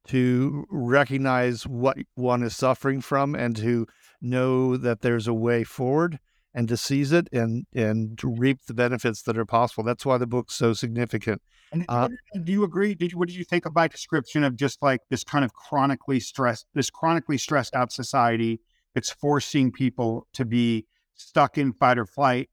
to 0.09 0.67
recognize 0.69 1.65
what 1.65 1.97
one 2.13 2.43
is 2.43 2.55
suffering 2.55 3.01
from 3.01 3.33
and 3.33 3.55
to 3.55 3.87
know 4.21 4.77
that 4.77 5.01
there's 5.01 5.27
a 5.27 5.33
way 5.33 5.63
forward 5.63 6.19
and 6.53 6.67
to 6.67 6.77
seize 6.77 7.11
it 7.11 7.27
and 7.31 7.65
and 7.73 8.17
to 8.19 8.27
reap 8.27 8.59
the 8.67 8.73
benefits 8.73 9.21
that 9.23 9.37
are 9.37 9.45
possible. 9.45 9.83
That's 9.83 10.05
why 10.05 10.17
the 10.17 10.27
book's 10.27 10.55
so 10.55 10.73
significant. 10.73 11.41
And 11.71 11.85
uh, 11.87 12.09
do 12.43 12.51
you 12.51 12.63
agree? 12.63 12.93
Did 12.95 13.13
you, 13.13 13.17
what 13.17 13.29
did 13.29 13.37
you 13.37 13.45
think 13.45 13.65
of 13.65 13.73
my 13.73 13.87
description 13.87 14.43
of 14.43 14.55
just 14.55 14.81
like 14.81 15.01
this 15.09 15.23
kind 15.23 15.45
of 15.45 15.53
chronically 15.53 16.19
stressed, 16.19 16.65
this 16.73 16.89
chronically 16.89 17.37
stressed 17.37 17.75
out 17.75 17.91
society 17.91 18.59
that's 18.93 19.09
forcing 19.09 19.71
people 19.71 20.27
to 20.33 20.43
be 20.43 20.85
stuck 21.15 21.57
in 21.57 21.71
fight 21.73 21.97
or 21.97 22.05
flight 22.05 22.49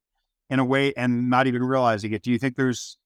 in 0.51 0.59
a 0.61 0.65
way 0.65 0.93
and 0.97 1.29
not 1.29 1.47
even 1.47 1.63
realizing 1.65 2.13
it. 2.13 2.23
Do 2.23 2.31
you 2.31 2.39
think 2.39 2.57
there's 2.57 2.97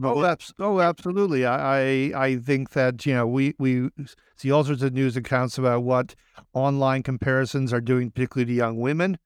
Oh, 0.00 0.24
abs- 0.24 0.54
oh, 0.60 0.80
absolutely. 0.80 1.44
I, 1.44 2.12
I 2.14 2.36
think 2.36 2.70
that 2.70 3.04
you 3.04 3.14
know 3.14 3.26
we 3.26 3.54
we 3.58 3.88
see 4.36 4.50
all 4.50 4.62
sorts 4.62 4.82
of 4.82 4.92
news 4.92 5.16
accounts 5.16 5.58
about 5.58 5.82
what 5.82 6.14
online 6.52 7.02
comparisons 7.02 7.72
are 7.72 7.80
doing, 7.80 8.10
particularly 8.12 8.52
to 8.52 8.56
young 8.56 8.76
women. 8.76 9.18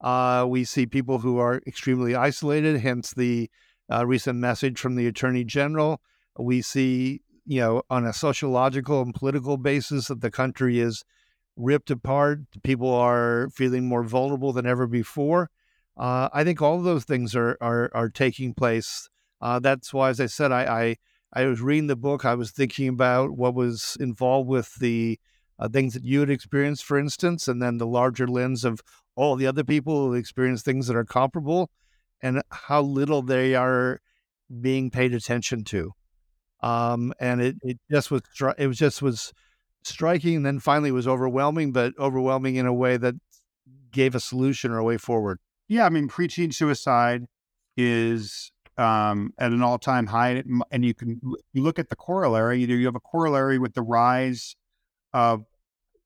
Uh, 0.00 0.44
we 0.48 0.64
see 0.64 0.86
people 0.86 1.18
who 1.18 1.38
are 1.38 1.60
extremely 1.66 2.14
isolated. 2.14 2.80
Hence 2.80 3.12
the 3.14 3.50
uh, 3.90 4.06
recent 4.06 4.38
message 4.38 4.78
from 4.78 4.96
the 4.96 5.06
attorney 5.06 5.44
general. 5.44 6.00
We 6.38 6.62
see 6.62 7.22
you 7.46 7.60
know 7.60 7.82
on 7.88 8.04
a 8.04 8.12
sociological 8.12 9.02
and 9.02 9.14
political 9.14 9.56
basis 9.56 10.08
that 10.08 10.20
the 10.20 10.30
country 10.30 10.80
is 10.80 11.04
ripped 11.56 11.90
apart. 11.90 12.40
People 12.62 12.92
are 12.92 13.48
feeling 13.50 13.86
more 13.86 14.02
vulnerable 14.02 14.52
than 14.52 14.66
ever 14.66 14.86
before. 14.86 15.50
Uh, 15.96 16.28
I 16.32 16.44
think 16.44 16.60
all 16.60 16.76
of 16.76 16.84
those 16.84 17.04
things 17.04 17.34
are 17.34 17.56
are, 17.60 17.90
are 17.94 18.10
taking 18.10 18.54
place. 18.54 19.08
Uh, 19.40 19.58
that's 19.58 19.92
why, 19.92 20.10
as 20.10 20.20
I 20.20 20.26
said, 20.26 20.52
I, 20.52 20.64
I, 20.64 20.96
I 21.42 21.44
was 21.46 21.60
reading 21.60 21.88
the 21.88 21.96
book. 21.96 22.24
I 22.24 22.34
was 22.34 22.50
thinking 22.50 22.88
about 22.88 23.32
what 23.32 23.54
was 23.54 23.96
involved 24.00 24.48
with 24.48 24.74
the 24.76 25.18
uh, 25.58 25.68
things 25.68 25.94
that 25.94 26.04
you 26.04 26.20
had 26.20 26.30
experienced, 26.30 26.84
for 26.84 26.98
instance, 26.98 27.48
and 27.48 27.60
then 27.60 27.78
the 27.78 27.86
larger 27.86 28.26
lens 28.26 28.64
of 28.64 28.80
all 29.16 29.34
the 29.34 29.46
other 29.46 29.64
people 29.64 30.06
who 30.06 30.14
experience 30.14 30.62
things 30.62 30.86
that 30.86 30.96
are 30.96 31.04
comparable, 31.04 31.70
and 32.22 32.42
how 32.50 32.82
little 32.82 33.22
they 33.22 33.54
are 33.54 34.00
being 34.60 34.90
paid 34.90 35.12
attention 35.12 35.64
to. 35.64 35.92
Um, 36.60 37.12
and 37.18 37.40
it, 37.40 37.56
it 37.62 37.78
just 37.90 38.10
was 38.10 38.22
it 38.58 38.66
was 38.66 38.78
just 38.78 39.02
was 39.02 39.32
striking, 39.82 40.36
and 40.36 40.46
then 40.46 40.60
finally 40.60 40.90
it 40.90 40.92
was 40.92 41.08
overwhelming, 41.08 41.72
but 41.72 41.92
overwhelming 41.98 42.56
in 42.56 42.66
a 42.66 42.72
way 42.72 42.96
that 42.96 43.14
gave 43.90 44.14
a 44.14 44.20
solution 44.20 44.70
or 44.70 44.78
a 44.78 44.84
way 44.84 44.96
forward. 44.96 45.38
Yeah, 45.68 45.86
I 45.86 45.88
mean, 45.88 46.08
preaching 46.08 46.52
suicide 46.52 47.26
is 47.76 48.52
um, 48.78 49.32
at 49.38 49.52
an 49.52 49.62
all-time 49.62 50.06
high, 50.06 50.42
and 50.70 50.84
you 50.84 50.94
can 50.94 51.20
you 51.52 51.62
look 51.62 51.78
at 51.78 51.88
the 51.88 51.96
corollary. 51.96 52.62
Either 52.62 52.74
you 52.74 52.86
have 52.86 52.96
a 52.96 53.00
corollary 53.00 53.58
with 53.58 53.74
the 53.74 53.82
rise 53.82 54.56
of 55.12 55.44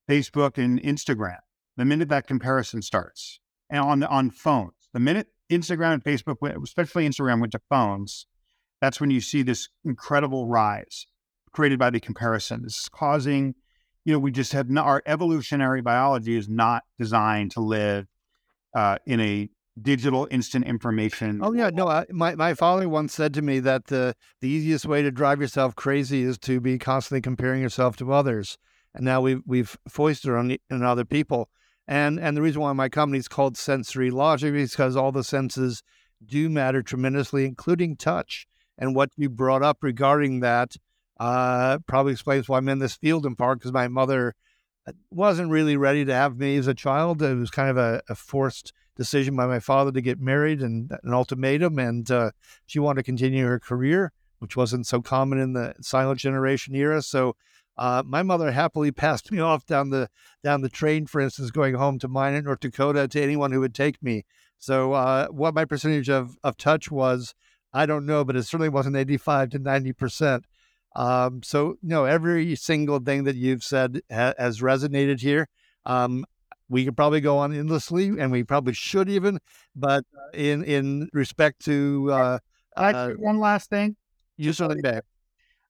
Facebook 0.08 0.58
and 0.58 0.80
Instagram. 0.82 1.38
The 1.80 1.86
minute 1.86 2.10
that 2.10 2.26
comparison 2.26 2.82
starts, 2.82 3.40
and 3.70 3.80
on 3.80 4.02
on 4.02 4.30
phones, 4.30 4.74
the 4.92 5.00
minute 5.00 5.28
Instagram 5.50 5.94
and 5.94 6.04
Facebook, 6.04 6.36
especially 6.62 7.08
Instagram, 7.08 7.40
went 7.40 7.52
to 7.52 7.60
phones, 7.70 8.26
that's 8.82 9.00
when 9.00 9.10
you 9.10 9.22
see 9.22 9.40
this 9.40 9.70
incredible 9.82 10.46
rise 10.46 11.06
created 11.52 11.78
by 11.78 11.88
the 11.88 11.98
comparison. 11.98 12.64
This 12.64 12.76
is 12.76 12.88
causing, 12.90 13.54
you 14.04 14.12
know, 14.12 14.18
we 14.18 14.30
just 14.30 14.52
have 14.52 14.68
not, 14.68 14.84
our 14.84 15.02
evolutionary 15.06 15.80
biology 15.80 16.36
is 16.36 16.50
not 16.50 16.82
designed 16.98 17.52
to 17.52 17.60
live 17.60 18.08
uh, 18.76 18.98
in 19.06 19.18
a 19.20 19.48
digital 19.80 20.28
instant 20.30 20.66
information. 20.66 21.40
Oh 21.42 21.54
yeah, 21.54 21.70
no. 21.70 21.88
I, 21.88 22.04
my 22.10 22.34
my 22.34 22.52
father 22.52 22.90
once 22.90 23.14
said 23.14 23.32
to 23.32 23.42
me 23.42 23.58
that 23.60 23.86
the 23.86 24.14
the 24.42 24.48
easiest 24.48 24.84
way 24.84 25.00
to 25.00 25.10
drive 25.10 25.40
yourself 25.40 25.74
crazy 25.76 26.24
is 26.24 26.36
to 26.40 26.60
be 26.60 26.76
constantly 26.76 27.22
comparing 27.22 27.62
yourself 27.62 27.96
to 27.96 28.12
others. 28.12 28.58
And 28.94 29.06
now 29.06 29.22
we've 29.22 29.40
we've 29.46 29.78
foisted 29.88 30.32
on, 30.32 30.58
on 30.70 30.82
other 30.82 31.06
people. 31.06 31.48
And 31.88 32.20
and 32.20 32.36
the 32.36 32.42
reason 32.42 32.60
why 32.60 32.72
my 32.72 32.88
company 32.88 33.18
is 33.18 33.28
called 33.28 33.56
Sensory 33.56 34.10
Logic 34.10 34.54
is 34.54 34.70
because 34.70 34.96
all 34.96 35.12
the 35.12 35.24
senses 35.24 35.82
do 36.24 36.48
matter 36.48 36.82
tremendously, 36.82 37.44
including 37.44 37.96
touch. 37.96 38.46
And 38.78 38.94
what 38.94 39.10
you 39.16 39.28
brought 39.28 39.62
up 39.62 39.78
regarding 39.82 40.40
that 40.40 40.76
uh, 41.18 41.78
probably 41.86 42.12
explains 42.12 42.48
why 42.48 42.58
I'm 42.58 42.68
in 42.68 42.78
this 42.78 42.94
field 42.94 43.26
in 43.26 43.36
part 43.36 43.58
because 43.58 43.72
my 43.72 43.88
mother 43.88 44.34
wasn't 45.10 45.50
really 45.50 45.76
ready 45.76 46.04
to 46.04 46.14
have 46.14 46.38
me 46.38 46.56
as 46.56 46.66
a 46.66 46.74
child. 46.74 47.22
It 47.22 47.34
was 47.34 47.50
kind 47.50 47.70
of 47.70 47.76
a, 47.76 48.02
a 48.08 48.14
forced 48.14 48.72
decision 48.96 49.36
by 49.36 49.46
my 49.46 49.60
father 49.60 49.92
to 49.92 50.00
get 50.00 50.20
married 50.20 50.62
and 50.62 50.90
an 51.02 51.14
ultimatum, 51.14 51.78
and 51.78 52.10
uh, 52.10 52.30
she 52.66 52.78
wanted 52.78 53.00
to 53.00 53.04
continue 53.04 53.46
her 53.46 53.58
career, 53.58 54.12
which 54.38 54.56
wasn't 54.56 54.86
so 54.86 55.00
common 55.00 55.38
in 55.38 55.52
the 55.52 55.74
silent 55.80 56.20
generation 56.20 56.74
era. 56.74 57.02
So 57.02 57.36
uh, 57.80 58.02
my 58.06 58.22
mother 58.22 58.52
happily 58.52 58.92
passed 58.92 59.32
me 59.32 59.40
off 59.40 59.64
down 59.64 59.88
the 59.88 60.10
down 60.44 60.60
the 60.60 60.68
train, 60.68 61.06
for 61.06 61.18
instance, 61.20 61.50
going 61.50 61.74
home 61.74 61.98
to 61.98 62.08
mine 62.08 62.34
in 62.34 62.44
North 62.44 62.60
Dakota, 62.60 63.08
to 63.08 63.22
anyone 63.22 63.52
who 63.52 63.60
would 63.60 63.74
take 63.74 64.02
me. 64.02 64.24
So 64.58 64.92
uh, 64.92 65.28
what 65.28 65.54
my 65.54 65.64
percentage 65.64 66.10
of 66.10 66.36
of 66.44 66.58
touch 66.58 66.90
was, 66.90 67.34
I 67.72 67.86
don't 67.86 68.04
know, 68.04 68.22
but 68.22 68.36
it 68.36 68.42
certainly 68.42 68.68
wasn't 68.68 68.96
eighty 68.96 69.16
five 69.16 69.48
to 69.50 69.58
ninety 69.58 69.94
percent. 69.94 70.44
Um, 70.94 71.42
so, 71.42 71.76
no, 71.82 72.04
every 72.04 72.54
single 72.56 72.98
thing 72.98 73.24
that 73.24 73.36
you've 73.36 73.62
said 73.62 74.02
ha- 74.12 74.34
has 74.36 74.60
resonated 74.60 75.20
here. 75.20 75.48
Um, 75.86 76.26
we 76.68 76.84
could 76.84 76.96
probably 76.96 77.20
go 77.20 77.38
on 77.38 77.54
endlessly, 77.54 78.08
and 78.08 78.30
we 78.30 78.44
probably 78.44 78.74
should 78.74 79.08
even. 79.08 79.38
But 79.74 80.04
in 80.34 80.64
in 80.64 81.08
respect 81.14 81.64
to 81.64 82.10
uh, 82.12 82.38
uh, 82.76 83.10
one 83.16 83.38
last 83.38 83.70
thing, 83.70 83.96
you 84.36 84.52
certainly 84.52 84.82
may. 84.82 85.00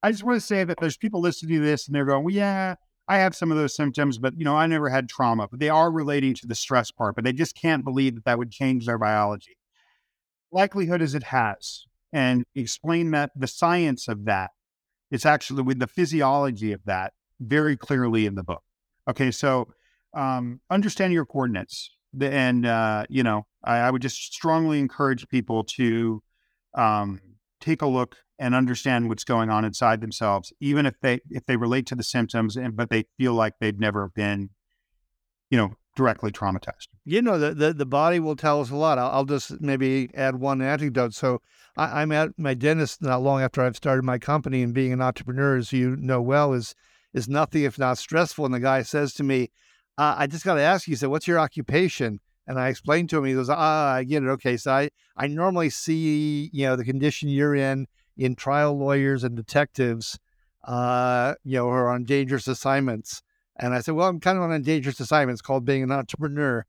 I 0.02 0.10
just 0.10 0.24
want 0.24 0.36
to 0.36 0.46
say 0.46 0.64
that 0.64 0.78
there's 0.80 0.96
people 0.96 1.20
listening 1.20 1.60
to 1.60 1.64
this, 1.64 1.86
and 1.86 1.94
they're 1.94 2.04
going, 2.04 2.24
"Well, 2.24 2.34
yeah, 2.34 2.76
I 3.08 3.18
have 3.18 3.34
some 3.34 3.50
of 3.50 3.58
those 3.58 3.76
symptoms, 3.76 4.18
but 4.18 4.34
you 4.38 4.44
know, 4.44 4.56
I 4.56 4.66
never 4.66 4.88
had 4.88 5.08
trauma." 5.08 5.48
But 5.48 5.60
they 5.60 5.68
are 5.68 5.90
relating 5.90 6.34
to 6.34 6.46
the 6.46 6.54
stress 6.54 6.90
part, 6.90 7.14
but 7.16 7.24
they 7.24 7.32
just 7.32 7.54
can't 7.54 7.84
believe 7.84 8.14
that 8.14 8.24
that 8.24 8.38
would 8.38 8.50
change 8.50 8.86
their 8.86 8.98
biology. 8.98 9.56
Likelihood 10.52 11.02
is 11.02 11.14
it 11.14 11.24
has, 11.24 11.84
and 12.12 12.44
explain 12.54 13.10
that 13.12 13.30
the 13.36 13.46
science 13.46 14.08
of 14.08 14.24
that 14.24 14.50
it's 15.10 15.26
actually 15.26 15.62
with 15.62 15.78
the 15.78 15.86
physiology 15.86 16.72
of 16.72 16.84
that 16.84 17.12
very 17.40 17.76
clearly 17.76 18.26
in 18.26 18.34
the 18.34 18.44
book. 18.44 18.62
Okay, 19.08 19.30
so 19.30 19.68
um, 20.14 20.60
understand 20.70 21.12
your 21.12 21.26
coordinates, 21.26 21.90
and 22.20 22.64
uh, 22.64 23.04
you 23.08 23.22
know, 23.22 23.46
I, 23.64 23.78
I, 23.78 23.90
would 23.90 24.02
just 24.02 24.32
strongly 24.32 24.78
encourage 24.78 25.28
people 25.28 25.64
to 25.64 26.22
um, 26.74 27.20
take 27.60 27.82
a 27.82 27.86
look 27.86 28.16
and 28.40 28.54
understand 28.54 29.08
what's 29.08 29.22
going 29.22 29.50
on 29.50 29.64
inside 29.64 30.00
themselves, 30.00 30.52
even 30.58 30.86
if 30.86 30.94
they 31.00 31.20
if 31.30 31.46
they 31.46 31.56
relate 31.56 31.86
to 31.86 31.94
the 31.94 32.02
symptoms, 32.02 32.56
and 32.56 32.74
but 32.74 32.90
they 32.90 33.04
feel 33.16 33.34
like 33.34 33.54
they've 33.60 33.78
never 33.78 34.08
been 34.08 34.50
you 35.50 35.58
know, 35.58 35.74
directly 35.96 36.30
traumatized. 36.30 36.88
You 37.04 37.20
know, 37.20 37.38
the, 37.38 37.52
the, 37.52 37.72
the 37.74 37.86
body 37.86 38.20
will 38.20 38.36
tell 38.36 38.60
us 38.60 38.70
a 38.70 38.76
lot. 38.76 38.98
I'll, 38.98 39.10
I'll 39.10 39.24
just 39.24 39.60
maybe 39.60 40.08
add 40.14 40.36
one 40.36 40.62
anecdote. 40.62 41.12
So 41.14 41.42
I, 41.76 42.02
am 42.02 42.12
at 42.12 42.30
my 42.38 42.54
dentist 42.54 43.02
not 43.02 43.22
long 43.22 43.42
after 43.42 43.60
I've 43.60 43.76
started 43.76 44.04
my 44.04 44.18
company 44.18 44.62
and 44.62 44.72
being 44.72 44.92
an 44.92 45.02
entrepreneur, 45.02 45.56
as 45.56 45.72
you 45.72 45.96
know 45.96 46.22
well, 46.22 46.52
is 46.52 46.74
is 47.12 47.28
nothing 47.28 47.64
if 47.64 47.76
not 47.76 47.98
stressful. 47.98 48.44
And 48.44 48.54
the 48.54 48.60
guy 48.60 48.82
says 48.82 49.12
to 49.14 49.24
me, 49.24 49.50
uh, 49.98 50.14
I 50.16 50.28
just 50.28 50.44
got 50.44 50.54
to 50.54 50.60
ask 50.60 50.86
you, 50.86 50.92
he 50.92 50.96
said, 50.96 51.08
what's 51.08 51.26
your 51.26 51.40
occupation? 51.40 52.20
And 52.46 52.58
I 52.58 52.68
explained 52.68 53.10
to 53.10 53.18
him, 53.18 53.24
he 53.24 53.34
goes, 53.34 53.50
ah, 53.50 53.94
I 53.94 54.04
get 54.04 54.22
it. 54.22 54.28
Okay. 54.28 54.56
So 54.56 54.72
I, 54.72 54.90
I 55.16 55.26
normally 55.26 55.70
see, 55.70 56.50
you 56.52 56.66
know, 56.66 56.76
the 56.76 56.84
condition 56.84 57.28
you're 57.28 57.56
in 57.56 57.88
in 58.16 58.34
trial 58.34 58.76
lawyers 58.78 59.24
and 59.24 59.36
detectives, 59.36 60.18
uh, 60.64 61.34
you 61.44 61.56
know, 61.56 61.64
who 61.64 61.70
are 61.70 61.88
on 61.88 62.04
dangerous 62.04 62.46
assignments. 62.46 63.22
And 63.58 63.74
I 63.74 63.80
said, 63.80 63.94
well, 63.94 64.08
I'm 64.08 64.20
kind 64.20 64.38
of 64.38 64.44
on 64.44 64.52
a 64.52 64.58
dangerous 64.58 65.00
assignment. 65.00 65.34
It's 65.34 65.42
called 65.42 65.64
being 65.64 65.82
an 65.82 65.92
entrepreneur. 65.92 66.64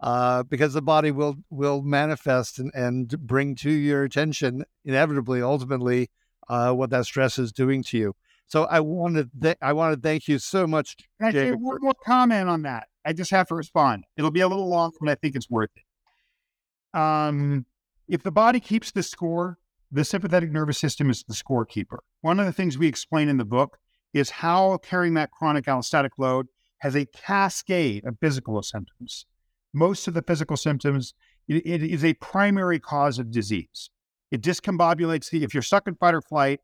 Uh, 0.00 0.42
because 0.42 0.74
the 0.74 0.82
body 0.82 1.10
will 1.10 1.36
will 1.50 1.80
manifest 1.80 2.58
and, 2.58 2.70
and 2.74 3.08
bring 3.20 3.54
to 3.54 3.70
your 3.70 4.02
attention 4.02 4.64
inevitably, 4.84 5.40
ultimately, 5.40 6.10
uh, 6.48 6.72
what 6.72 6.90
that 6.90 7.06
stress 7.06 7.38
is 7.38 7.52
doing 7.52 7.82
to 7.82 7.96
you. 7.96 8.14
So 8.46 8.64
I 8.64 8.80
wanted 8.80 9.30
th- 9.40 9.56
I 9.62 9.72
want 9.72 9.94
to 9.94 10.00
thank 10.00 10.28
you 10.28 10.38
so 10.38 10.66
much. 10.66 10.96
Can 11.20 11.28
I 11.28 11.32
say 11.32 11.52
one 11.52 11.78
more 11.80 11.94
comment 12.04 12.50
on 12.50 12.62
that? 12.62 12.88
I 13.06 13.12
just 13.12 13.30
have 13.30 13.48
to 13.48 13.54
respond. 13.54 14.04
It'll 14.16 14.30
be 14.30 14.40
a 14.40 14.48
little 14.48 14.68
long, 14.68 14.92
but 15.00 15.08
I 15.08 15.14
think 15.14 15.36
it's 15.36 15.48
worth 15.48 15.70
it. 15.74 16.98
Um, 16.98 17.64
if 18.08 18.22
the 18.22 18.32
body 18.32 18.60
keeps 18.60 18.90
the 18.90 19.02
score, 19.02 19.58
the 19.90 20.04
sympathetic 20.04 20.50
nervous 20.50 20.78
system 20.78 21.10
is 21.10 21.24
the 21.26 21.34
scorekeeper. 21.34 21.98
One 22.20 22.40
of 22.40 22.46
the 22.46 22.52
things 22.52 22.76
we 22.76 22.86
explain 22.86 23.28
in 23.28 23.36
the 23.36 23.44
book 23.44 23.78
is 24.12 24.30
how 24.30 24.78
carrying 24.78 25.14
that 25.14 25.30
chronic 25.30 25.66
allostatic 25.66 26.10
load 26.18 26.46
has 26.78 26.94
a 26.94 27.06
cascade 27.06 28.04
of 28.04 28.16
physical 28.20 28.62
symptoms. 28.62 29.26
Most 29.72 30.06
of 30.06 30.14
the 30.14 30.22
physical 30.22 30.56
symptoms, 30.56 31.14
it, 31.48 31.66
it 31.66 31.82
is 31.82 32.04
a 32.04 32.14
primary 32.14 32.78
cause 32.78 33.18
of 33.18 33.30
disease. 33.30 33.90
It 34.30 34.40
discombobulates 34.40 35.30
the, 35.30 35.44
if 35.44 35.54
you're 35.54 35.62
stuck 35.62 35.86
in 35.86 35.94
fight 35.94 36.14
or 36.14 36.22
flight, 36.22 36.60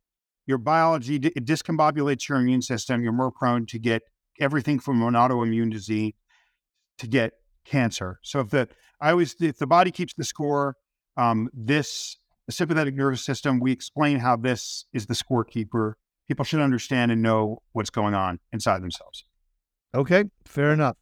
your 0.47 0.59
biology, 0.59 1.17
it 1.17 1.45
discombobulates 1.45 2.29
your 2.29 2.39
immune 2.39 2.63
system. 2.63 3.03
You're 3.03 3.13
more 3.13 3.31
prone 3.31 3.67
to 3.67 3.79
get 3.79 4.03
everything 4.41 4.79
from 4.79 5.03
an 5.03 5.15
autoimmune 5.15 5.71
disease 5.71 6.15
to 6.99 7.07
get 7.07 7.33
cancer. 7.65 8.19
So 8.23 8.41
if 8.41 8.51
the, 8.51 8.69
I 9.01 9.11
always, 9.11 9.35
if 9.41 9.59
the 9.59 9.67
body 9.67 9.91
keeps 9.91 10.15
the 10.15 10.25
score, 10.25 10.77
um, 11.17 11.49
this, 11.53 12.17
the 12.51 12.57
sympathetic 12.57 12.97
nervous 12.97 13.25
system, 13.25 13.61
we 13.61 13.71
explain 13.71 14.19
how 14.19 14.35
this 14.35 14.85
is 14.93 15.07
the 15.07 15.15
scorekeeper. 15.15 15.93
People 16.27 16.45
should 16.45 16.61
understand 16.61 17.13
and 17.13 17.23
know 17.23 17.63
what's 17.75 17.91
going 17.91 18.13
on 18.13 18.41
inside 18.53 18.83
themselves. 18.83 19.25
Okay, 19.95 20.25
fair 20.45 20.73
enough. 20.73 20.97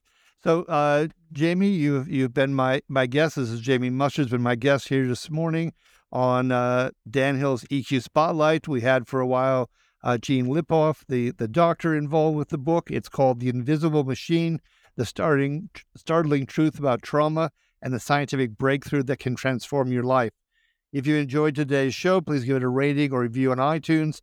So, 0.44 0.64
uh, 0.64 1.08
Jamie, 1.32 1.70
you've 1.70 2.06
you've 2.06 2.34
been 2.34 2.52
my 2.52 2.82
my 2.86 3.06
guest. 3.06 3.36
This 3.36 3.48
is 3.48 3.62
Jamie 3.62 3.88
Mustard's 3.88 4.30
been 4.30 4.42
my 4.42 4.56
guest 4.56 4.88
here 4.88 5.06
this 5.06 5.30
morning 5.30 5.72
on 6.12 6.52
uh, 6.52 6.90
Dan 7.10 7.38
Hill's 7.38 7.64
EQ 7.64 8.02
Spotlight. 8.02 8.68
We 8.68 8.82
had 8.82 9.08
for 9.08 9.20
a 9.20 9.26
while 9.26 9.70
uh, 10.04 10.18
Gene 10.18 10.48
Lipov, 10.48 11.02
the, 11.08 11.30
the 11.30 11.48
doctor 11.48 11.94
involved 11.94 12.36
with 12.36 12.50
the 12.50 12.58
book. 12.58 12.90
It's 12.90 13.08
called 13.08 13.40
The 13.40 13.48
Invisible 13.48 14.04
Machine 14.04 14.60
The 14.96 15.06
Starting, 15.06 15.70
Startling 15.96 16.44
Truth 16.44 16.78
About 16.78 17.00
Trauma 17.00 17.50
and 17.80 17.94
the 17.94 18.00
Scientific 18.00 18.58
Breakthrough 18.58 19.02
That 19.04 19.18
Can 19.18 19.34
Transform 19.34 19.90
Your 19.90 20.04
Life. 20.04 20.32
If 20.92 21.06
you 21.06 21.16
enjoyed 21.16 21.54
today's 21.54 21.94
show, 21.94 22.20
please 22.20 22.44
give 22.44 22.56
it 22.56 22.62
a 22.62 22.68
rating 22.68 23.12
or 23.12 23.20
review 23.20 23.50
on 23.50 23.58
iTunes. 23.58 24.22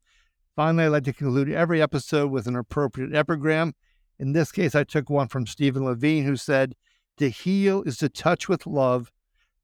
Finally, 0.55 0.85
I'd 0.85 0.89
like 0.89 1.03
to 1.03 1.13
conclude 1.13 1.49
every 1.51 1.81
episode 1.81 2.31
with 2.31 2.47
an 2.47 2.55
appropriate 2.55 3.13
epigram. 3.13 3.73
In 4.17 4.33
this 4.33 4.51
case, 4.51 4.73
I 4.73 4.83
took 4.83 5.09
one 5.09 5.27
from 5.27 5.45
Stephen 5.45 5.85
Levine, 5.85 6.23
who 6.23 6.35
said, 6.35 6.75
To 7.17 7.29
heal 7.29 7.83
is 7.83 7.97
to 7.97 8.09
touch 8.09 8.49
with 8.49 8.65
love 8.65 9.11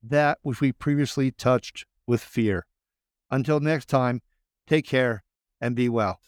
that 0.04 0.38
which 0.43 0.62
we 0.62 0.72
previously 0.72 1.32
touched 1.32 1.86
with 2.06 2.22
fear. 2.22 2.68
Until 3.32 3.60
next 3.60 3.88
time, 3.88 4.22
take 4.68 4.86
care 4.86 5.24
and 5.60 5.76
be 5.76 5.89
well. 5.89 6.20